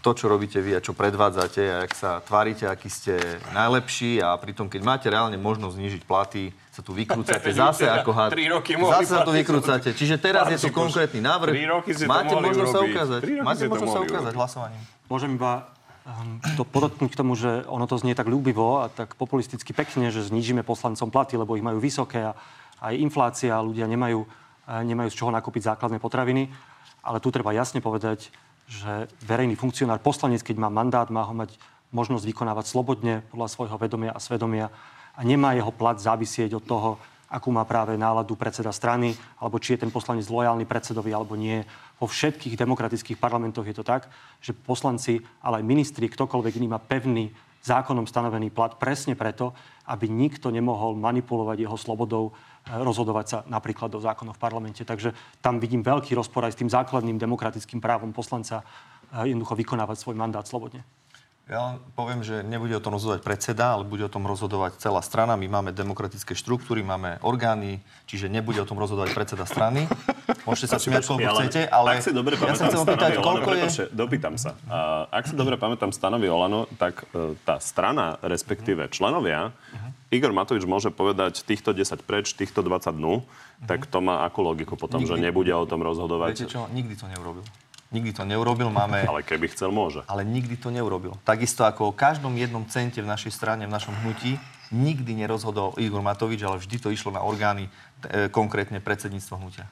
to, 0.00 0.16
čo 0.16 0.32
robíte 0.32 0.58
vy 0.64 0.74
a 0.76 0.80
čo 0.80 0.96
predvádzate 0.96 1.62
a 1.68 1.76
ak 1.84 1.92
sa 1.92 2.10
tvárite, 2.24 2.64
aký 2.64 2.88
ste 2.88 3.20
najlepší 3.52 4.24
a 4.24 4.32
pritom, 4.40 4.66
keď 4.66 4.80
máte 4.80 5.06
reálne 5.12 5.36
možnosť 5.36 5.76
znižiť 5.76 6.02
platy, 6.08 6.50
sa 6.72 6.80
tu 6.80 6.96
vykrúcate 6.96 7.52
zase 7.62 7.84
ako 7.84 8.10
had. 8.16 8.32
Tri 8.32 8.48
roky 8.48 8.80
mohli 8.80 9.04
Zase 9.04 9.12
sa 9.12 9.22
tu 9.22 9.32
vykrúcate. 9.32 9.92
Čiže 9.92 10.16
teraz 10.16 10.48
je 10.48 10.58
tu 10.60 10.72
konkrétny 10.72 11.20
návrh. 11.20 11.52
tri 11.52 11.66
roky 11.68 11.90
ste 11.92 12.08
to 12.08 12.10
Máte 12.10 12.34
možnosť 12.36 12.72
sa 12.72 12.80
ukázať. 12.80 13.20
Máte 13.44 13.64
možnosť 13.68 13.92
sa 13.92 14.02
ukázať 14.02 14.32
hlasovaním. 14.34 14.82
Môžem 15.06 15.30
iba 15.36 15.68
to 16.56 16.64
podotknúť 16.64 17.12
k 17.12 17.20
tomu, 17.20 17.36
že 17.36 17.64
ono 17.68 17.84
to 17.84 18.00
znie 18.00 18.16
tak 18.16 18.26
ľúbivo 18.26 18.82
a 18.82 18.88
tak 18.88 19.14
populisticky 19.14 19.76
pekne, 19.76 20.08
že 20.08 20.24
znížime 20.24 20.64
poslancom 20.64 21.12
platy, 21.12 21.36
lebo 21.36 21.54
ich 21.54 21.64
majú 21.64 21.78
vysoké 21.78 22.32
a 22.32 22.36
aj 22.80 22.96
inflácia, 22.96 23.60
ľudia 23.60 23.84
nemajú, 23.84 24.24
eh, 24.24 24.82
nemajú 24.84 25.08
z 25.12 25.18
čoho 25.20 25.30
nakúpiť 25.30 25.76
základné 25.76 26.00
potraviny. 26.00 26.48
Ale 27.04 27.20
tu 27.20 27.32
treba 27.32 27.52
jasne 27.52 27.80
povedať, 27.80 28.32
že 28.68 29.08
verejný 29.24 29.56
funkcionár, 29.56 30.00
poslanec, 30.00 30.44
keď 30.44 30.56
má 30.60 30.68
mandát, 30.70 31.08
má 31.10 31.24
ho 31.24 31.34
mať 31.34 31.56
možnosť 31.90 32.22
vykonávať 32.22 32.70
slobodne 32.70 33.26
podľa 33.34 33.48
svojho 33.50 33.76
vedomia 33.76 34.14
a 34.14 34.22
svedomia 34.22 34.70
a 35.18 35.20
nemá 35.26 35.58
jeho 35.58 35.74
plat 35.74 35.98
závisieť 35.98 36.54
od 36.54 36.64
toho, 36.64 36.90
akú 37.30 37.54
má 37.54 37.62
práve 37.62 37.94
náladu 37.94 38.34
predseda 38.34 38.74
strany, 38.74 39.14
alebo 39.38 39.62
či 39.62 39.78
je 39.78 39.86
ten 39.86 39.94
poslanec 39.94 40.26
lojálny 40.26 40.66
predsedovi, 40.66 41.14
alebo 41.14 41.38
nie. 41.38 41.62
Vo 42.02 42.10
všetkých 42.10 42.58
demokratických 42.58 43.22
parlamentoch 43.22 43.62
je 43.62 43.76
to 43.78 43.86
tak, 43.86 44.10
že 44.42 44.50
poslanci, 44.50 45.22
ale 45.38 45.62
aj 45.62 45.70
ministri, 45.70 46.10
ktokoľvek 46.10 46.58
iný 46.58 46.74
má 46.74 46.82
pevný 46.82 47.30
zákonom 47.62 48.08
stanovený 48.08 48.50
plat 48.50 48.74
presne 48.74 49.14
preto, 49.14 49.54
aby 49.86 50.10
nikto 50.10 50.50
nemohol 50.50 50.96
manipulovať 50.96 51.60
jeho 51.60 51.76
slobodou, 51.76 52.32
e, 52.32 52.72
rozhodovať 52.72 53.26
sa 53.28 53.38
napríklad 53.46 53.92
do 53.92 54.00
zákonov 54.00 54.34
v 54.34 54.42
parlamente. 54.42 54.82
Takže 54.82 55.12
tam 55.44 55.60
vidím 55.60 55.84
veľký 55.84 56.16
rozpor 56.16 56.48
aj 56.48 56.56
s 56.56 56.60
tým 56.60 56.72
základným 56.72 57.20
demokratickým 57.20 57.78
právom 57.78 58.16
poslanca 58.16 58.64
e, 59.12 59.30
jednoducho 59.30 59.54
vykonávať 59.60 59.96
svoj 60.00 60.16
mandát 60.16 60.48
slobodne. 60.48 60.82
Ja 61.50 61.66
len 61.66 61.82
poviem, 61.98 62.22
že 62.22 62.46
nebude 62.46 62.78
o 62.78 62.82
tom 62.82 62.94
rozhodovať 62.94 63.26
predseda, 63.26 63.74
ale 63.74 63.82
bude 63.82 64.06
o 64.06 64.12
tom 64.12 64.22
rozhodovať 64.22 64.78
celá 64.78 65.02
strana. 65.02 65.34
My 65.34 65.50
máme 65.50 65.74
demokratické 65.74 66.38
štruktúry, 66.38 66.86
máme 66.86 67.18
orgány, 67.26 67.82
čiže 68.06 68.30
nebude 68.30 68.62
o 68.62 68.66
tom 68.70 68.78
rozhodovať 68.78 69.10
predseda 69.10 69.42
strany. 69.50 69.90
Môžete 70.46 70.70
sa 70.70 70.78
smiať, 70.78 71.10
koľko 71.10 71.42
chcete, 71.42 71.66
ale 71.66 71.98
ak 71.98 72.06
si 72.06 72.14
dobre 72.14 72.38
ja 72.38 72.54
sa 72.54 72.70
chcem 72.70 72.86
opýtať, 72.86 73.18
koľko 73.18 73.50
je... 73.50 73.58
prepáčte, 73.66 73.84
Dopýtam 73.90 74.38
sa. 74.38 74.54
A, 74.70 75.10
ak 75.10 75.26
si 75.26 75.34
dobre 75.34 75.58
pamätám 75.58 75.90
stanovy 75.90 76.30
Olano, 76.30 76.70
tak 76.78 77.02
e, 77.10 77.34
tá 77.42 77.58
strana, 77.58 78.22
respektíve 78.22 78.86
členovia, 78.94 79.50
Igor 80.14 80.30
Matovič 80.30 80.62
môže 80.70 80.94
povedať 80.94 81.42
týchto 81.42 81.74
10 81.74 82.06
preč, 82.06 82.30
týchto 82.38 82.62
20 82.62 82.94
dnu, 82.94 83.26
tak 83.66 83.90
to 83.90 83.98
má 83.98 84.22
akú 84.22 84.46
logiku 84.46 84.78
potom, 84.78 85.02
že 85.02 85.18
Nikdy. 85.18 85.26
nebude 85.26 85.52
o 85.54 85.66
tom 85.66 85.82
rozhodovať? 85.82 86.30
Viete 86.30 86.46
čo, 86.46 86.70
nikdy 86.70 86.94
to 86.94 87.10
neurobil. 87.10 87.42
Nikdy 87.90 88.10
to 88.14 88.22
neurobil, 88.22 88.70
máme... 88.70 89.02
Ale 89.10 89.26
keby 89.26 89.50
chcel, 89.50 89.74
môže. 89.74 90.06
ale 90.06 90.22
nikdy 90.22 90.54
to 90.54 90.70
neurobil. 90.70 91.18
Takisto 91.26 91.66
ako 91.66 91.90
o 91.90 91.96
každom 91.96 92.38
jednom 92.38 92.62
cente 92.70 93.02
v 93.02 93.10
našej 93.10 93.34
strane, 93.34 93.66
v 93.66 93.74
našom 93.74 93.94
hnutí, 94.06 94.38
nikdy 94.70 95.18
nerozhodol 95.18 95.74
Igor 95.74 95.98
Matovič, 95.98 96.38
ale 96.46 96.62
vždy 96.62 96.76
to 96.78 96.94
išlo 96.94 97.10
na 97.10 97.26
orgány, 97.26 97.66
e, 98.06 98.30
konkrétne 98.30 98.78
predsedníctvo 98.78 99.34
hnutia. 99.42 99.66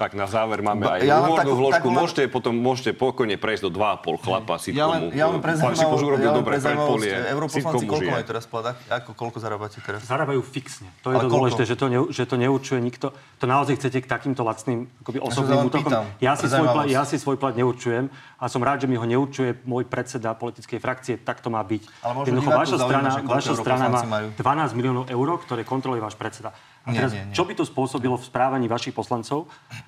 Tak 0.00 0.16
na 0.16 0.24
záver 0.24 0.64
máme 0.64 0.80
Ba- 0.80 0.96
aj 0.96 1.04
ja 1.04 1.20
humornú 1.20 1.36
takú- 1.36 1.56
vložku. 1.60 1.84
len- 1.84 1.96
Môžete 2.00 2.22
potom 2.26 2.56
môžete 2.56 2.96
pokojne 2.96 3.36
prejsť 3.36 3.62
do 3.62 3.70
2,5 3.70 4.16
chlapa 4.16 4.56
Ja 4.56 4.60
sitcomu. 4.64 4.88
len, 4.88 5.02
ja 5.12 5.26
len 5.28 5.38
pre 5.38 5.52
Pán 5.52 5.76
Sikoš 5.76 6.00
urobil 6.00 6.24
ja 6.24 6.32
dobre, 6.32 6.56
predpolie. 6.56 7.12
europoslanci 7.28 7.84
koľko 7.84 7.94
žije. 8.00 8.08
majú 8.10 8.24
teraz 8.24 8.44
plat? 8.46 8.64
Ak- 8.66 8.80
Ako, 8.90 9.10
koľko 9.12 9.38
zarábate 9.38 9.76
teraz? 9.78 10.00
Zarábajú 10.02 10.40
fixne. 10.40 10.88
To 11.04 11.12
je 11.12 11.20
Ale 11.20 11.22
to 11.22 11.28
dôležité, 11.28 11.62
že 11.64 11.76
to, 11.76 11.86
ne, 11.86 12.00
že 12.08 12.24
to 12.24 12.34
neurčuje 12.34 12.80
nikto. 12.80 13.12
To 13.12 13.44
naozaj 13.44 13.76
chcete 13.76 14.00
k 14.00 14.06
takýmto 14.08 14.40
lacným 14.40 14.88
akoby 15.04 15.18
osobným 15.20 15.52
len 15.54 15.68
útokom. 15.68 15.92
pýtam, 15.92 16.04
Ja 16.18 16.32
si, 16.32 16.48
svoj 16.48 16.68
plat, 16.70 16.86
ja 16.88 17.02
si 17.04 17.16
svoj 17.16 17.36
plat 17.36 17.52
neurčujem 17.52 18.08
a 18.34 18.44
som 18.46 18.58
rád, 18.58 18.80
že 18.80 18.88
mi 18.88 18.96
ho 18.96 19.04
neurčuje 19.04 19.60
môj 19.62 19.84
predseda 19.84 20.32
politickej 20.32 20.78
frakcie. 20.78 21.14
Tak 21.18 21.40
to 21.40 21.52
má 21.52 21.60
byť. 21.60 21.82
Jednoducho, 22.24 22.48
vaša 22.50 22.76
strana, 22.78 23.10
vaša 23.20 23.52
strana 23.54 23.84
má 23.86 24.00
europoslanci 24.00 24.08
majú. 24.08 24.26
12 24.34 24.72
miliónov 24.72 25.04
eur, 25.06 25.28
ktoré 25.38 25.60
kontroluje 25.62 26.00
váš 26.00 26.16
predseda. 26.16 26.56
A 26.80 26.90
Nie, 26.90 26.98
teraz, 26.98 27.12
nie, 27.12 27.22
nie. 27.22 27.36
čo 27.36 27.44
by 27.44 27.52
to 27.52 27.62
spôsobilo 27.62 28.16
v 28.16 28.24
správaní 28.24 28.64
vašich 28.64 28.90
poslancov, 28.90 29.44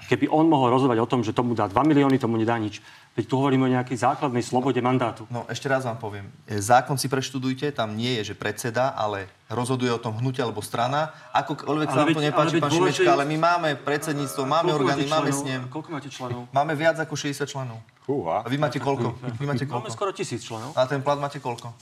keby 0.07 0.29
on 0.29 0.45
mohol 0.45 0.69
rozhodovať 0.71 0.99
o 0.99 1.09
tom, 1.09 1.21
že 1.21 1.33
tomu 1.33 1.53
dá 1.53 1.65
2 1.65 1.73
milióny, 1.83 2.17
tomu 2.17 2.37
nedá 2.37 2.53
nič. 2.55 2.85
Veď 3.13 3.25
tu 3.27 3.35
hovoríme 3.35 3.65
o 3.65 3.71
nejakej 3.71 3.97
základnej 3.99 4.41
slobode 4.41 4.77
mandátu. 4.79 5.25
No 5.27 5.45
ešte 5.47 5.67
raz 5.67 5.83
vám 5.83 5.97
poviem. 5.97 6.29
E, 6.45 6.55
Zákon 6.55 6.95
si 6.95 7.07
preštudujte, 7.07 7.69
tam 7.71 7.93
nie 7.93 8.21
je, 8.21 8.33
že 8.33 8.35
predseda, 8.35 8.89
ale 8.91 9.25
rozhoduje 9.49 9.89
o 9.89 9.97
tom 9.97 10.13
hnutie 10.15 10.41
alebo 10.41 10.61
strana. 10.61 11.13
Akokoľvek 11.33 11.89
sa 11.89 11.97
vám 11.99 12.09
to 12.11 12.21
nepáči, 12.23 12.55
pán 12.59 12.69
Šimečka, 12.69 13.03
je- 13.03 13.09
ale 13.11 13.25
my 13.25 13.37
máme 13.39 13.69
predsedníctvo, 13.79 14.45
máme 14.45 14.71
orgány, 14.71 15.05
máme 15.07 15.29
snem. 15.31 15.69
Koľko 15.69 15.89
máte 15.91 16.09
členov? 16.09 16.45
Máme 16.51 16.73
viac 16.75 16.97
ako 16.99 17.13
60 17.15 17.45
členov. 17.47 17.81
Fúha. 18.03 18.41
A 18.41 18.49
vy 18.49 18.57
máte 18.57 18.77
koľko? 18.77 19.17
Vy 19.41 19.47
máte 19.47 19.65
Máme 19.65 19.81
koľko? 19.81 19.89
skoro 19.91 20.11
tisíc 20.11 20.41
členov. 20.41 20.73
A 20.75 20.85
ten 20.85 21.01
plat 21.01 21.17
máte 21.17 21.39
koľko? 21.39 21.73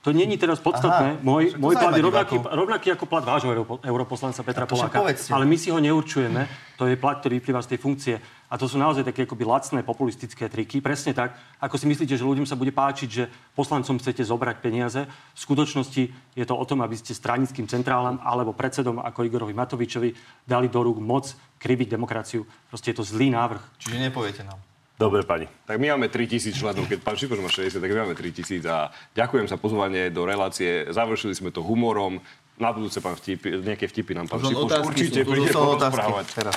To 0.00 0.16
není 0.16 0.40
teraz 0.40 0.56
Aha, 0.56 0.64
podstatné. 0.64 1.08
Môj, 1.20 1.52
však 1.52 1.60
to 1.60 1.64
môj 1.64 1.74
plat 1.76 1.92
je 1.92 2.04
rovnaký, 2.08 2.36
rovnaký 2.40 2.88
ako 2.96 3.04
plat 3.04 3.20
vášho 3.20 3.52
europo- 3.52 3.80
europoslanca 3.84 4.40
Petra 4.40 4.64
Poláka. 4.64 4.96
Ale 5.28 5.44
my 5.44 5.56
si 5.60 5.68
ho 5.68 5.76
neurčujeme. 5.76 6.48
To 6.80 6.88
je 6.88 6.96
plat, 6.96 7.20
ktorý 7.20 7.36
vyplýva 7.36 7.60
z 7.60 7.76
tej 7.76 7.78
funkcie. 7.84 8.14
A 8.48 8.56
to 8.56 8.64
sú 8.64 8.80
naozaj 8.80 9.04
také 9.04 9.28
akoby 9.28 9.44
lacné 9.44 9.84
populistické 9.84 10.48
triky. 10.48 10.80
Presne 10.80 11.12
tak, 11.12 11.36
ako 11.60 11.76
si 11.76 11.84
myslíte, 11.84 12.16
že 12.16 12.24
ľuďom 12.24 12.48
sa 12.48 12.56
bude 12.56 12.72
páčiť, 12.72 13.08
že 13.12 13.28
poslancom 13.52 14.00
chcete 14.00 14.24
zobrať 14.24 14.56
peniaze. 14.64 15.04
V 15.36 15.40
skutočnosti 15.44 16.02
je 16.32 16.44
to 16.48 16.56
o 16.56 16.64
tom, 16.64 16.80
aby 16.80 16.96
ste 16.96 17.12
stranickým 17.12 17.68
centrálam 17.68 18.16
alebo 18.24 18.56
predsedom 18.56 19.04
ako 19.04 19.28
Igorovi 19.28 19.52
Matovičovi 19.52 20.16
dali 20.48 20.72
do 20.72 20.80
rúk 20.80 20.96
moc 20.96 21.28
kriviť 21.60 21.92
demokraciu. 21.92 22.48
Proste 22.72 22.96
je 22.96 22.96
to 22.96 23.04
zlý 23.04 23.28
návrh. 23.36 23.60
Čiže 23.76 24.00
nepoviete 24.00 24.48
nám. 24.48 24.69
Dobre, 25.00 25.24
pani. 25.24 25.48
Tak 25.64 25.80
my 25.80 25.96
máme 25.96 26.12
3000 26.12 26.52
členov, 26.52 26.84
keď 26.84 27.00
pán 27.00 27.16
Šipoš 27.16 27.40
má 27.40 27.48
60, 27.48 27.80
tak 27.80 27.88
my 27.88 28.04
máme 28.04 28.12
3000 28.12 28.60
a 28.68 28.92
ďakujem 29.16 29.48
za 29.48 29.56
pozvanie 29.56 30.12
do 30.12 30.28
relácie. 30.28 30.84
Završili 30.92 31.32
sme 31.32 31.48
to 31.48 31.64
humorom. 31.64 32.20
Na 32.60 32.68
budúce 32.76 33.00
pán 33.00 33.16
vtipy, 33.16 33.64
nejaké 33.64 33.88
vtipy 33.88 34.12
nám 34.12 34.28
pán 34.28 34.44
Šipoš 34.44 34.84
určite 34.84 35.24
príde 35.24 35.56
porozprávať. 35.56 36.26
teraz. 36.36 36.56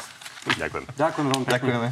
Ďakujem. 0.60 0.84
Ďakujem 0.92 1.26
veľmi 1.32 1.46
pekne. 1.48 1.72
Ďakujeme. 1.72 1.88